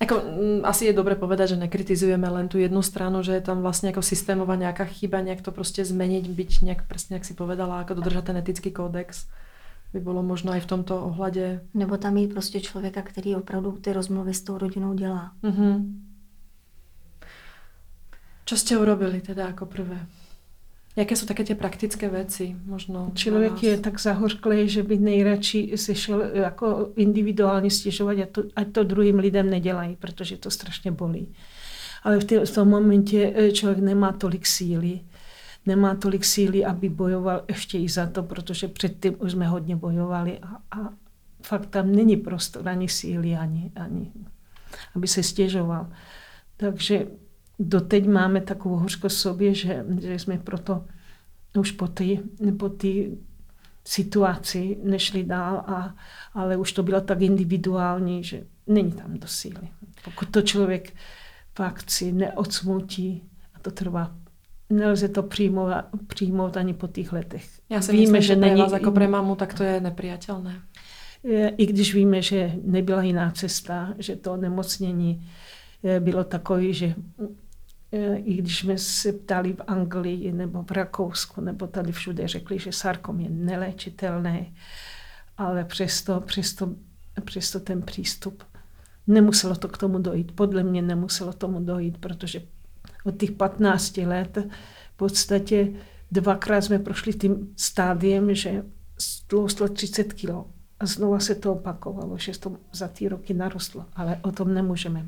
Ako, 0.00 0.16
m, 0.16 0.24
mm, 0.24 0.60
asi 0.64 0.88
je 0.88 0.96
dobre 0.96 1.12
povedať, 1.12 1.48
že 1.48 1.56
nekritizujeme 1.60 2.24
len 2.24 2.48
tú 2.48 2.56
jednu 2.56 2.80
stranu, 2.80 3.20
že 3.20 3.36
je 3.36 3.44
tam 3.44 3.60
vlastne 3.60 3.92
ako 3.92 4.00
systémová 4.00 4.56
nejaká 4.56 4.88
chyba, 4.88 5.20
nejak 5.20 5.44
to 5.44 5.52
prostě 5.52 5.84
zmeniť, 5.84 6.24
byť 6.24 6.50
nejak 6.62 6.88
presne, 6.88 7.20
jak 7.20 7.24
si 7.28 7.36
povedala, 7.36 7.84
ako 7.84 8.00
dodržať 8.00 8.24
ten 8.24 8.36
etický 8.40 8.72
kódex 8.72 9.28
by 9.92 10.00
bylo 10.00 10.22
možno 10.22 10.54
i 10.54 10.60
v 10.60 10.66
tomto 10.66 11.04
ohledě. 11.04 11.60
Nebo 11.74 11.96
tam 11.96 12.14
mít 12.14 12.32
prostě 12.32 12.60
člověka, 12.60 13.02
který 13.02 13.36
opravdu 13.36 13.72
ty 13.72 13.92
rozmluvy 13.92 14.34
s 14.34 14.42
tou 14.42 14.58
rodinou 14.58 14.94
dělá. 14.94 15.32
Mm-hmm. 15.42 16.00
Čo 18.44 18.56
ste 18.56 18.74
urobili 18.78 19.20
teda 19.20 19.46
jako 19.46 19.66
prvé? 19.66 20.06
Jaké 20.96 21.16
jsou 21.16 21.26
také 21.26 21.44
ty 21.44 21.54
praktické 21.54 22.08
věci? 22.08 22.56
Možno 22.66 23.10
Člověk 23.14 23.62
je 23.62 23.78
tak 23.78 24.00
zahořklý, 24.00 24.68
že 24.68 24.82
by 24.82 24.98
nejradši 24.98 25.72
se 25.76 25.94
šel 25.94 26.20
jako 26.20 26.92
individuálně 26.96 27.70
stěžovat, 27.70 28.18
ať 28.18 28.30
to, 28.30 28.42
ať 28.56 28.72
to 28.72 28.84
druhým 28.84 29.18
lidem 29.18 29.50
nedělají, 29.50 29.96
protože 29.96 30.36
to 30.36 30.50
strašně 30.50 30.90
bolí. 30.90 31.34
Ale 32.02 32.18
v, 32.18 32.24
tě, 32.24 32.40
v 32.40 32.54
tom 32.54 32.68
momentě 32.68 33.32
eh, 33.36 33.52
člověk 33.52 33.78
nemá 33.78 34.12
tolik 34.12 34.46
síly, 34.46 35.00
nemá 35.66 35.94
tolik 35.94 36.24
síly, 36.24 36.64
aby 36.64 36.88
bojoval 36.88 37.44
ještě 37.48 37.78
i 37.78 37.88
za 37.88 38.06
to, 38.06 38.22
protože 38.22 38.68
předtím 38.68 39.16
už 39.18 39.32
jsme 39.32 39.46
hodně 39.46 39.76
bojovali 39.76 40.38
a, 40.38 40.78
a 40.80 40.92
fakt 41.42 41.66
tam 41.66 41.92
není 41.92 42.16
prostor 42.16 42.68
ani 42.68 42.88
síly, 42.88 43.36
ani, 43.36 43.72
ani 43.76 44.12
aby 44.96 45.08
se 45.08 45.22
stěžoval. 45.22 45.92
Takže 46.56 47.06
doteď 47.58 48.08
máme 48.08 48.40
takovou 48.40 48.76
hořkost 48.76 49.18
sobě, 49.18 49.54
že, 49.54 49.84
že 50.00 50.18
jsme 50.18 50.38
proto 50.38 50.84
už 51.58 51.70
po 51.70 51.88
té 51.88 52.04
po 52.58 52.68
tý 52.68 53.06
situaci 53.84 54.78
nešli 54.82 55.24
dál, 55.24 55.56
a, 55.66 55.94
ale 56.34 56.56
už 56.56 56.72
to 56.72 56.82
bylo 56.82 57.00
tak 57.00 57.20
individuální, 57.20 58.24
že 58.24 58.46
není 58.66 58.92
tam 58.92 59.14
do 59.14 59.26
síly. 59.26 59.68
Pokud 60.04 60.30
to 60.30 60.42
člověk 60.42 60.94
fakt 61.54 61.90
si 61.90 62.12
neodsmutí, 62.12 63.22
a 63.54 63.58
to 63.58 63.70
trvá 63.70 64.16
nelze 64.70 65.08
to 65.08 65.22
přijmout, 65.22 65.72
přijmout 66.06 66.56
ani 66.56 66.74
po 66.74 66.86
těch 66.86 67.12
letech. 67.12 67.44
Já 67.70 67.80
si 67.80 67.92
víme, 67.92 68.00
myslím, 68.02 68.22
že, 68.22 68.28
že 68.28 68.36
není, 68.36 68.64
jako 68.72 68.90
pre 68.90 69.08
mamu, 69.08 69.36
tak 69.36 69.54
to 69.54 69.62
je 69.62 69.80
nepřijatelné. 69.80 70.62
I 71.56 71.66
když 71.66 71.94
víme, 71.94 72.22
že 72.22 72.52
nebyla 72.64 73.02
jiná 73.02 73.30
cesta, 73.30 73.94
že 73.98 74.16
to 74.16 74.36
nemocnění 74.36 75.28
eh, 75.84 76.00
bylo 76.00 76.24
takové, 76.24 76.72
že 76.72 76.94
Eh, 77.92 78.16
i 78.16 78.34
když 78.36 78.58
jsme 78.58 78.78
se 78.78 79.12
ptali 79.12 79.52
v 79.52 79.60
Anglii 79.66 80.32
nebo 80.32 80.62
v 80.62 80.70
Rakousku 80.70 81.40
nebo 81.40 81.66
tady 81.66 81.92
všude, 81.92 82.28
řekli, 82.28 82.58
že 82.58 82.72
sarkom 82.72 83.20
je 83.20 83.30
neléčitelný, 83.30 84.54
ale 85.38 85.64
přesto, 85.64 86.20
přesto, 86.20 86.74
přesto 87.24 87.60
ten 87.60 87.82
přístup 87.82 88.44
nemuselo 89.06 89.56
to 89.56 89.68
k 89.68 89.78
tomu 89.78 89.98
dojít. 89.98 90.32
Podle 90.32 90.62
mě 90.62 90.82
nemuselo 90.82 91.32
tomu 91.32 91.60
dojít, 91.60 91.98
protože 91.98 92.42
od 93.04 93.16
těch 93.16 93.30
15 93.30 93.96
let 93.96 94.38
v 94.94 94.96
podstatě 94.96 95.72
dvakrát 96.10 96.60
jsme 96.60 96.78
prošli 96.78 97.12
tím 97.12 97.54
stádiem, 97.56 98.34
že 98.34 98.62
stloustlo 98.98 99.68
30 99.68 100.12
kg. 100.12 100.30
A 100.80 100.86
znova 100.86 101.20
se 101.20 101.34
to 101.34 101.52
opakovalo, 101.52 102.18
že 102.18 102.38
to 102.38 102.56
za 102.72 102.88
ty 102.88 103.08
roky 103.08 103.34
narostlo, 103.34 103.84
ale 103.94 104.20
o 104.22 104.32
tom 104.32 104.54
nemůžeme 104.54 105.06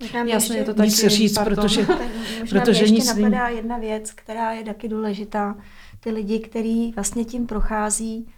Možná 0.00 0.24
Jasně, 0.24 0.56
je 0.56 0.64
to 0.64 0.74
tak 0.74 0.86
nic 0.86 1.06
říct, 1.06 1.34
pardon. 1.34 1.56
protože, 1.56 1.86
možná 2.40 2.60
protože 2.60 2.82
ještě 2.82 2.94
nic 2.94 3.06
napadá 3.06 3.48
jedna 3.48 3.78
věc, 3.78 4.12
která 4.12 4.52
je 4.52 4.64
taky 4.64 4.88
důležitá. 4.88 5.56
Ty 6.00 6.10
lidi, 6.10 6.38
kteří 6.38 6.92
vlastně 6.94 7.24
tím 7.24 7.46
prochází, 7.46 8.28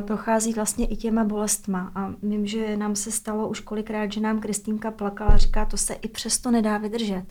prochází 0.00 0.52
vlastně 0.52 0.86
i 0.86 0.96
těma 0.96 1.24
bolestma. 1.24 1.92
A 1.94 2.14
vím, 2.22 2.46
že 2.46 2.76
nám 2.76 2.96
se 2.96 3.10
stalo 3.10 3.48
už 3.48 3.60
kolikrát, 3.60 4.12
že 4.12 4.20
nám 4.20 4.40
Kristýnka 4.40 4.90
plakala 4.90 5.30
a 5.30 5.36
říká, 5.36 5.64
to 5.64 5.76
se 5.76 5.94
i 5.94 6.08
přesto 6.08 6.50
nedá 6.50 6.78
vydržet. 6.78 7.24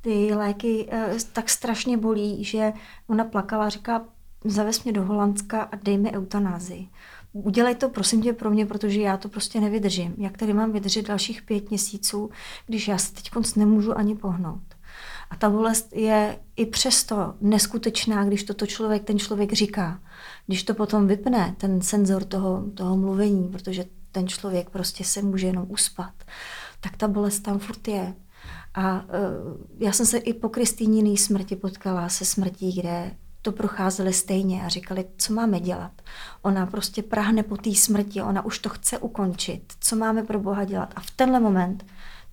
Ty 0.00 0.34
léky 0.34 0.88
uh, 0.92 1.18
tak 1.32 1.48
strašně 1.50 1.96
bolí, 1.96 2.44
že 2.44 2.72
ona 3.06 3.24
plakala 3.24 3.64
a 3.64 3.68
říká, 3.68 4.04
zavez 4.44 4.84
mě 4.84 4.92
do 4.92 5.02
Holandska 5.02 5.62
a 5.62 5.76
dej 5.76 5.98
mi 5.98 6.12
eutanázii 6.12 6.88
udělej 7.34 7.74
to 7.74 7.88
prosím 7.88 8.22
tě 8.22 8.32
pro 8.32 8.50
mě, 8.50 8.66
protože 8.66 9.00
já 9.00 9.16
to 9.16 9.28
prostě 9.28 9.60
nevydržím. 9.60 10.14
Jak 10.18 10.38
tady 10.38 10.52
mám 10.52 10.72
vydržet 10.72 11.06
dalších 11.06 11.42
pět 11.42 11.70
měsíců, 11.70 12.30
když 12.66 12.88
já 12.88 12.98
se 12.98 13.14
teď 13.14 13.30
nemůžu 13.56 13.98
ani 13.98 14.14
pohnout. 14.14 14.73
A 15.30 15.36
ta 15.36 15.50
bolest 15.50 15.92
je 15.92 16.38
i 16.56 16.66
přesto 16.66 17.34
neskutečná, 17.40 18.24
když 18.24 18.44
toto 18.44 18.66
člověk, 18.66 19.04
ten 19.04 19.18
člověk 19.18 19.52
říká. 19.52 20.00
Když 20.46 20.62
to 20.62 20.74
potom 20.74 21.06
vypne, 21.06 21.54
ten 21.58 21.80
senzor 21.80 22.24
toho, 22.24 22.64
toho 22.74 22.96
mluvení, 22.96 23.48
protože 23.48 23.84
ten 24.12 24.28
člověk 24.28 24.70
prostě 24.70 25.04
se 25.04 25.22
může 25.22 25.46
jenom 25.46 25.66
uspat, 25.68 26.14
tak 26.80 26.96
ta 26.96 27.08
bolest 27.08 27.40
tam 27.40 27.58
furt 27.58 27.88
je. 27.88 28.14
A 28.74 29.02
uh, 29.02 29.08
já 29.78 29.92
jsem 29.92 30.06
se 30.06 30.18
i 30.18 30.34
po 30.34 30.48
Kristýniný 30.48 31.16
smrti 31.16 31.56
potkala 31.56 32.08
se 32.08 32.24
smrtí, 32.24 32.80
kde 32.80 33.16
to 33.42 33.52
procházeli 33.52 34.12
stejně 34.12 34.62
a 34.62 34.68
říkali, 34.68 35.04
co 35.16 35.32
máme 35.32 35.60
dělat. 35.60 35.92
Ona 36.42 36.66
prostě 36.66 37.02
prahne 37.02 37.42
po 37.42 37.56
té 37.56 37.74
smrti, 37.74 38.22
ona 38.22 38.44
už 38.44 38.58
to 38.58 38.68
chce 38.68 38.98
ukončit. 38.98 39.72
Co 39.80 39.96
máme 39.96 40.22
pro 40.22 40.40
Boha 40.40 40.64
dělat? 40.64 40.92
A 40.96 41.00
v 41.00 41.10
tenhle 41.10 41.40
moment 41.40 41.86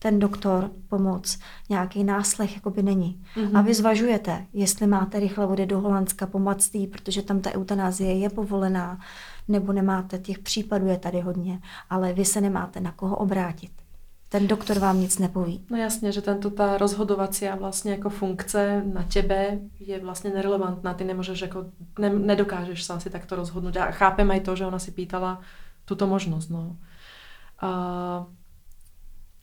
ten 0.04 0.20
doktor 0.20 0.72
pomoc, 0.88 1.40
nějaký 1.70 2.04
náslech 2.04 2.56
jakoby 2.56 2.84
není. 2.84 3.24
Mm-hmm. 3.36 3.58
A 3.58 3.62
vy 3.62 3.74
zvažujete, 3.74 4.46
jestli 4.54 4.88
máte 4.88 5.20
rychle 5.20 5.46
vody 5.46 5.66
do 5.66 5.80
Holandska 5.80 6.28
pomoct 6.28 6.76
jí, 6.76 6.88
protože 6.88 7.22
tam 7.22 7.40
ta 7.40 7.52
eutanázie 7.52 8.18
je 8.18 8.30
povolená, 8.30 9.00
nebo 9.48 9.74
nemáte, 9.74 10.18
těch 10.18 10.40
případů 10.40 10.88
je 10.88 10.98
tady 10.98 11.20
hodně, 11.20 11.60
ale 11.90 12.14
vy 12.14 12.26
se 12.26 12.42
nemáte 12.42 12.80
na 12.80 12.92
koho 12.92 13.18
obrátit 13.18 13.72
ten 14.32 14.48
doktor 14.48 14.80
vám 14.80 15.00
nic 15.00 15.20
nepoví. 15.20 15.66
No 15.70 15.78
jasně, 15.78 16.12
že 16.12 16.22
tento 16.22 16.50
ta 16.50 16.78
rozhodovací 16.78 17.46
vlastně 17.60 17.92
jako 17.92 18.10
funkce 18.10 18.84
na 18.94 19.04
tebe 19.04 19.60
je 19.80 20.00
vlastně 20.00 20.30
nerelevantná. 20.30 20.94
Ty 20.94 21.04
nemůžeš 21.04 21.42
jako, 21.42 21.66
ne, 22.00 22.10
nedokážeš 22.10 22.84
se 22.84 22.94
asi 22.94 23.10
takto 23.10 23.36
rozhodnout. 23.36 23.78
A 23.78 23.92
chápem 23.92 24.32
i 24.32 24.40
to, 24.40 24.56
že 24.56 24.66
ona 24.66 24.80
si 24.80 24.92
pýtala 24.92 25.42
tuto 25.86 26.08
možnost. 26.08 26.50
No. 26.50 26.78
Uh, 27.64 28.26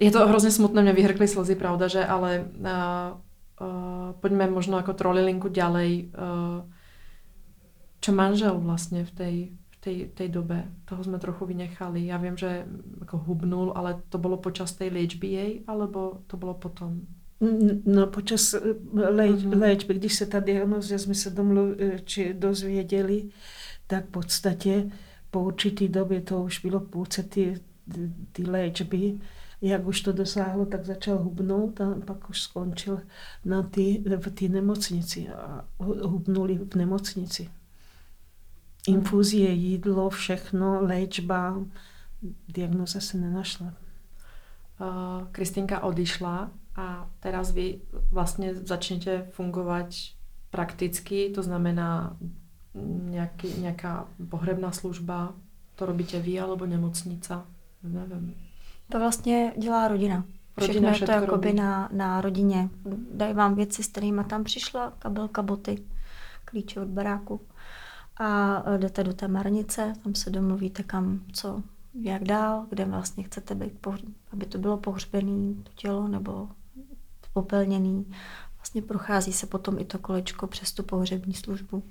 je 0.01 0.11
to 0.11 0.29
hrozně 0.29 0.51
smutné, 0.51 0.83
mě 0.83 0.93
vyhrkly 0.93 1.29
slzy, 1.29 1.55
pravda, 1.55 1.89
že, 1.89 2.07
ale 2.07 2.45
uh, 2.61 2.67
uh, 2.67 4.13
pojďme 4.21 4.51
možno 4.51 4.77
jako 4.77 4.93
trolilinku 4.93 5.49
ďalej. 5.49 6.13
Uh, 6.19 6.73
čo 8.01 8.13
manžel 8.13 8.59
vlastně 8.59 9.05
v 9.05 9.11
té 9.11 9.33
tej, 9.81 10.09
tej 10.15 10.29
dobe. 10.29 10.65
Toho 10.85 11.05
jsme 11.05 11.19
trochu 11.19 11.47
vynechali. 11.47 12.07
Já 12.07 12.17
vím, 12.17 12.37
že 12.37 12.67
jako 13.01 13.19
hubnul, 13.19 13.73
ale 13.77 14.03
to 14.09 14.19
bylo 14.19 14.37
počas 14.37 14.73
té 14.73 14.85
léčby 14.85 15.27
jej, 15.27 15.63
alebo 15.67 16.19
to 16.27 16.37
bylo 16.37 16.55
potom? 16.55 17.01
No 17.87 18.07
počas 18.07 18.55
léč, 18.93 19.41
mm-hmm. 19.41 19.61
léčby, 19.61 19.95
když 19.95 20.15
se 20.15 20.27
ta 20.27 20.41
diagnoza 20.41 20.99
jsme 20.99 21.15
se 21.15 21.31
domluv, 21.31 21.77
či 22.05 22.35
dozvěděli, 22.35 23.29
tak 23.87 24.07
v 24.07 24.11
podstatě 24.11 24.91
po 25.31 25.41
určitý 25.41 25.89
době, 25.89 26.21
to 26.21 26.43
už 26.43 26.61
bylo 26.61 26.81
půlce 26.81 27.23
ty, 27.23 27.61
ty 28.33 28.43
léčby, 28.43 29.19
jak 29.61 29.87
už 29.87 30.01
to 30.01 30.13
dosáhlo, 30.13 30.67
tak 30.67 30.85
začal 30.85 31.19
hubnout 31.19 31.81
a 31.81 31.95
pak 32.05 32.31
už 32.31 32.43
skončil 32.43 33.01
na 33.45 33.63
ty, 33.63 34.05
v 34.17 34.31
té 34.31 34.49
nemocnici 34.49 35.29
a 35.29 35.65
hubnuli 35.79 36.59
v 36.59 36.75
nemocnici 36.75 37.51
infuzie, 38.89 39.51
jídlo, 39.51 40.11
všechno, 40.11 40.83
léčba, 40.83 41.65
diagnoza 42.49 43.01
se 43.01 43.19
nenašla. 43.19 43.73
Kristinka 45.33 45.83
odišla 45.83 46.51
a 46.77 47.11
teraz 47.21 47.51
vy 47.51 47.81
vlastně 48.11 48.55
začnete 48.55 49.27
fungovat 49.31 49.87
prakticky, 50.51 51.31
to 51.35 51.43
znamená 51.43 52.17
nějaký, 53.05 53.61
nějaká 53.61 54.09
pohrebná 54.29 54.73
služba, 54.73 55.35
to 55.75 55.87
robíte 55.87 56.21
vy 56.21 56.41
alebo 56.41 56.67
nemocnica, 56.67 57.47
nevím. 57.83 58.48
To 58.93 58.99
vlastně 58.99 59.53
dělá 59.59 59.89
rodina. 59.89 60.25
Rodina 60.57 60.93
Všechno 60.93 61.15
je 61.15 61.19
to 61.19 61.25
jakoby 61.25 61.53
na, 61.53 61.89
na 61.93 62.21
rodině. 62.21 62.69
Dají 63.15 63.35
vám 63.35 63.55
věci, 63.55 63.83
s 63.83 63.89
kterými 63.89 64.25
tam 64.25 64.45
přišla, 64.45 64.93
kabelka, 64.99 65.43
boty, 65.43 65.85
klíče 66.45 66.81
od 66.81 66.89
baráku 66.89 67.41
a 68.17 68.63
e, 68.67 68.79
jdete 68.79 69.05
do 69.05 69.13
té 69.13 69.29
marnice, 69.29 69.93
tam 70.05 70.15
se 70.15 70.31
domluvíte 70.31 70.83
kam, 70.83 71.21
co, 71.33 71.63
jak 72.03 72.25
dál, 72.25 72.67
kde 72.71 72.85
vlastně 72.85 73.25
chcete 73.25 73.55
být, 73.55 73.87
aby 74.33 74.47
to 74.47 74.59
bylo 74.59 74.77
pohřbené 74.77 75.55
to 75.63 75.71
tělo 75.75 76.09
nebo 76.09 76.49
popelněný. 77.33 78.13
Vlastně 78.57 78.83
prochází 78.83 79.33
se 79.33 79.47
potom 79.47 79.79
i 79.79 79.85
to 79.85 79.99
kolečko 79.99 80.47
přes 80.47 80.73
tu 80.73 80.83
pohřební 80.83 81.35
službu. 81.35 81.83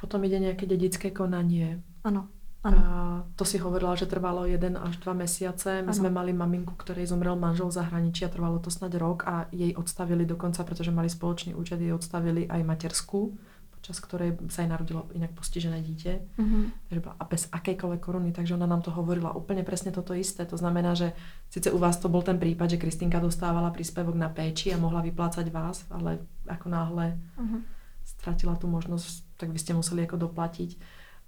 Potom 0.00 0.24
jde 0.24 0.38
nějaké 0.38 0.66
dědické 0.66 1.10
konání. 1.10 1.82
Ano. 2.04 2.28
Ano. 2.64 2.78
A 2.78 3.24
to 3.36 3.44
si 3.44 3.58
hovorila, 3.58 3.94
že 3.94 4.06
trvalo 4.06 4.44
jeden 4.44 4.78
až 4.82 4.96
dva 4.96 5.12
mesiace. 5.12 5.82
My 5.82 5.88
ano. 5.88 5.94
jsme 5.94 6.10
mali 6.10 6.32
maminku, 6.32 6.74
který 6.74 7.06
zomrel 7.06 7.36
manžel 7.36 7.68
v 7.68 7.72
zahraničí 7.72 8.24
a 8.24 8.28
trvalo 8.28 8.58
to 8.58 8.70
snad 8.70 8.94
rok 8.94 9.22
a 9.26 9.46
jej 9.52 9.74
odstavili 9.76 10.26
dokonca, 10.26 10.64
protože 10.64 10.90
mali 10.90 11.10
společný 11.10 11.54
účet, 11.54 11.80
jej 11.80 11.92
odstavili 11.92 12.48
aj 12.48 12.62
materskou 12.64 13.38
počas 13.78 14.02
ktorej 14.02 14.50
sa 14.50 14.66
jej 14.66 14.70
narodilo 14.70 15.06
inak 15.14 15.30
postižené 15.38 15.82
dítě, 15.82 16.20
mm-hmm. 16.38 16.64
takže 16.88 17.00
byla 17.00 17.16
a 17.20 17.24
bez 17.24 17.48
akékoľvek 17.52 18.00
koruny, 18.00 18.32
takže 18.32 18.54
ona 18.54 18.66
nám 18.66 18.82
to 18.82 18.90
hovorila 18.90 19.34
úplně 19.34 19.62
přesně 19.62 19.92
toto 19.92 20.14
isté. 20.14 20.44
To 20.44 20.56
znamená, 20.56 20.94
že 20.94 21.12
sice 21.50 21.70
u 21.70 21.78
vás 21.78 21.96
to 21.96 22.08
byl 22.08 22.22
ten 22.22 22.38
případ, 22.38 22.70
že 22.70 22.76
Kristinka 22.76 23.20
dostávala 23.20 23.70
príspevok 23.70 24.14
na 24.14 24.28
péči 24.28 24.74
a 24.74 24.78
mohla 24.78 25.00
vyplácať 25.00 25.52
vás, 25.52 25.86
ale 25.90 26.18
ako 26.48 26.68
náhle 26.68 27.18
mm-hmm. 27.38 27.60
ztratila 28.04 28.54
tu 28.54 28.66
možnost, 28.66 29.24
tak 29.36 29.48
vy 29.50 29.58
ste 29.58 29.74
museli 29.74 30.00
jako 30.00 30.16
doplatiť. 30.16 30.78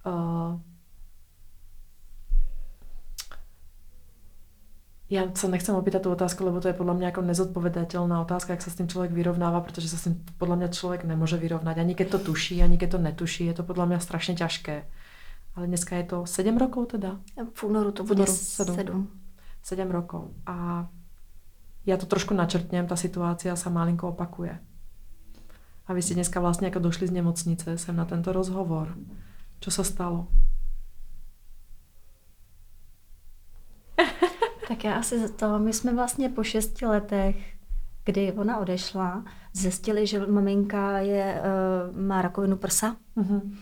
Uh, 0.07 0.61
Já 5.11 5.23
se 5.35 5.49
nechcem 5.49 5.75
opýtat 5.75 6.03
tu 6.03 6.11
otázku, 6.11 6.45
lebo 6.45 6.61
to 6.61 6.69
je 6.69 6.75
podle 6.75 6.95
mě 6.95 7.07
jako 7.07 7.23
nezodpovedatelná 7.23 8.21
otázka, 8.21 8.53
jak 8.53 8.63
se 8.63 8.71
s 8.71 8.75
tím 8.75 8.89
člověk 8.89 9.13
vyrovnává, 9.13 9.61
protože 9.61 9.89
se 9.89 9.99
s 9.99 10.05
tím 10.05 10.25
podle 10.39 10.57
mě 10.57 10.69
člověk 10.69 11.05
nemůže 11.05 11.37
vyrovnat. 11.37 11.79
Ani 11.79 11.95
keď 11.95 12.11
to 12.11 12.19
tuší, 12.19 12.63
ani 12.63 12.79
keď 12.79 12.91
to 12.91 12.99
netuší, 12.99 13.47
je 13.47 13.55
to 13.55 13.63
podle 13.63 13.87
mě 13.87 14.01
strašně 14.01 14.35
těžké. 14.35 14.87
Ale 15.55 15.67
dneska 15.67 15.97
je 15.97 16.05
to 16.05 16.27
sedm 16.27 16.59
rokov 16.59 16.89
teda? 16.89 17.21
V 17.55 17.65
únoru 17.65 17.93
to 17.93 18.05
bude 18.05 18.27
sedm. 18.27 18.75
sedm. 18.77 19.09
Sedm 19.63 19.91
rokov. 19.91 20.25
A 20.47 20.89
já 21.87 21.97
to 21.97 22.07
trošku 22.07 22.35
načrtněm, 22.35 22.87
ta 22.87 22.97
situace 22.97 23.57
se 23.57 23.71
malinko 23.71 24.09
opakuje. 24.09 24.59
A 25.87 25.93
vy 25.93 26.03
jste 26.03 26.15
dneska 26.15 26.41
vlastně 26.41 26.67
jako 26.67 26.79
došli 26.79 27.07
z 27.07 27.11
nemocnice 27.11 27.79
sem 27.79 27.97
na 27.97 28.05
tento 28.05 28.33
rozhovor. 28.33 28.99
Co 29.61 29.71
se 29.71 29.85
stalo? 29.85 30.29
Tak 34.71 34.85
já 34.85 34.95
asi 34.95 35.21
za 35.21 35.29
to, 35.29 35.59
my 35.59 35.73
jsme 35.73 35.95
vlastně 35.95 36.29
po 36.29 36.43
šesti 36.43 36.87
letech, 36.87 37.37
kdy 38.05 38.33
ona 38.33 38.59
odešla, 38.59 39.25
zjistili, 39.53 40.07
že 40.07 40.27
maminka 40.27 40.99
je, 40.99 41.43
uh, 41.43 42.01
má 42.01 42.23
rakovinu 42.23 42.57
prsa. 42.57 42.97
Uh-huh. 43.17 43.53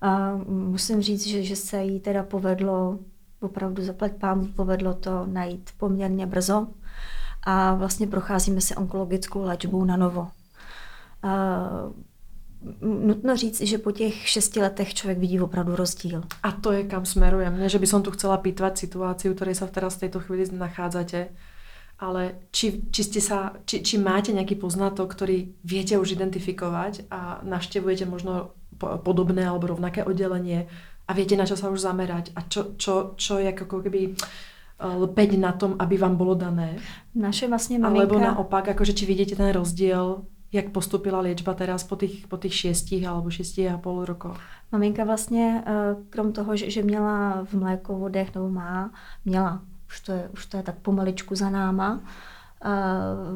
A 0.00 0.36
musím 0.46 1.02
říct, 1.02 1.26
že, 1.26 1.42
že 1.42 1.56
se 1.56 1.82
jí 1.82 2.00
teda 2.00 2.22
povedlo, 2.22 2.98
opravdu 3.40 3.84
zaplať 3.84 4.12
pán, 4.12 4.48
povedlo 4.56 4.94
to 4.94 5.26
najít 5.26 5.70
poměrně 5.76 6.26
brzo. 6.26 6.66
A 7.42 7.74
vlastně 7.74 8.06
procházíme 8.06 8.60
si 8.60 8.76
onkologickou 8.76 9.42
léčbou 9.42 9.84
na 9.84 9.96
novo. 9.96 10.20
Uh, 10.20 11.92
nutno 12.82 13.36
říct, 13.36 13.60
že 13.60 13.78
po 13.78 13.92
těch 13.92 14.28
šesti 14.28 14.60
letech 14.60 14.94
člověk 14.94 15.18
vidí 15.18 15.40
opravdu 15.40 15.76
rozdíl. 15.76 16.22
A 16.42 16.52
to 16.52 16.72
je 16.72 16.82
kam 16.82 17.06
smerujem. 17.06 17.58
Ne, 17.58 17.68
že 17.68 17.78
by 17.78 17.86
som 17.86 18.02
tu 18.02 18.10
chcela 18.10 18.36
pýtvat 18.36 18.78
situaci, 18.78 19.30
u 19.30 19.34
ktorej 19.34 19.54
sa 19.54 19.66
teraz 19.66 19.96
v 19.96 20.06
tejto 20.06 20.20
chvíli 20.20 20.46
nachádzate, 20.52 21.28
ale 21.98 22.34
či, 22.50 22.82
či, 22.90 23.02
ste 23.04 23.20
sa, 23.20 23.52
či, 23.66 23.82
či 23.82 23.98
máte 23.98 24.32
nejaký 24.32 24.58
poznatok, 24.58 25.14
ktorý 25.14 25.54
viete 25.64 25.98
už 25.98 26.18
identifikovať 26.18 27.06
a 27.10 27.42
naštevujete 27.42 28.06
možno 28.06 28.54
podobné 28.78 29.46
alebo 29.46 29.70
rovnaké 29.70 30.02
oddelenie 30.02 30.66
a 31.06 31.10
viete, 31.14 31.38
na 31.38 31.46
čo 31.46 31.54
sa 31.54 31.70
už 31.70 31.78
zamerať 31.82 32.34
a 32.34 32.42
čo, 32.46 32.74
čo, 32.74 33.14
čo 33.14 33.38
je 33.38 33.54
ako 33.54 33.82
keby 33.82 34.00
eh, 34.10 34.16
lpeť 34.82 35.30
na 35.38 35.52
tom, 35.54 35.78
aby 35.78 35.98
vám 35.98 36.16
bolo 36.16 36.34
dané. 36.34 36.78
Naše 37.14 37.48
vlastně 37.48 37.78
maminka... 37.78 38.02
Alebo 38.02 38.18
naopak, 38.18 38.68
akože 38.68 38.92
či 38.92 39.06
vidíte 39.06 39.36
ten 39.36 39.52
rozdiel 39.52 40.24
jak 40.52 40.68
postupila 40.68 41.20
léčba 41.20 41.54
teraz 41.54 41.84
po 41.84 41.96
těch, 41.96 42.26
po 42.26 42.36
těch 42.36 42.54
šestích 42.54 43.06
alebo 43.06 43.30
šesti 43.30 43.70
a 43.70 43.78
půl 43.78 44.04
roku? 44.04 44.28
Maminka 44.72 45.04
vlastně, 45.04 45.64
eh, 45.66 45.96
krom 46.10 46.32
toho, 46.32 46.56
že, 46.56 46.70
že 46.70 46.82
měla 46.82 47.44
v 47.44 47.54
mlékovodech, 47.54 48.34
nebo 48.34 48.48
má, 48.48 48.90
měla, 49.24 49.62
už 49.88 50.00
to 50.00 50.12
je, 50.12 50.28
už 50.32 50.46
to 50.46 50.56
je 50.56 50.62
tak 50.62 50.74
pomaličku 50.74 51.34
za 51.34 51.50
náma, 51.50 52.00
eh, 52.64 52.68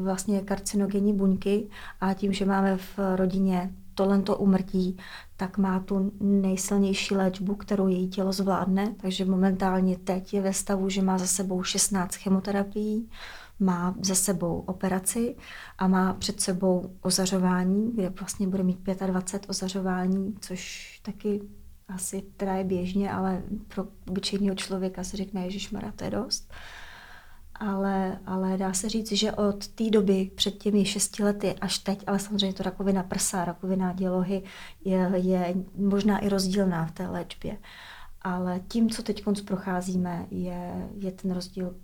vlastně 0.01 0.41
karcinogenní 0.41 1.13
buňky 1.13 1.69
a 2.01 2.13
tím, 2.13 2.33
že 2.33 2.45
máme 2.45 2.77
v 2.77 2.99
rodině 3.15 3.71
tohle 3.97 4.21
to 4.21 4.37
umrtí, 4.37 4.97
tak 5.37 5.57
má 5.57 5.79
tu 5.79 6.11
nejsilnější 6.21 7.15
léčbu, 7.15 7.55
kterou 7.55 7.87
její 7.87 8.09
tělo 8.09 8.33
zvládne, 8.33 8.95
takže 9.01 9.25
momentálně 9.25 9.97
teď 9.97 10.33
je 10.33 10.41
ve 10.41 10.53
stavu, 10.53 10.89
že 10.89 11.01
má 11.01 11.17
za 11.17 11.27
sebou 11.27 11.63
16 11.63 12.15
chemoterapií, 12.15 13.09
má 13.59 13.95
za 14.01 14.15
sebou 14.15 14.59
operaci 14.59 15.35
a 15.77 15.87
má 15.87 16.13
před 16.13 16.41
sebou 16.41 16.91
ozařování, 17.01 17.91
kde 17.91 18.09
vlastně 18.09 18.47
bude 18.47 18.63
mít 18.63 18.79
25 19.05 19.49
ozařování, 19.49 20.35
což 20.41 20.99
taky 21.03 21.41
asi 21.87 22.21
teda 22.37 22.53
je 22.53 22.63
běžně, 22.63 23.11
ale 23.11 23.43
pro 23.67 23.87
obyčejného 24.09 24.55
člověka 24.55 25.03
se 25.03 25.17
řekne, 25.17 25.51
že 25.51 25.69
to 25.95 26.03
je 26.03 26.11
dost. 26.11 26.53
Ale, 27.59 28.19
ale 28.25 28.57
dá 28.57 28.73
se 28.73 28.89
říct, 28.89 29.11
že 29.11 29.31
od 29.31 29.67
té 29.67 29.89
doby 29.89 30.31
před 30.35 30.51
těmi 30.51 30.85
šesti 30.85 31.23
lety 31.23 31.55
až 31.61 31.79
teď, 31.79 32.03
ale 32.07 32.19
samozřejmě 32.19 32.53
to 32.53 32.63
rakovina 32.63 33.03
prsa, 33.03 33.45
rakovina 33.45 33.93
dělohy 33.93 34.43
je, 34.85 35.11
je 35.15 35.55
možná 35.75 36.19
i 36.19 36.29
rozdílná 36.29 36.85
v 36.85 36.91
té 36.91 37.07
léčbě. 37.07 37.57
Ale 38.21 38.61
tím, 38.67 38.89
co 38.89 39.03
teď 39.03 39.23
procházíme, 39.47 40.27
je, 40.31 40.89
je 40.97 41.11
ten 41.11 41.31
rozdíl 41.31 41.75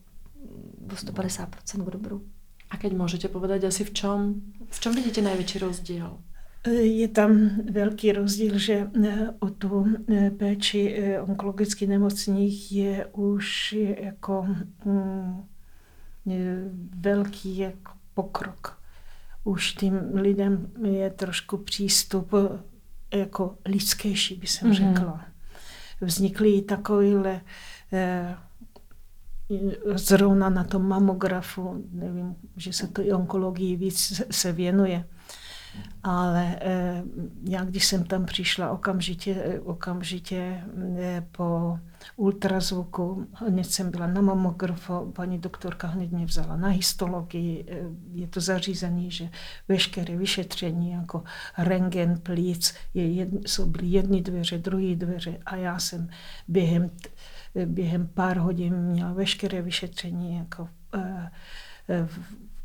o 0.92 0.96
150% 0.96 1.86
k 1.86 1.90
dobru. 1.90 2.22
A 2.70 2.78
keď 2.78 2.94
můžete 2.94 3.28
povedať 3.28 3.64
asi 3.64 3.84
v 3.84 3.94
čom, 3.94 4.34
v 4.70 4.80
čom 4.80 4.96
vidíte 4.96 5.22
největší 5.22 5.60
rozdíl? 5.60 6.18
Je 6.68 7.08
tam 7.08 7.50
velký 7.72 8.12
rozdíl, 8.12 8.58
že 8.58 8.88
eh, 9.04 9.30
o 9.40 9.50
tu 9.50 9.86
eh, 10.10 10.32
péči 10.32 10.96
eh, 10.98 11.22
onkologicky 11.22 11.88
nemocných 11.88 12.72
je 12.72 13.06
už 13.06 13.76
jako 14.00 14.48
mm, 14.86 15.44
velký 17.00 17.58
jako 17.58 17.92
pokrok. 18.14 18.80
Už 19.44 19.74
tím 19.74 20.00
lidem 20.14 20.72
je 20.86 21.10
trošku 21.10 21.58
přístup 21.58 22.32
jako 23.14 23.58
lidskější, 23.66 24.36
by 24.36 24.48
jsem 24.48 24.72
mm-hmm. 24.72 24.94
řekla. 24.94 25.26
Vznikly 26.02 26.62
takovýhle 26.62 27.42
zrovna 29.96 30.50
na 30.50 30.64
tom 30.64 30.88
mamografu, 30.88 31.86
nevím, 31.92 32.36
že 32.58 32.74
se 32.74 32.88
to 32.88 33.02
i 33.02 33.14
onkologii 33.14 33.76
víc 33.76 34.22
se 34.32 34.52
věnuje, 34.52 35.06
ale 36.04 36.58
eh, 36.62 37.04
já, 37.50 37.64
když 37.64 37.86
jsem 37.86 38.04
tam 38.04 38.26
přišla 38.26 38.72
okamžitě, 38.72 39.62
okamžitě 39.64 40.64
eh, 40.98 41.26
po 41.32 41.80
ultrazvuku, 42.16 43.28
hned 43.34 43.64
jsem 43.64 43.92
byla 43.92 44.08
na 44.08 44.22
mamografu, 44.22 45.12
paní 45.16 45.40
doktorka 45.40 45.88
hned 45.88 46.12
mě 46.12 46.26
vzala 46.26 46.58
na 46.58 46.68
histologii, 46.68 47.66
eh, 47.68 47.78
je 48.14 48.28
to 48.28 48.42
zařízený, 48.42 49.12
že 49.12 49.30
veškeré 49.68 50.18
vyšetření 50.18 50.92
jako 50.92 51.24
rengen, 51.58 52.20
plíc, 52.20 52.74
je 52.94 53.12
jedn, 53.14 53.38
jsou 53.46 53.66
byly 53.66 53.88
jedny 53.88 54.22
dveře, 54.22 54.58
druhé 54.58 54.96
dveře 54.96 55.38
a 55.46 55.56
já 55.56 55.80
jsem 55.80 56.10
během, 56.48 56.90
během 57.66 58.08
pár 58.08 58.38
hodin 58.38 58.76
měla 58.76 59.14
veškeré 59.14 59.62
vyšetření 59.62 60.36
jako 60.36 60.70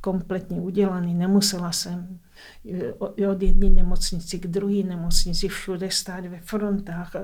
kompletně 0.00 0.60
udělaný, 0.60 1.14
nemusela 1.14 1.72
jsem 1.72 2.18
od 3.28 3.42
jedné 3.42 3.70
nemocnici 3.70 4.38
k 4.38 4.46
druhé 4.46 4.82
nemocnici, 4.82 5.48
všude 5.48 5.90
stát 5.90 6.26
ve 6.26 6.40
frontách, 6.40 7.14
eh, 7.14 7.20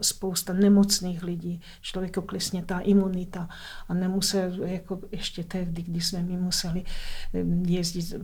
spousta 0.00 0.52
nemocných 0.52 1.22
lidí, 1.22 1.60
člověku 1.80 2.22
klesně 2.22 2.64
ta 2.64 2.78
imunita 2.78 3.48
a 3.88 3.94
nemusel, 3.94 4.64
jako 4.64 5.00
ještě 5.12 5.44
tehdy, 5.44 5.82
kdy 5.82 6.00
jsme 6.00 6.22
my 6.22 6.36
museli 6.36 6.84
eh, 7.34 7.44
jezdit 7.66 8.14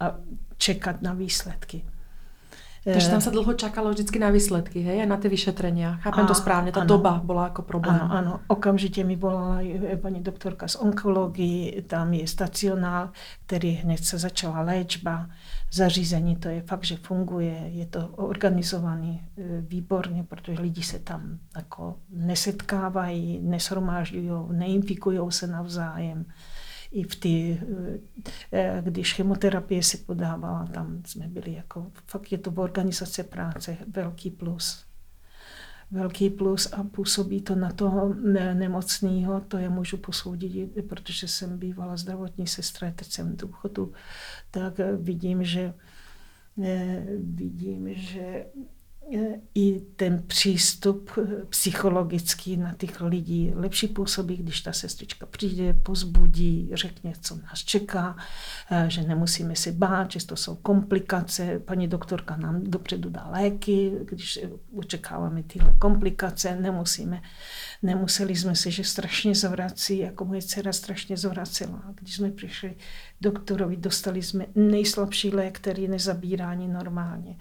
a 0.00 0.18
čekat 0.56 1.02
na 1.02 1.14
výsledky. 1.14 1.84
Takže 2.84 3.08
tam 3.08 3.20
se 3.20 3.30
dlouho 3.30 3.54
čakalo 3.54 3.90
vždycky 3.90 4.18
na 4.18 4.30
výsledky, 4.30 4.80
hej, 4.80 5.06
na 5.06 5.16
ty 5.16 5.28
vyšetření. 5.28 5.84
Chápem 6.00 6.24
a, 6.24 6.28
to 6.28 6.34
správně, 6.34 6.72
ta 6.72 6.80
ano, 6.80 6.88
doba 6.88 7.20
byla 7.24 7.44
jako 7.44 7.62
problém. 7.62 7.98
Ano, 8.02 8.12
ano, 8.12 8.40
okamžitě 8.46 9.04
mi 9.04 9.16
volala 9.16 9.58
paní 10.02 10.22
doktorka 10.22 10.68
z 10.68 10.74
onkologii, 10.74 11.82
tam 11.82 12.12
je 12.12 12.26
stacionál, 12.26 13.10
který 13.46 13.70
hned 13.70 14.04
se 14.04 14.18
začala 14.18 14.60
léčba, 14.60 15.26
zařízení, 15.72 16.36
to 16.36 16.48
je 16.48 16.62
fakt, 16.62 16.84
že 16.84 16.96
funguje, 16.96 17.62
je 17.66 17.86
to 17.86 18.08
organizovaný 18.08 19.20
e, 19.38 19.60
výborně, 19.60 20.24
protože 20.24 20.60
lidi 20.60 20.82
se 20.82 20.98
tam 20.98 21.38
jako 21.56 21.96
nesetkávají, 22.10 23.40
neshromážďují, 23.42 24.30
neinfikují 24.52 25.18
se 25.28 25.46
navzájem 25.46 26.24
i 26.92 27.02
v 27.02 27.16
ty, 27.16 27.60
eh, 28.52 28.82
když 28.84 29.14
chemoterapie 29.14 29.82
se 29.82 29.96
podávala, 29.96 30.66
tam 30.66 31.02
jsme 31.06 31.28
byli 31.28 31.52
jako, 31.52 31.92
fakt 32.06 32.32
je 32.32 32.38
to 32.38 32.50
v 32.50 32.60
organizace 32.60 33.24
práce 33.24 33.76
velký 33.86 34.30
plus. 34.30 34.84
Velký 35.90 36.30
plus 36.30 36.72
a 36.72 36.84
působí 36.84 37.42
to 37.42 37.54
na 37.54 37.72
toho 37.72 38.14
nemocného, 38.54 39.40
to 39.40 39.58
je 39.58 39.68
můžu 39.68 39.96
posoudit, 39.96 40.70
protože 40.88 41.28
jsem 41.28 41.58
bývala 41.58 41.96
zdravotní 41.96 42.46
sestra, 42.46 42.90
teď 42.90 43.08
jsem 43.08 43.32
v 43.32 43.36
důchodu, 43.36 43.92
tak 44.50 44.74
vidím, 44.96 45.44
že 45.44 45.74
eh, 46.64 47.06
vidím, 47.18 47.94
že 47.94 48.46
i 49.54 49.80
ten 49.96 50.22
přístup 50.26 51.10
psychologický 51.48 52.56
na 52.56 52.74
těch 52.74 53.00
lidí 53.00 53.52
lepší 53.54 53.88
působí, 53.88 54.36
když 54.36 54.60
ta 54.60 54.72
sestrička 54.72 55.26
přijde, 55.26 55.74
pozbudí, 55.74 56.70
řekne, 56.72 57.12
co 57.20 57.36
nás 57.36 57.58
čeká, 57.58 58.16
eh, 58.70 58.84
že 58.88 59.02
nemusíme 59.02 59.56
se 59.56 59.72
bát, 59.72 60.12
že 60.12 60.26
to 60.26 60.36
jsou 60.36 60.54
komplikace. 60.54 61.58
Paní 61.58 61.88
doktorka 61.88 62.36
nám 62.36 62.64
dopředu 62.64 63.10
dá 63.10 63.26
léky, 63.30 63.92
když 64.04 64.38
očekáváme 64.76 65.42
tyhle 65.42 65.74
komplikace, 65.78 66.56
nemusíme, 66.56 67.22
nemuseli 67.82 68.36
jsme 68.36 68.56
se, 68.56 68.70
že 68.70 68.84
strašně 68.84 69.34
zvrací, 69.34 69.98
jako 69.98 70.24
moje 70.24 70.42
dcera 70.42 70.72
strašně 70.72 71.16
zvracela. 71.16 71.82
Když 72.00 72.14
jsme 72.14 72.30
přišli 72.30 72.74
doktorovi, 73.20 73.76
dostali 73.76 74.22
jsme 74.22 74.46
nejslabší 74.54 75.30
lék, 75.30 75.58
který 75.58 75.88
nezabírá 75.88 76.50
ani 76.50 76.68
normálně 76.68 77.36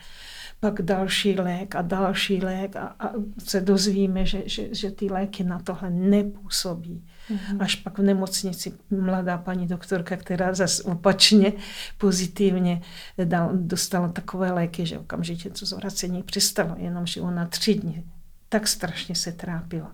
pak 0.62 0.82
další 0.82 1.36
lék 1.36 1.76
a 1.76 1.82
další 1.82 2.42
lék 2.42 2.76
a, 2.76 2.96
a 3.00 3.12
se 3.38 3.62
dozvíme, 3.62 4.26
že, 4.26 4.44
že, 4.46 4.76
že 4.76 4.92
ty 4.92 5.10
léky 5.10 5.44
na 5.44 5.60
tohle 5.60 5.90
nepůsobí. 5.90 7.06
Mm-hmm. 7.30 7.58
Až 7.60 7.76
pak 7.76 7.98
v 7.98 8.02
nemocnici 8.02 8.74
mladá 8.90 9.38
paní 9.38 9.68
doktorka, 9.68 10.18
která 10.18 10.54
zase 10.54 10.84
opačně 10.84 11.54
pozitivně 11.98 12.82
dal, 13.24 13.50
dostala 13.54 14.08
takové 14.10 14.52
léky, 14.52 14.86
že 14.86 15.00
okamžitě 15.00 15.50
to 15.50 15.66
zvracení 15.66 16.24
přestalo, 16.24 16.76
jenomže 16.78 17.22
ona 17.22 17.46
tři 17.46 17.76
dny 17.76 18.04
tak 18.52 18.68
strašně 18.68 19.16
se 19.16 19.32
trápila. 19.32 19.92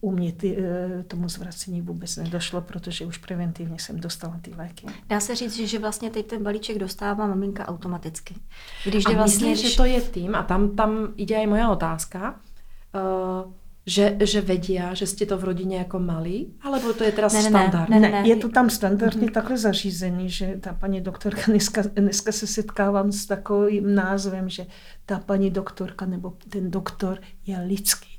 U 0.00 0.10
mě 0.10 0.32
ty, 0.32 0.56
eh, 0.58 1.02
tomu 1.02 1.28
zvracení 1.28 1.82
vůbec 1.82 2.16
nedošlo, 2.16 2.60
protože 2.60 3.06
už 3.06 3.18
preventivně 3.18 3.78
jsem 3.78 4.00
dostala 4.00 4.38
ty 4.42 4.54
léky. 4.56 4.86
Dá 5.08 5.20
se 5.20 5.34
říct, 5.34 5.56
že, 5.56 5.66
že 5.66 5.78
vlastně 5.78 6.10
teď 6.10 6.26
ten 6.26 6.42
balíček 6.42 6.78
dostává 6.78 7.26
maminka 7.26 7.68
automaticky. 7.68 8.34
Když 8.84 9.06
a 9.06 9.12
vlastně, 9.12 9.48
myslím, 9.48 9.52
když... 9.52 9.70
že 9.70 9.76
to 9.76 9.84
je 9.84 10.00
tým, 10.00 10.34
a 10.34 10.42
tam, 10.42 10.76
tam 10.76 11.08
jde 11.16 11.42
i 11.42 11.46
moja 11.46 11.70
otázka, 11.70 12.40
uh, 12.94 13.52
že, 13.86 14.16
že 14.20 14.40
vedia, 14.40 14.94
že 14.94 15.06
jste 15.06 15.26
to 15.26 15.38
v 15.38 15.44
rodině 15.44 15.76
jako 15.76 15.98
malí, 15.98 16.54
alebo 16.60 16.92
to 16.92 17.04
je 17.04 17.12
teda 17.12 17.28
ne, 17.32 17.42
standard? 17.42 17.88
Ne, 17.88 18.00
ne, 18.00 18.10
ne, 18.10 18.28
je 18.28 18.36
to 18.36 18.48
tam 18.48 18.70
standardně 18.70 19.26
mm-hmm. 19.26 19.32
takhle 19.32 19.58
zařízený, 19.58 20.30
že 20.30 20.56
ta 20.60 20.72
paní 20.74 21.00
doktorka, 21.00 21.42
dneska, 21.46 21.82
dneska 21.82 22.32
se 22.32 22.46
setkávám 22.46 23.12
s 23.12 23.26
takovým 23.26 23.94
názvem, 23.94 24.48
že 24.48 24.66
ta 25.06 25.18
paní 25.18 25.50
doktorka 25.50 26.06
nebo 26.06 26.32
ten 26.48 26.70
doktor 26.70 27.20
je 27.46 27.60
lidský. 27.60 28.18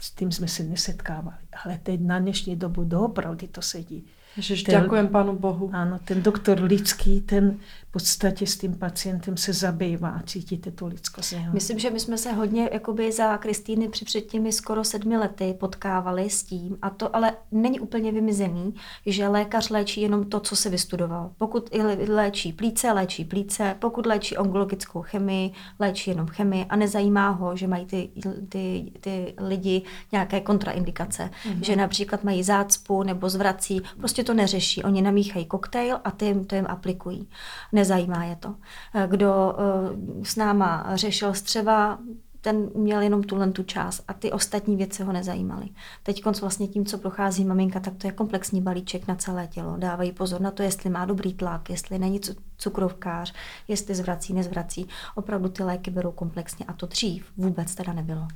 S 0.00 0.10
tím 0.10 0.32
jsme 0.32 0.48
se 0.48 0.62
nesetkávali. 0.62 1.36
Ale 1.64 1.80
teď 1.82 2.00
na 2.00 2.18
dnešní 2.18 2.56
dobu 2.56 2.84
doopravdy 2.84 3.48
to 3.48 3.62
sedí. 3.62 4.06
Ježiš, 4.36 4.62
ten, 4.62 4.80
ďakujem 4.80 5.08
Pánu 5.08 5.36
Bohu. 5.36 5.70
Ano, 5.72 5.98
ten 6.04 6.22
doktor 6.22 6.60
lidský, 6.62 7.20
ten 7.20 7.58
v 7.88 7.92
podstatě 7.92 8.46
s 8.46 8.56
tím 8.56 8.74
pacientem 8.74 9.36
se 9.36 9.52
zabývá 9.52 10.08
a 10.08 10.22
cítíte 10.22 10.70
tu 10.70 10.86
lidskost. 10.86 11.32
Jeho. 11.32 11.52
Myslím, 11.52 11.78
že 11.78 11.90
my 11.90 12.00
jsme 12.00 12.18
se 12.18 12.32
hodně 12.32 12.68
jakoby 12.72 13.12
za 13.12 13.38
Kristýny 13.38 13.88
při 13.88 14.04
před 14.04 14.20
těmi 14.20 14.52
skoro 14.52 14.84
sedmi 14.84 15.16
lety 15.16 15.54
potkávali 15.60 16.30
s 16.30 16.42
tím, 16.42 16.78
a 16.82 16.90
to 16.90 17.16
ale 17.16 17.32
není 17.52 17.80
úplně 17.80 18.12
vymizený, 18.12 18.74
že 19.06 19.28
lékař 19.28 19.68
léčí 19.70 20.00
jenom 20.00 20.24
to, 20.24 20.40
co 20.40 20.56
se 20.56 20.70
vystudoval. 20.70 21.30
Pokud 21.38 21.70
léčí 22.08 22.52
plíce, 22.52 22.92
léčí 22.92 23.24
plíce, 23.24 23.76
pokud 23.78 24.06
léčí 24.06 24.36
onkologickou 24.36 25.02
chemii, 25.02 25.50
léčí 25.78 26.10
jenom 26.10 26.26
chemii 26.26 26.64
a 26.64 26.76
nezajímá 26.76 27.28
ho, 27.28 27.56
že 27.56 27.66
mají 27.66 27.86
ty, 27.86 28.08
ty, 28.48 28.92
ty 29.00 29.34
lidi 29.38 29.82
nějaké 30.12 30.40
kontraindikace, 30.40 31.30
mm-hmm. 31.44 31.60
že 31.62 31.76
například 31.76 32.24
mají 32.24 32.42
zácpu 32.42 33.02
nebo 33.02 33.28
zvrací, 33.28 33.80
prostě 33.98 34.21
to 34.24 34.34
neřeší. 34.34 34.82
Oni 34.82 35.02
namíchají 35.02 35.46
koktejl 35.46 36.00
a 36.04 36.10
ty 36.10 36.34
to 36.46 36.54
jim 36.54 36.66
aplikují. 36.68 37.28
Ne 37.72 37.82
nezajímá 37.82 38.24
je 38.24 38.36
to. 38.36 38.54
Eh, 38.94 39.06
kdo 39.10 39.54
eh, 39.58 40.24
s 40.24 40.36
náma 40.36 40.86
řešil 40.94 41.34
střeva, 41.34 41.98
ten 42.40 42.70
měl 42.74 43.00
jenom 43.02 43.22
tuhle 43.22 43.52
tu 43.52 43.62
část 43.62 44.04
a 44.08 44.12
ty 44.12 44.32
ostatní 44.32 44.76
věci 44.76 45.02
ho 45.02 45.12
nezajímaly. 45.12 45.68
Teď 46.02 46.24
vlastně 46.40 46.68
tím, 46.68 46.86
co 46.86 46.98
prochází 46.98 47.44
maminka, 47.44 47.80
tak 47.80 47.94
to 47.98 48.06
je 48.06 48.12
komplexní 48.12 48.60
balíček 48.60 49.08
na 49.08 49.14
celé 49.14 49.46
tělo. 49.46 49.76
Dávají 49.78 50.12
pozor 50.12 50.40
na 50.40 50.50
to, 50.50 50.62
jestli 50.62 50.90
má 50.90 51.04
dobrý 51.04 51.34
tlak, 51.34 51.70
jestli 51.70 51.98
není 51.98 52.20
cukrovkář, 52.56 53.34
jestli 53.68 53.94
zvrací, 53.94 54.34
nezvrací. 54.34 54.88
Opravdu 55.14 55.48
ty 55.48 55.62
léky 55.62 55.90
berou 55.90 56.12
komplexně 56.12 56.66
a 56.66 56.72
to 56.72 56.86
dřív 56.86 57.26
vůbec 57.36 57.74
teda 57.74 57.92
nebylo. 57.92 58.28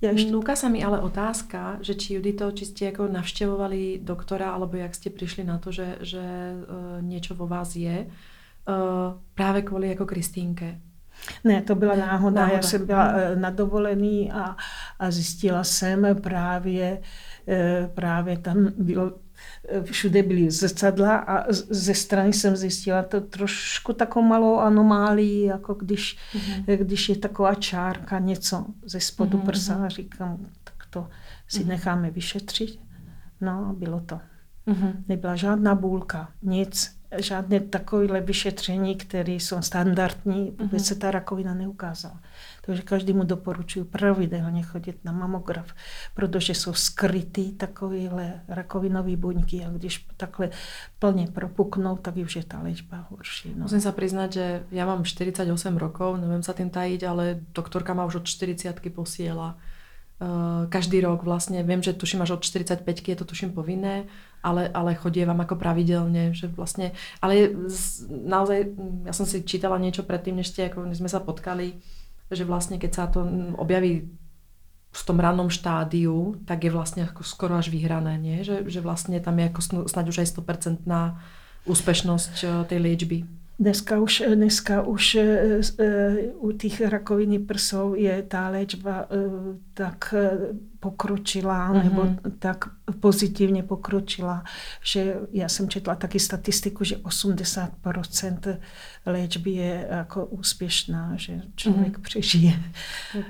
Ja 0.00 0.12
ešte... 0.12 0.28
Núka 0.28 0.52
sa 0.56 0.68
mi 0.68 0.84
ale 0.84 1.00
otázka, 1.00 1.80
že 1.80 1.96
či 1.96 2.20
Judito, 2.20 2.52
či 2.52 2.68
ste 2.68 2.92
ako 2.92 3.08
navštevovali 3.08 4.04
doktora, 4.04 4.52
alebo 4.52 4.76
jak 4.76 4.92
ste 4.92 5.08
prišli 5.08 5.44
na 5.44 5.56
to, 5.56 5.72
že, 5.72 6.04
že 6.04 6.20
uh, 6.20 7.00
niečo 7.00 7.32
vo 7.32 7.48
vás 7.48 7.72
je. 7.76 8.04
Uh, 8.04 9.16
právě 9.34 9.62
kvůli 9.62 9.88
jako 9.88 10.06
Kristýnke. 10.06 10.80
Ne, 11.44 11.62
to 11.62 11.74
byla 11.74 11.96
náhoda. 11.96 12.40
náhoda. 12.40 12.56
Já 12.56 12.62
jsem 12.62 12.86
byla 12.86 13.08
uh, 13.08 13.40
na 13.40 13.50
dovolený 13.50 14.32
a, 14.32 14.56
a 14.98 15.10
zjistila 15.10 15.64
jsem 15.64 16.06
právě, 16.20 17.00
právě 17.94 18.38
tam 18.38 18.68
bylo 18.78 19.12
všude 19.82 20.22
byly 20.22 20.50
zrcadla 20.50 21.16
a 21.16 21.52
ze 21.70 21.94
strany 21.94 22.32
jsem 22.32 22.56
zjistila 22.56 23.02
to 23.02 23.20
trošku 23.20 23.92
takovou 23.92 24.26
malou 24.26 24.58
anomálii, 24.58 25.44
jako 25.44 25.74
když, 25.74 26.16
mm-hmm. 26.34 26.76
když 26.76 27.08
je 27.08 27.16
taková 27.16 27.54
čárka, 27.54 28.18
něco 28.18 28.66
ze 28.84 29.00
spodu 29.00 29.38
mm-hmm. 29.38 29.46
prsa 29.46 29.74
a 29.74 29.88
říkám, 29.88 30.46
tak 30.64 30.86
to 30.90 31.08
si 31.48 31.60
mm-hmm. 31.60 31.66
necháme 31.66 32.10
vyšetřit. 32.10 32.80
No 33.40 33.66
a 33.70 33.72
bylo 33.72 34.00
to. 34.00 34.20
Mm-hmm. 34.66 34.92
Nebyla 35.08 35.36
žádná 35.36 35.74
bůlka, 35.74 36.28
nic. 36.42 36.96
Žádné 37.18 37.60
takovéhle 37.60 38.20
vyšetření, 38.20 38.96
které 38.96 39.32
jsou 39.32 39.62
standardní, 39.62 40.56
vůbec 40.60 40.82
mm-hmm. 40.82 40.86
se 40.86 40.94
ta 40.94 41.10
rakovina 41.10 41.54
neukázala. 41.54 42.20
Takže 42.66 42.82
každému 42.82 43.24
doporučuji 43.24 43.84
pravidelně 43.84 44.62
chodit 44.62 45.04
na 45.04 45.12
mamograf, 45.12 45.66
protože 46.14 46.54
jsou 46.54 46.72
skrytý 46.72 47.52
takovéhle 47.52 48.40
rakovinové 48.48 49.16
buňky 49.16 49.64
a 49.64 49.70
když 49.70 50.06
takhle 50.16 50.50
plně 50.98 51.26
propuknou, 51.26 51.96
tak 51.96 52.16
už 52.16 52.36
je 52.36 52.44
ta 52.44 52.60
léčba 52.62 53.06
horší. 53.10 53.54
No. 53.56 53.70
Musím 53.70 53.80
sa 53.80 53.92
priznať, 53.94 54.30
že 54.32 54.46
ja 54.74 54.82
mám 54.82 55.06
48 55.06 55.46
rokov, 55.78 56.18
neviem 56.18 56.42
sa 56.42 56.52
tým 56.52 56.70
tajiť, 56.70 57.00
ale 57.06 57.38
doktorka 57.54 57.94
ma 57.94 58.02
už 58.04 58.22
od 58.22 58.26
40 58.26 58.74
posiela 58.90 59.54
Uh, 60.16 60.64
každý 60.72 61.04
rok 61.04 61.28
vlastne, 61.28 61.60
viem, 61.60 61.84
že 61.84 61.92
tuším 61.92 62.24
až 62.24 62.40
od 62.40 62.42
45 62.48 62.88
je 62.88 63.16
to 63.20 63.28
tuším 63.28 63.52
povinné, 63.52 64.08
ale, 64.40 64.64
ale 64.72 64.96
chodievam 64.96 65.36
ako 65.44 65.60
pravidelne, 65.60 66.32
že 66.32 66.48
vlastne, 66.48 66.96
ale 67.20 67.52
naozaj, 68.08 68.64
ja 69.04 69.12
som 69.12 69.28
si 69.28 69.44
čítala 69.44 69.76
niečo 69.76 70.08
predtým, 70.08 70.40
než 70.40 70.56
ste, 70.56 70.72
ako 70.72 70.88
sme 70.96 71.12
sa 71.12 71.20
potkali, 71.20 71.76
že 72.30 72.44
vlastne 72.46 72.76
keď 72.80 72.90
sa 72.92 73.04
to 73.06 73.22
objaví 73.58 74.10
v 74.96 75.02
tom 75.04 75.20
rannom 75.20 75.52
štádiu, 75.52 76.40
tak 76.48 76.64
je 76.64 76.72
vlastne 76.72 77.04
ako 77.04 77.20
skoro 77.20 77.60
až 77.60 77.68
vyhrané, 77.68 78.16
nie? 78.16 78.40
Že, 78.40 78.64
že 78.66 78.80
vlastne 78.80 79.20
tam 79.20 79.36
je 79.36 79.44
ako 79.52 79.60
snáď 79.86 80.06
už 80.08 80.24
aj 80.24 80.28
100% 80.40 80.88
úspešnosť 81.68 82.34
eh, 82.42 82.50
tej 82.64 82.78
liečby. 82.80 83.18
Dneska 83.58 84.00
už, 84.00 84.22
dneska 84.34 84.82
už 84.82 85.14
e, 85.14 85.60
u 86.34 86.52
těch 86.52 86.80
rakoviny 86.80 87.38
prsou 87.38 87.94
je 87.94 88.22
ta 88.22 88.48
léčba 88.48 89.00
e, 89.00 89.06
tak 89.74 90.14
pokročila, 90.80 91.72
mm-hmm. 91.72 91.84
nebo 91.84 92.30
tak 92.38 92.64
pozitivně 93.00 93.62
pokročila, 93.62 94.44
že 94.84 95.16
já 95.32 95.48
jsem 95.48 95.68
četla 95.68 95.94
taky 95.94 96.20
statistiku, 96.20 96.84
že 96.84 96.96
80% 96.96 98.58
léčby 99.06 99.50
je 99.50 99.86
jako 99.90 100.26
úspěšná, 100.26 101.12
že 101.16 101.42
člověk 101.56 101.98
mm-hmm. 101.98 102.02
přežije, 102.02 102.62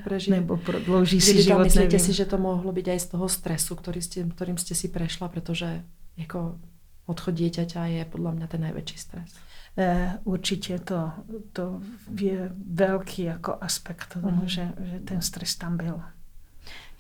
přežije. 0.05 0.37
nebo 0.37 0.57
prodlouží 0.57 1.21
si 1.21 1.43
život. 1.43 1.65
Myslíte 1.65 1.85
nevím. 1.85 2.01
si, 2.01 2.13
že 2.13 2.25
to 2.25 2.39
mohlo 2.39 2.73
být 2.73 2.89
aj 2.89 3.01
z 3.01 3.07
toho 3.07 3.29
stresu, 3.29 3.75
který 3.75 4.03
jste, 4.03 4.25
kterým 4.25 4.59
jste 4.59 4.75
si 4.75 4.89
prešla, 4.89 5.29
protože 5.29 5.83
jako 6.17 6.59
odchod 7.07 7.35
dieťaťa 7.35 7.87
je 7.87 8.05
podle 8.05 8.33
mě 8.33 8.47
ten 8.47 8.61
největší 8.61 8.99
stres. 8.99 9.31
Eh, 9.79 10.19
určitě 10.25 10.79
to, 10.79 11.13
to 11.53 11.81
je 12.21 12.53
velký 12.71 13.23
jako 13.23 13.57
aspekt 13.61 14.13
tomu, 14.13 14.31
mm. 14.31 14.49
že, 14.49 14.73
že 14.85 15.01
ten 15.01 15.23
stres 15.23 15.57
tam 15.57 15.77
byl. 15.77 16.03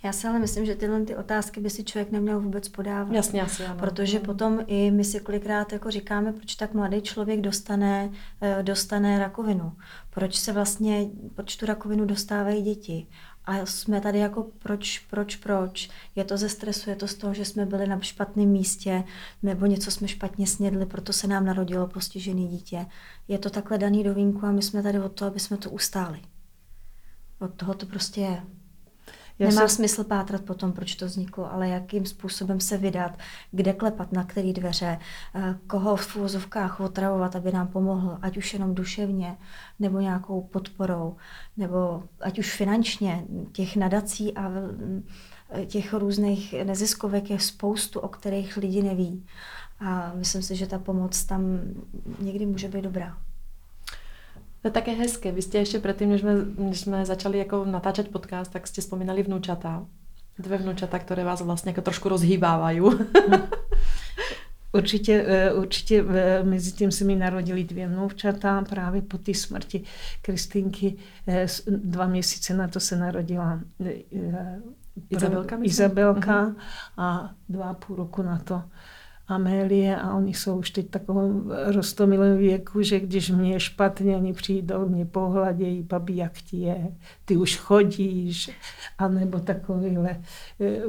Já 0.02 0.12
si 0.12 0.28
ale 0.28 0.38
myslím, 0.38 0.66
že 0.66 0.74
tyhle 0.74 1.04
ty 1.04 1.16
otázky 1.16 1.60
by 1.60 1.70
si 1.70 1.84
člověk 1.84 2.10
neměl 2.10 2.40
vůbec 2.40 2.68
podávat. 2.68 3.12
Jasně, 3.12 3.42
asi 3.42 3.64
ano. 3.64 3.80
Protože 3.80 4.20
potom 4.20 4.64
i 4.66 4.90
my 4.90 5.04
si 5.04 5.20
kolikrát 5.20 5.72
jako 5.72 5.90
říkáme, 5.90 6.32
proč 6.32 6.54
tak 6.54 6.74
mladý 6.74 7.02
člověk 7.02 7.40
dostane, 7.40 8.10
eh, 8.40 8.62
dostane 8.62 9.18
rakovinu. 9.18 9.72
Proč 10.10 10.34
se 10.34 10.52
vlastně, 10.52 11.06
proč 11.34 11.56
tu 11.56 11.66
rakovinu 11.66 12.04
dostávají 12.04 12.62
děti. 12.62 13.06
A 13.46 13.66
jsme 13.66 14.00
tady 14.00 14.18
jako 14.18 14.46
proč, 14.58 14.98
proč, 14.98 15.36
proč. 15.36 15.90
Je 16.14 16.24
to 16.24 16.36
ze 16.36 16.48
stresu, 16.48 16.90
je 16.90 16.96
to 16.96 17.08
z 17.08 17.14
toho, 17.14 17.34
že 17.34 17.44
jsme 17.44 17.66
byli 17.66 17.86
na 17.86 18.00
špatném 18.00 18.48
místě, 18.48 19.04
nebo 19.42 19.66
něco 19.66 19.90
jsme 19.90 20.08
špatně 20.08 20.46
snědli, 20.46 20.86
proto 20.86 21.12
se 21.12 21.26
nám 21.26 21.44
narodilo 21.44 21.86
postižené 21.86 22.46
dítě. 22.46 22.86
Je 23.28 23.38
to 23.38 23.50
takhle 23.50 23.78
daný 23.78 24.04
do 24.04 24.14
vínku 24.14 24.46
a 24.46 24.52
my 24.52 24.62
jsme 24.62 24.82
tady 24.82 25.00
od 25.00 25.12
toho, 25.12 25.30
aby 25.30 25.40
jsme 25.40 25.56
to 25.56 25.70
ustáli. 25.70 26.20
Od 27.40 27.54
toho 27.54 27.74
to 27.74 27.86
prostě 27.86 28.20
je. 28.20 28.42
Já 29.38 29.48
Nemá 29.48 29.68
se... 29.68 29.74
smysl 29.74 30.04
pátrat 30.04 30.42
potom, 30.42 30.72
proč 30.72 30.94
to 30.94 31.06
vzniklo, 31.06 31.52
ale 31.52 31.68
jakým 31.68 32.06
způsobem 32.06 32.60
se 32.60 32.78
vydat, 32.78 33.18
kde 33.50 33.72
klepat, 33.72 34.12
na 34.12 34.24
které 34.24 34.52
dveře, 34.52 34.98
eh, 35.34 35.58
koho 35.66 35.96
v 35.96 36.16
úvozovkách 36.16 36.80
otravovat, 36.80 37.36
aby 37.36 37.52
nám 37.52 37.68
pomohl, 37.68 38.18
ať 38.22 38.36
už 38.36 38.52
jenom 38.52 38.74
duševně, 38.74 39.36
nebo 39.78 40.00
nějakou 40.00 40.42
podporou, 40.42 41.16
nebo 41.56 42.02
ať 42.20 42.38
už 42.38 42.56
finančně. 42.56 43.24
Těch 43.52 43.76
nadací 43.76 44.36
a 44.36 44.50
eh, 45.50 45.66
těch 45.66 45.92
různých 45.92 46.54
neziskovek 46.64 47.30
je 47.30 47.40
spoustu, 47.40 48.00
o 48.00 48.08
kterých 48.08 48.56
lidi 48.56 48.82
neví. 48.82 49.26
A 49.80 50.12
myslím 50.14 50.42
si, 50.42 50.56
že 50.56 50.66
ta 50.66 50.78
pomoc 50.78 51.24
tam 51.24 51.60
někdy 52.20 52.46
může 52.46 52.68
být 52.68 52.82
dobrá. 52.82 53.25
To 54.62 54.68
je 54.68 54.72
také 54.72 54.92
hezké. 54.92 55.32
Vy 55.32 55.42
jste 55.42 55.58
ještě 55.58 55.78
předtím, 55.78 56.10
než 56.10 56.20
jsme, 56.20 56.34
než 56.58 56.80
jsme 56.80 57.06
začali 57.06 57.38
jako 57.38 57.64
natáčet 57.64 58.08
podcast, 58.08 58.52
tak 58.52 58.66
jste 58.66 58.80
vzpomínali 58.80 59.22
vnúčata. 59.22 59.86
Dvě 60.38 60.58
vnúčata, 60.58 60.98
které 60.98 61.24
vás 61.24 61.40
vlastně 61.40 61.70
jako 61.70 61.80
trošku 61.80 62.08
rozhýbávají. 62.08 62.80
Určitě, 64.72 65.24
eh, 65.28 65.52
určitě 65.52 66.04
eh, 66.08 66.42
mezi 66.42 66.72
tím 66.72 66.90
se 66.90 67.04
mi 67.04 67.16
narodili 67.16 67.64
dvě 67.64 67.88
vnoučata 67.88 68.64
právě 68.68 69.02
po 69.02 69.18
té 69.18 69.34
smrti 69.34 69.82
Kristýnky. 70.22 70.96
Eh, 71.28 71.46
dva 71.66 72.06
měsíce 72.06 72.54
na 72.54 72.68
to 72.68 72.80
se 72.80 72.96
narodila 72.96 73.60
Izabelka, 75.10 75.58
Izabelka 75.62 76.46
uh-huh. 76.46 76.54
a 76.96 77.30
dva 77.48 77.64
a 77.64 77.74
půl 77.74 77.96
roku 77.96 78.22
na 78.22 78.38
to 78.38 78.62
Amélie 79.28 79.96
a 79.96 80.14
oni 80.14 80.34
jsou 80.34 80.58
už 80.58 80.70
teď 80.70 80.86
v 80.86 80.90
takovém 80.90 81.52
rostomilém 81.66 82.38
věku, 82.38 82.82
že 82.82 83.00
když 83.00 83.30
mě 83.30 83.52
je 83.52 83.60
špatně, 83.60 84.16
oni 84.16 84.32
přijdou, 84.32 84.88
mě 84.88 85.04
pohledějí, 85.04 85.82
babi, 85.82 86.16
jak 86.16 86.32
ti 86.32 86.56
je, 86.56 86.88
ty 87.24 87.36
už 87.36 87.56
chodíš, 87.56 88.50
anebo 88.98 89.38
takovýhle 89.38 90.20
eh, 90.60 90.82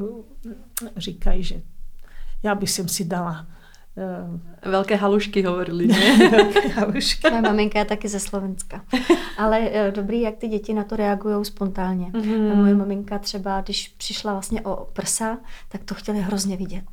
říkají, 0.98 1.44
že 1.44 1.62
já 2.44 2.56
bych 2.56 2.70
si 2.70 3.06
dala 3.06 3.48
Uh, 3.98 4.72
Velké 4.72 4.96
halušky 4.96 5.42
hovorili, 5.42 5.88
ne? 5.88 6.30
Velké 6.30 6.68
halušky. 6.68 7.30
Moje 7.30 7.42
maminka 7.42 7.80
je 7.80 7.86
taky 7.86 8.08
ze 8.08 8.20
Slovenska. 8.20 8.86
Ale 9.38 9.60
uh, 9.60 9.96
dobrý, 9.96 10.22
jak 10.22 10.36
ty 10.36 10.48
děti 10.48 10.74
na 10.74 10.84
to 10.84 10.96
reagují 10.96 11.46
spontánně. 11.46 12.06
Mm-hmm. 12.06 12.56
Moje 12.56 12.76
maminka 12.76 13.20
třeba, 13.20 13.62
když 13.62 13.88
přišla 13.88 14.32
vlastně 14.32 14.62
o 14.62 14.88
prsa, 14.94 15.38
tak 15.70 15.84
to 15.84 15.96
chtěli 15.96 16.20
hrozně 16.20 16.58
vidět. 16.58 16.84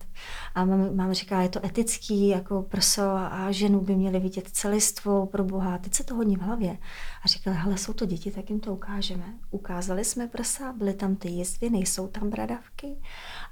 A 0.54 0.64
máma 0.64 1.12
říká, 1.12 1.42
je 1.42 1.48
to 1.48 1.66
etický, 1.66 2.28
jako 2.28 2.62
prso 2.62 3.02
a 3.10 3.46
ženu 3.50 3.80
by 3.80 3.96
měli 3.96 4.20
vidět 4.20 4.48
celistvou 4.48 5.26
pro 5.26 5.44
Boha. 5.44 5.78
Teď 5.78 5.94
se 5.94 6.04
to 6.04 6.14
hodně 6.14 6.36
v 6.36 6.40
hlavě. 6.40 6.78
A 7.24 7.28
říkala, 7.28 7.56
hele, 7.56 7.78
jsou 7.78 7.92
to 7.92 8.06
děti, 8.06 8.30
tak 8.30 8.50
jim 8.50 8.60
to 8.60 8.72
ukážeme. 8.72 9.24
Ukázali 9.50 10.04
jsme 10.04 10.26
prsa, 10.26 10.72
byly 10.72 10.94
tam 10.94 11.16
ty 11.16 11.28
jizvy, 11.28 11.70
nejsou 11.70 12.06
tam 12.06 12.30
bradavky. 12.30 12.96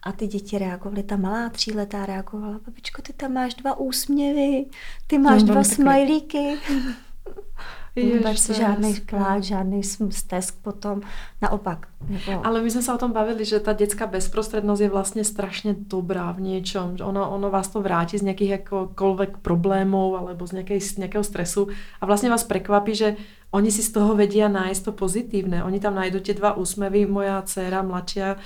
A 0.03 0.13
ty 0.13 0.27
děti 0.27 0.59
reagovaly, 0.59 1.03
ta 1.03 1.17
malá 1.17 1.49
tříletá 1.49 2.07
reagovala, 2.07 2.61
babičko, 2.67 3.03
ty 3.03 3.13
tam 3.13 3.33
máš 3.33 3.55
dva 3.55 3.79
úsměvy, 3.79 4.67
ty 5.07 5.19
máš 5.19 5.43
no, 5.43 5.49
dva 5.49 5.65
smajlíky. 5.65 6.59
Vůbec 7.97 8.49
Jež, 8.49 8.57
žádný 8.57 9.01
kláč, 9.01 9.43
žádný 9.43 9.83
stesk 10.11 10.55
potom. 10.63 11.01
Naopak. 11.43 11.87
Jako... 12.09 12.47
Ale 12.47 12.63
my 12.63 12.71
jsme 12.71 12.83
se 12.83 12.95
o 12.95 12.99
tom 12.99 13.13
bavili, 13.13 13.45
že 13.45 13.61
ta 13.61 13.73
dětská 13.73 14.07
bezprostřednost 14.07 14.83
je 14.83 14.89
vlastně 14.89 15.25
strašně 15.25 15.75
dobrá 15.79 16.33
v 16.33 16.41
něčem. 16.41 16.97
Že 16.97 17.05
ono, 17.05 17.31
ono 17.31 17.51
vás 17.51 17.69
to 17.69 17.83
vrátí 17.83 18.19
z 18.19 18.23
nějakých 18.23 18.51
jakokolvek 18.51 19.37
problémů 19.37 20.17
alebo 20.17 20.47
z, 20.47 20.53
nějakej, 20.53 20.81
z 20.81 20.97
nějakého 20.97 21.25
stresu 21.25 21.69
a 22.01 22.07
vlastně 22.07 22.31
vás 22.31 22.45
překvapí, 22.45 22.95
že 22.95 23.17
oni 23.51 23.71
si 23.71 23.83
z 23.83 23.93
toho 23.93 24.17
vedí 24.17 24.43
a 24.43 24.49
nájsť 24.49 24.85
to 24.85 24.93
pozitívne. 24.93 25.65
Oni 25.65 25.81
tam 25.81 25.95
najdou 25.95 26.25
tie 26.25 26.33
dva 26.33 26.57
úsmevy. 26.57 27.05
Moja 27.05 27.45
dcera 27.45 27.85
mladšia 27.85 28.41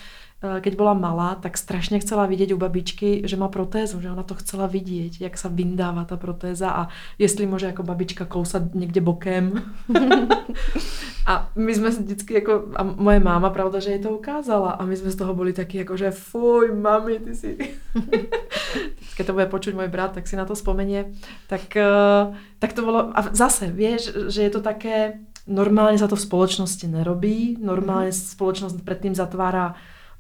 keď 0.61 0.77
bola 0.77 0.95
malá, 0.95 1.35
tak 1.35 1.59
strašně 1.59 1.99
chcela 1.99 2.27
vidět 2.27 2.53
u 2.53 2.57
babičky, 2.57 3.23
že 3.25 3.37
má 3.37 3.49
protézu, 3.49 4.01
že 4.01 4.11
ona 4.11 4.23
to 4.23 4.35
chcela 4.35 4.67
vidět, 4.67 5.21
jak 5.21 5.39
se 5.39 5.49
vyndává 5.49 6.05
ta 6.05 6.17
protéza 6.17 6.71
a 6.71 6.89
jestli 7.19 7.47
může 7.47 7.67
jako 7.67 7.83
babička 7.83 8.25
kousat 8.25 8.75
někde 8.75 9.01
bokem. 9.01 9.63
a 11.27 11.51
my 11.57 11.75
jsme 11.75 11.93
se 11.93 12.03
vždycky 12.03 12.35
jako, 12.35 12.65
a 12.77 12.83
moje 12.83 13.21
máma, 13.21 13.51
pravda, 13.51 13.81
že 13.81 13.91
jej 13.91 13.99
to 13.99 14.11
ukázala 14.11 14.71
a 14.71 14.85
my 14.85 14.97
jsme 14.97 15.11
z 15.11 15.17
toho 15.17 15.35
byli 15.35 15.53
taky 15.53 15.79
jako, 15.79 15.97
že 15.97 16.11
fuj, 16.11 16.75
mami, 16.75 17.19
ty 17.19 17.35
si... 17.35 17.59
Keď 19.17 19.27
to 19.27 19.33
bude 19.33 19.47
počuť 19.47 19.75
můj 19.75 19.89
brat, 19.89 20.13
tak 20.13 20.29
si 20.29 20.37
na 20.37 20.45
to 20.45 20.55
vzpomeně. 20.55 21.05
Tak, 21.49 21.77
eh, 21.77 22.37
tak 22.59 22.73
to 22.73 22.83
bylo, 22.83 23.19
a 23.19 23.25
zase, 23.33 23.67
víš, 23.67 24.11
že 24.29 24.43
je 24.43 24.51
to 24.51 24.61
také, 24.61 25.13
normálně 25.47 25.99
za 25.99 26.09
to 26.09 26.17
v 26.17 26.21
společnosti 26.21 26.87
nerobí, 26.87 27.59
normálně 27.63 28.09
mhm. 28.09 28.13
společnost 28.13 28.85
předtím 28.85 29.15
zatvárá 29.15 29.75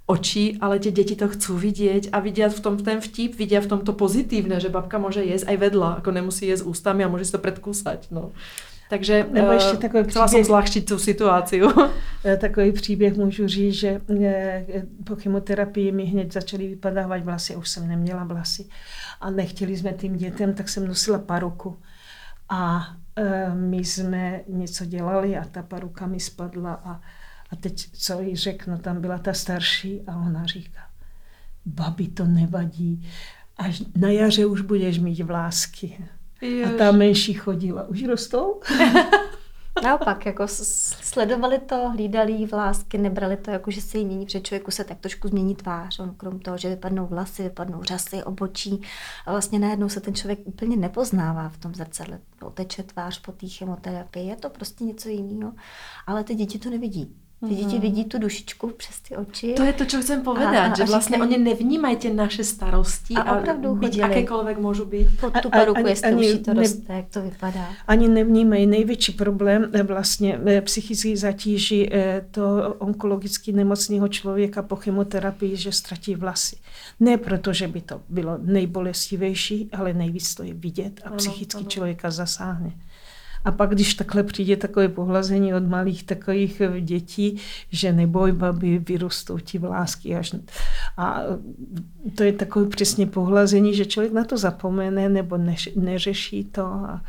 oči, 0.06 0.54
ale 0.62 0.78
tie 0.78 0.94
deti 0.94 1.18
to 1.18 1.26
chcú 1.26 1.58
vidieť 1.58 2.14
a 2.14 2.22
vidia 2.22 2.46
v 2.46 2.60
tom 2.62 2.78
ten 2.78 3.02
vtip, 3.02 3.34
vidia 3.34 3.58
v 3.58 3.66
tom 3.66 3.80
to 3.82 3.90
pozitívne, 3.90 4.62
že 4.62 4.70
babka 4.70 5.02
môže 5.02 5.26
jesť 5.26 5.50
aj 5.50 5.56
vedľa, 5.66 5.88
ako 5.98 6.10
nemusí 6.14 6.46
jesť 6.46 6.70
ústami 6.70 7.02
a 7.02 7.10
môže 7.10 7.26
si 7.26 7.34
to 7.34 7.42
predkúsať. 7.42 8.14
No. 8.14 8.30
Takže 8.88 9.26
Nebo 9.32 9.52
ještě 9.52 9.74
eh, 9.74 9.76
takový 9.76 10.04
chcela 10.04 10.26
příběh, 10.26 10.46
jsem 10.46 10.48
zlahčit 10.48 10.86
tu 10.86 10.98
situaci. 10.98 11.60
Eh, 12.24 12.36
takový 12.36 12.72
příběh 12.72 13.16
můžu 13.16 13.48
říct, 13.48 13.74
že 13.74 14.00
eh, 14.20 14.64
po 15.04 15.16
chemoterapii 15.16 15.92
mi 15.92 16.04
hned 16.04 16.32
začaly 16.32 16.68
vypadávat 16.68 17.24
vlasy, 17.24 17.56
už 17.56 17.68
jsem 17.68 17.88
neměla 17.88 18.24
vlasy 18.24 18.68
a 19.20 19.30
nechtěli 19.30 19.76
jsme 19.76 19.92
tím 19.92 20.16
dětem, 20.16 20.54
tak 20.54 20.68
jsem 20.68 20.88
nosila 20.88 21.18
paruku. 21.18 21.78
A 22.48 22.86
my 23.54 23.76
jsme 23.76 24.40
něco 24.48 24.84
dělali 24.84 25.36
a 25.36 25.44
ta 25.44 25.62
paruka 25.62 26.06
mi 26.06 26.20
spadla 26.20 26.80
a 26.84 27.00
a 27.50 27.56
teď 27.56 27.86
co 27.92 28.20
jí 28.20 28.36
řeknu, 28.36 28.78
tam 28.78 29.00
byla 29.00 29.18
ta 29.18 29.32
starší 29.32 30.00
a 30.06 30.16
ona 30.16 30.46
říká, 30.46 30.80
babi, 31.66 32.08
to 32.08 32.24
nevadí. 32.24 33.08
až 33.56 33.82
na 33.96 34.08
jaře 34.08 34.46
už 34.46 34.60
budeš 34.60 34.98
mít 34.98 35.20
vlásky. 35.20 36.08
A 36.66 36.78
ta 36.78 36.92
menší 36.92 37.34
chodila. 37.34 37.88
Už 37.88 38.04
rostou? 38.04 38.60
Naopak, 39.82 40.26
jako 40.26 40.48
sledovali 40.48 41.58
to, 41.58 41.90
hlídali 41.90 42.32
jí 42.32 42.46
vlásky, 42.46 42.98
nebrali 42.98 43.36
to 43.36 43.50
jako, 43.50 43.70
že 43.70 43.80
se 43.80 43.98
jí 43.98 44.04
mění, 44.04 44.24
protože 44.24 44.40
člověku 44.40 44.70
se 44.70 44.84
tak 44.84 44.98
trošku 44.98 45.28
změní 45.28 45.54
tvář. 45.54 45.98
On 45.98 46.14
krom 46.14 46.40
toho, 46.40 46.58
že 46.58 46.68
vypadnou 46.68 47.06
vlasy, 47.06 47.42
vypadnou 47.42 47.82
řasy, 47.82 48.24
obočí 48.24 48.80
a 49.26 49.30
vlastně 49.30 49.58
najednou 49.58 49.88
se 49.88 50.00
ten 50.00 50.14
člověk 50.14 50.38
úplně 50.44 50.76
nepoznává 50.76 51.48
v 51.48 51.58
tom 51.58 51.74
zrcadle. 51.74 52.18
Oteče 52.42 52.82
tvář 52.82 53.20
po 53.20 53.32
té 53.32 53.48
chemoterapii, 53.48 54.26
je 54.26 54.36
to 54.36 54.50
prostě 54.50 54.84
něco 54.84 55.08
jiného, 55.08 55.52
ale 56.06 56.24
ty 56.24 56.34
děti 56.34 56.58
to 56.58 56.70
nevidí. 56.70 57.16
Ty 57.48 57.54
děti 57.54 57.78
vidí 57.78 58.04
tu 58.04 58.18
dušičku 58.18 58.68
přes 58.76 59.00
ty 59.00 59.16
oči. 59.16 59.52
To 59.52 59.62
je 59.62 59.72
to, 59.72 59.86
co 59.86 60.00
chcem 60.00 60.28
a, 60.28 60.32
a, 60.32 60.76
že 60.76 60.84
vlastně 60.84 61.16
říkají, 61.16 61.22
oni 61.22 61.44
nevnímají 61.44 61.96
ty 61.96 62.14
naše 62.14 62.44
starosti 62.44 63.14
a, 63.14 63.20
a 63.20 63.38
opravdu 63.38 63.74
byť 63.74 64.00
akékoľvek 64.00 64.58
můžu 64.58 64.84
být. 64.84 65.20
Pod 65.20 65.40
tu 65.42 65.50
paruku, 65.50 65.86
jestli 65.86 66.08
ani, 66.08 66.34
už 66.34 66.40
to 66.44 66.54
ne, 66.54 66.62
roste, 66.62 66.92
jak 66.92 67.08
to 67.08 67.22
vypadá. 67.22 67.68
Ani 67.86 68.08
nevnímají 68.08 68.66
největší 68.66 69.12
problém 69.12 69.70
eh, 69.72 69.82
vlastně 69.82 70.40
eh, 70.46 70.60
psychický 70.60 71.16
zatíží 71.16 71.92
eh, 71.92 72.26
to 72.30 72.74
onkologicky 72.78 73.52
nemocného 73.52 74.08
člověka 74.08 74.62
po 74.62 74.76
chemoterapii, 74.76 75.56
že 75.56 75.72
ztratí 75.72 76.14
vlasy. 76.14 76.56
Ne 77.00 77.16
proto, 77.16 77.52
že 77.52 77.68
by 77.68 77.80
to 77.80 78.00
bylo 78.08 78.38
nejbolestivější, 78.42 79.68
ale 79.72 79.92
nejvíc 79.92 80.34
to 80.34 80.42
je 80.42 80.54
vidět 80.54 81.00
a 81.04 81.08
ano, 81.08 81.16
psychicky 81.16 81.60
ano. 81.60 81.68
člověka 81.68 82.10
zasáhne. 82.10 82.72
A 83.46 83.52
pak, 83.52 83.70
když 83.70 83.94
takhle 83.94 84.22
přijde 84.22 84.56
takové 84.56 84.88
pohlazení 84.88 85.54
od 85.54 85.66
malých 85.68 86.04
takových 86.04 86.60
eh, 86.60 86.80
dětí, 86.80 87.40
že 87.70 87.92
neboj, 87.92 88.32
babi, 88.32 88.78
vyrostou 88.78 89.38
ti 89.38 89.58
vlásky. 89.58 90.16
Až... 90.16 90.34
A 90.96 91.20
to 92.14 92.22
je 92.22 92.32
takové 92.32 92.66
přesně 92.68 93.06
pohlazení, 93.06 93.74
že 93.74 93.84
člověk 93.84 94.12
na 94.12 94.24
to 94.24 94.38
zapomene 94.38 95.08
nebo 95.08 95.36
než, 95.36 95.68
neřeší 95.76 96.44
to. 96.44 96.64
A, 96.64 97.02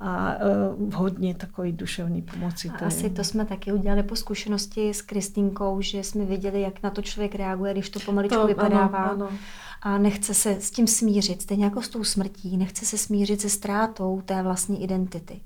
a 0.00 0.34
uh, 0.78 0.94
hodně 0.94 1.34
takový 1.34 1.72
duševní 1.72 2.22
pomoci. 2.22 2.70
To 2.78 2.84
Asi 2.84 3.10
to 3.10 3.24
jsme 3.24 3.44
taky 3.44 3.72
udělali 3.72 4.02
po 4.02 4.16
zkušenosti 4.16 4.94
s 4.94 5.02
Kristýnkou, 5.02 5.80
že 5.80 6.02
jsme 6.02 6.24
viděli, 6.24 6.60
jak 6.60 6.82
na 6.82 6.90
to 6.90 7.02
člověk 7.02 7.34
reaguje, 7.34 7.72
když 7.72 7.90
to 7.90 8.00
pomaličku 8.00 8.40
to, 8.40 8.46
vypadává. 8.46 8.98
Ano, 8.98 9.26
ano. 9.26 9.38
A 9.82 9.98
nechce 9.98 10.34
se 10.34 10.50
s 10.50 10.70
tím 10.70 10.86
smířit, 10.86 11.42
stejně 11.42 11.64
jako 11.64 11.82
s 11.82 11.88
tou 11.88 12.04
smrtí, 12.04 12.56
nechce 12.56 12.86
se 12.86 12.98
smířit 12.98 13.40
se 13.40 13.48
ztrátou 13.48 14.22
té 14.24 14.42
vlastní 14.42 14.82
identity. 14.82 15.40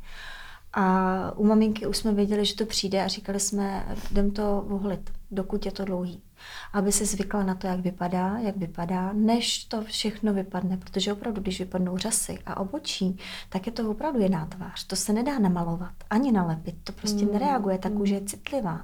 A 0.72 1.32
u 1.36 1.46
maminky 1.46 1.86
už 1.86 1.96
jsme 1.96 2.14
věděli, 2.14 2.44
že 2.44 2.56
to 2.56 2.66
přijde 2.66 3.04
a 3.04 3.08
říkali 3.08 3.40
jsme, 3.40 3.96
jdem 4.10 4.30
to 4.30 4.64
vohlit, 4.66 5.10
dokud 5.30 5.66
je 5.66 5.72
to 5.72 5.84
dlouhý. 5.84 6.22
Aby 6.72 6.92
se 6.92 7.06
zvykla 7.06 7.42
na 7.42 7.54
to, 7.54 7.66
jak 7.66 7.80
vypadá, 7.80 8.38
jak 8.38 8.56
vypadá, 8.56 9.12
než 9.12 9.64
to 9.64 9.82
všechno 9.82 10.34
vypadne. 10.34 10.76
Protože 10.76 11.12
opravdu, 11.12 11.40
když 11.40 11.58
vypadnou 11.58 11.96
řasy 11.96 12.38
a 12.46 12.56
obočí, 12.60 13.18
tak 13.48 13.66
je 13.66 13.72
to 13.72 13.90
opravdu 13.90 14.20
jiná 14.20 14.46
tvář. 14.46 14.86
To 14.86 14.96
se 14.96 15.12
nedá 15.12 15.38
namalovat, 15.38 15.94
ani 16.10 16.32
nalepit. 16.32 16.74
To 16.84 16.92
prostě 16.92 17.24
mm. 17.24 17.32
nereaguje, 17.32 17.78
tak 17.78 17.92
už 17.92 18.10
je 18.10 18.20
citlivá. 18.20 18.80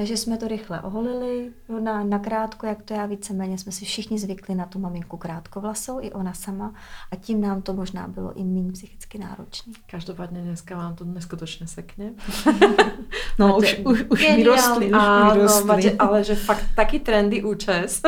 Takže 0.00 0.16
jsme 0.16 0.36
to 0.36 0.48
rychle 0.48 0.80
oholili, 0.80 1.52
na, 1.80 2.04
na 2.04 2.18
krátko, 2.18 2.66
jak 2.66 2.82
to 2.82 2.94
já 2.94 3.06
víceméně, 3.06 3.58
jsme 3.58 3.72
si 3.72 3.84
všichni 3.84 4.18
zvykli 4.18 4.54
na 4.54 4.66
tu 4.66 4.78
maminku 4.78 5.16
krátkovlasou, 5.16 6.00
i 6.00 6.12
ona 6.12 6.32
sama, 6.32 6.74
a 7.10 7.16
tím 7.16 7.40
nám 7.40 7.62
to 7.62 7.72
možná 7.72 8.08
bylo 8.08 8.32
i 8.32 8.44
méně 8.44 8.72
psychicky 8.72 9.18
náročné. 9.18 9.72
Každopádně 9.90 10.40
dneska 10.40 10.76
vám 10.76 10.94
to 10.94 11.04
neskutečně 11.04 11.66
sekne. 11.66 12.12
no, 13.38 13.48
máte, 13.48 13.56
už, 13.56 13.80
už, 13.84 14.04
už 14.08 14.20
vyrostli, 14.20 14.92
už 14.92 15.02
vyrostli. 15.32 15.66
Máte, 15.66 15.90
ale 15.98 16.24
že 16.24 16.34
fakt 16.34 16.64
taky 16.76 17.00
trendy 17.00 17.42
účes, 17.42 18.02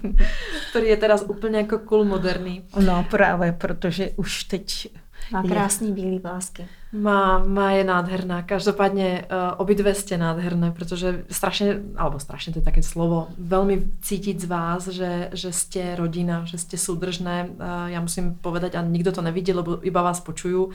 který 0.70 0.86
je 0.86 0.96
teraz 0.96 1.24
úplně 1.28 1.58
jako 1.58 1.78
cool 1.78 2.04
moderní. 2.04 2.64
No 2.84 3.06
právě, 3.10 3.52
protože 3.52 4.10
už 4.16 4.44
teď 4.44 4.88
má 5.32 5.42
krásný 5.42 5.92
bílý 5.92 6.18
vlásky. 6.18 6.68
Má, 6.92 7.38
má 7.38 7.70
je 7.70 7.84
nádherná. 7.84 8.42
Každopádně 8.42 9.24
uh, 9.24 9.54
obidve 9.56 9.94
ste 9.94 10.18
nádherné, 10.18 10.70
protože 10.70 11.24
strašně, 11.30 11.80
alebo 11.96 12.18
strašně 12.18 12.52
to 12.52 12.58
je 12.58 12.64
také 12.64 12.82
slovo, 12.82 13.28
velmi 13.38 13.82
cítit 14.02 14.40
z 14.40 14.44
vás, 14.44 14.88
že, 14.88 15.30
že 15.32 15.52
ste 15.52 15.96
rodina, 15.96 16.44
že 16.44 16.58
ste 16.58 16.78
súdržné. 16.78 17.48
Uh, 17.50 17.56
já 17.86 18.00
musím 18.00 18.34
povedať, 18.34 18.74
a 18.74 18.82
nikdo 18.82 19.12
to 19.12 19.22
nevidí, 19.22 19.52
lebo 19.52 19.86
iba 19.86 20.02
vás 20.02 20.20
počuju, 20.20 20.70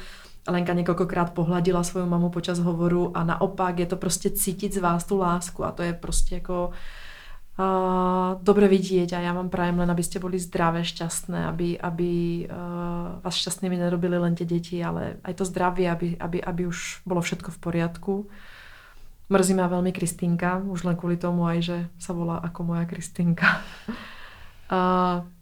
Lenka 0.48 0.74
několikrát 0.74 1.34
pohladila 1.34 1.84
svou 1.84 2.06
mamu 2.06 2.30
počas 2.30 2.60
hovoru 2.60 3.18
a 3.18 3.24
naopak 3.24 3.80
je 3.80 3.86
to 3.86 3.96
prostě 3.96 4.30
cítit 4.30 4.74
z 4.74 4.78
vás 4.78 5.04
tu 5.04 5.18
lásku 5.18 5.66
a 5.66 5.72
to 5.72 5.84
je 5.84 5.94
prostě 5.94 6.36
jako 6.36 6.68
uh, 6.68 6.74
uh, 7.60 8.40
dobre 8.40 8.68
vidieť 8.68 9.16
a 9.16 9.20
ja 9.20 9.32
vám 9.32 9.50
prajem 9.50 9.80
len, 9.80 9.90
aby 9.90 10.04
ste 10.04 10.20
boli 10.20 10.40
zdravé, 10.40 10.84
šťastné, 10.84 11.48
aby, 11.50 11.80
aby 11.80 12.12
uh, 12.48 13.20
vás 13.20 13.36
šťastnými 13.36 13.76
nerobili 13.80 14.18
len 14.20 14.36
tie 14.36 14.48
deti, 14.48 14.80
ale 14.84 15.20
aj 15.24 15.34
to 15.40 15.46
zdravie, 15.46 15.90
aby, 15.92 16.08
aby, 16.20 16.38
aby 16.44 16.62
už 16.68 17.04
bolo 17.04 17.20
všetko 17.20 17.52
v 17.52 17.62
poriadku. 17.62 18.14
Mrzí 19.30 19.54
ma 19.58 19.66
veľmi 19.66 19.90
Kristýnka, 19.90 20.62
už 20.62 20.86
len 20.86 20.94
kvôli 20.94 21.18
tomu 21.18 21.50
aj, 21.50 21.60
že 21.66 21.78
sa 21.98 22.14
volá 22.14 22.38
ako 22.46 22.76
moja 22.76 22.86
Kristýnka. 22.86 23.66
Uh, 24.70 25.26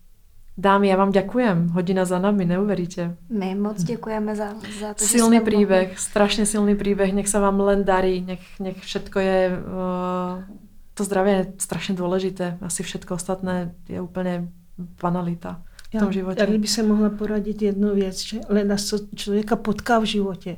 Dámy, 0.58 0.88
já 0.88 0.96
vám 0.96 1.12
děkujem. 1.12 1.70
Hodina 1.70 2.06
za 2.06 2.20
nami, 2.20 2.46
neuveríte. 2.46 3.18
My 3.30 3.56
moc 3.56 3.84
děkujeme 3.84 4.36
za, 4.36 4.54
za 4.80 4.94
to, 4.94 5.06
Silný 5.06 5.42
příběh, 5.42 6.00
strašně 6.00 6.46
silný 6.46 6.76
příběh. 6.76 7.14
Nech 7.14 7.28
se 7.28 7.40
vám 7.40 7.60
len 7.60 7.84
darí, 7.84 8.22
nech, 8.22 8.60
nech 8.60 8.78
všetko 8.78 9.20
je 9.20 9.50
uh, 9.58 10.44
to 10.94 11.04
zdravie 11.04 11.36
je 11.36 11.54
strašně 11.58 11.96
důležité. 11.96 12.58
Asi 12.62 12.84
všetko 12.84 13.14
ostatné 13.14 13.76
je 13.90 14.02
úplně 14.02 14.50
banalita 15.02 15.62
v 15.96 16.00
tom 16.00 16.12
životě. 16.12 16.42
Já 16.42 16.58
by 16.58 16.68
se 16.68 16.84
mohla 16.84 17.10
poradit 17.10 17.62
jednu 17.62 17.96
věc, 17.96 18.20
že 18.20 18.40
leda 18.50 18.78
co 18.78 19.00
člověka 19.16 19.56
potká 19.56 20.00
v 20.00 20.04
životě, 20.04 20.58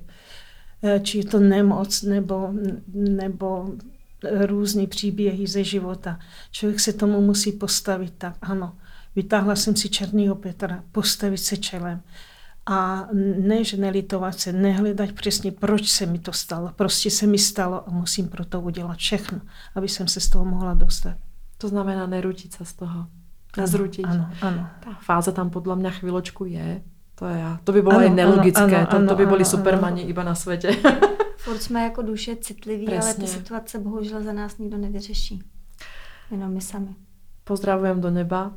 eh, 0.84 1.00
či 1.00 1.18
je 1.18 1.26
to 1.26 1.40
nemoc 1.40 2.02
nebo, 2.02 2.54
nebo 2.94 3.76
různé 4.46 4.88
příběhy 4.88 5.48
ze 5.48 5.64
života. 5.64 6.20
Člověk 6.52 6.80
se 6.80 6.94
tomu 6.94 7.22
musí 7.22 7.52
postavit 7.52 8.14
tak, 8.18 8.38
ano, 8.42 8.76
vytáhla 9.16 9.56
jsem 9.56 9.76
si 9.76 9.90
černýho 9.90 10.36
Petra, 10.36 10.84
postavit 10.92 11.38
se 11.38 11.58
čelem 11.58 12.02
a 12.66 13.07
ne, 13.38 13.63
že 13.63 13.78
nelitovat 13.78 14.39
se, 14.39 14.53
nehledat 14.53 15.11
přesně, 15.11 15.51
proč 15.51 15.89
se 15.89 16.05
mi 16.05 16.20
to 16.20 16.34
stalo. 16.34 16.72
Prostě 16.76 17.11
se 17.11 17.28
mi 17.28 17.38
stalo 17.38 17.88
a 17.88 17.91
musím 17.91 18.28
pro 18.28 18.45
to 18.45 18.61
udělat 18.61 18.97
všechno, 18.97 19.41
aby 19.76 19.88
jsem 19.88 20.07
se 20.07 20.20
z 20.20 20.30
toho 20.30 20.45
mohla 20.45 20.74
dostat. 20.74 21.18
To 21.57 21.68
znamená 21.68 22.07
nerutit 22.07 22.53
se 22.53 22.66
z 22.66 22.74
toho. 22.74 23.07
Nezrutit. 23.57 24.05
Ano, 24.05 24.30
ano. 24.41 24.68
Ta 24.84 24.97
fáze 25.01 25.32
tam 25.32 25.49
podle 25.49 25.76
mě 25.76 25.91
chvíločku 25.91 26.45
je. 26.45 26.82
To, 27.16 27.26
je, 27.26 27.45
to 27.63 27.72
by 27.72 27.82
bylo 27.82 27.95
ano, 27.95 28.05
i 28.05 28.09
nelogické, 28.09 28.61
ano, 28.61 28.88
ano, 28.89 29.01
to, 29.01 29.07
to 29.07 29.16
by 29.16 29.26
byli 29.26 29.45
supermani 29.45 30.01
ano. 30.01 30.09
iba 30.09 30.24
na 30.24 30.36
světě. 30.36 30.72
Furt 31.38 31.61
jsme 31.61 31.84
jako 31.84 32.01
duše 32.01 32.36
citliví, 32.36 32.86
Presně. 32.86 33.01
ale 33.01 33.13
ty 33.13 33.28
situace 33.28 33.80
bohužel 33.80 34.24
za 34.24 34.34
nás 34.34 34.57
nikdo 34.57 34.78
nevyřeší. 34.78 35.43
Jenom 36.32 36.53
my 36.53 36.61
sami. 36.61 36.95
Pozdravujem 37.43 38.01
do 38.01 38.11
neba. 38.11 38.51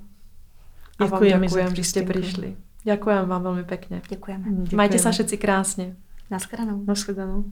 A 0.99 1.05
děkujem, 1.05 1.33
vám 1.33 1.43
děkujem, 1.43 1.75
že 1.75 1.85
jste 1.85 2.03
přišli. 2.03 2.57
Ďakujem 2.89 3.29
vám 3.29 3.43
veľmi 3.45 3.65
pekne. 3.69 4.01
Ďakujeme. 4.09 4.73
Majte 4.73 4.97
sa 4.97 5.13
všetci 5.13 5.37
krásne. 5.37 5.93
Naschledanou. 6.33 6.85
Naschledanou. 6.89 7.45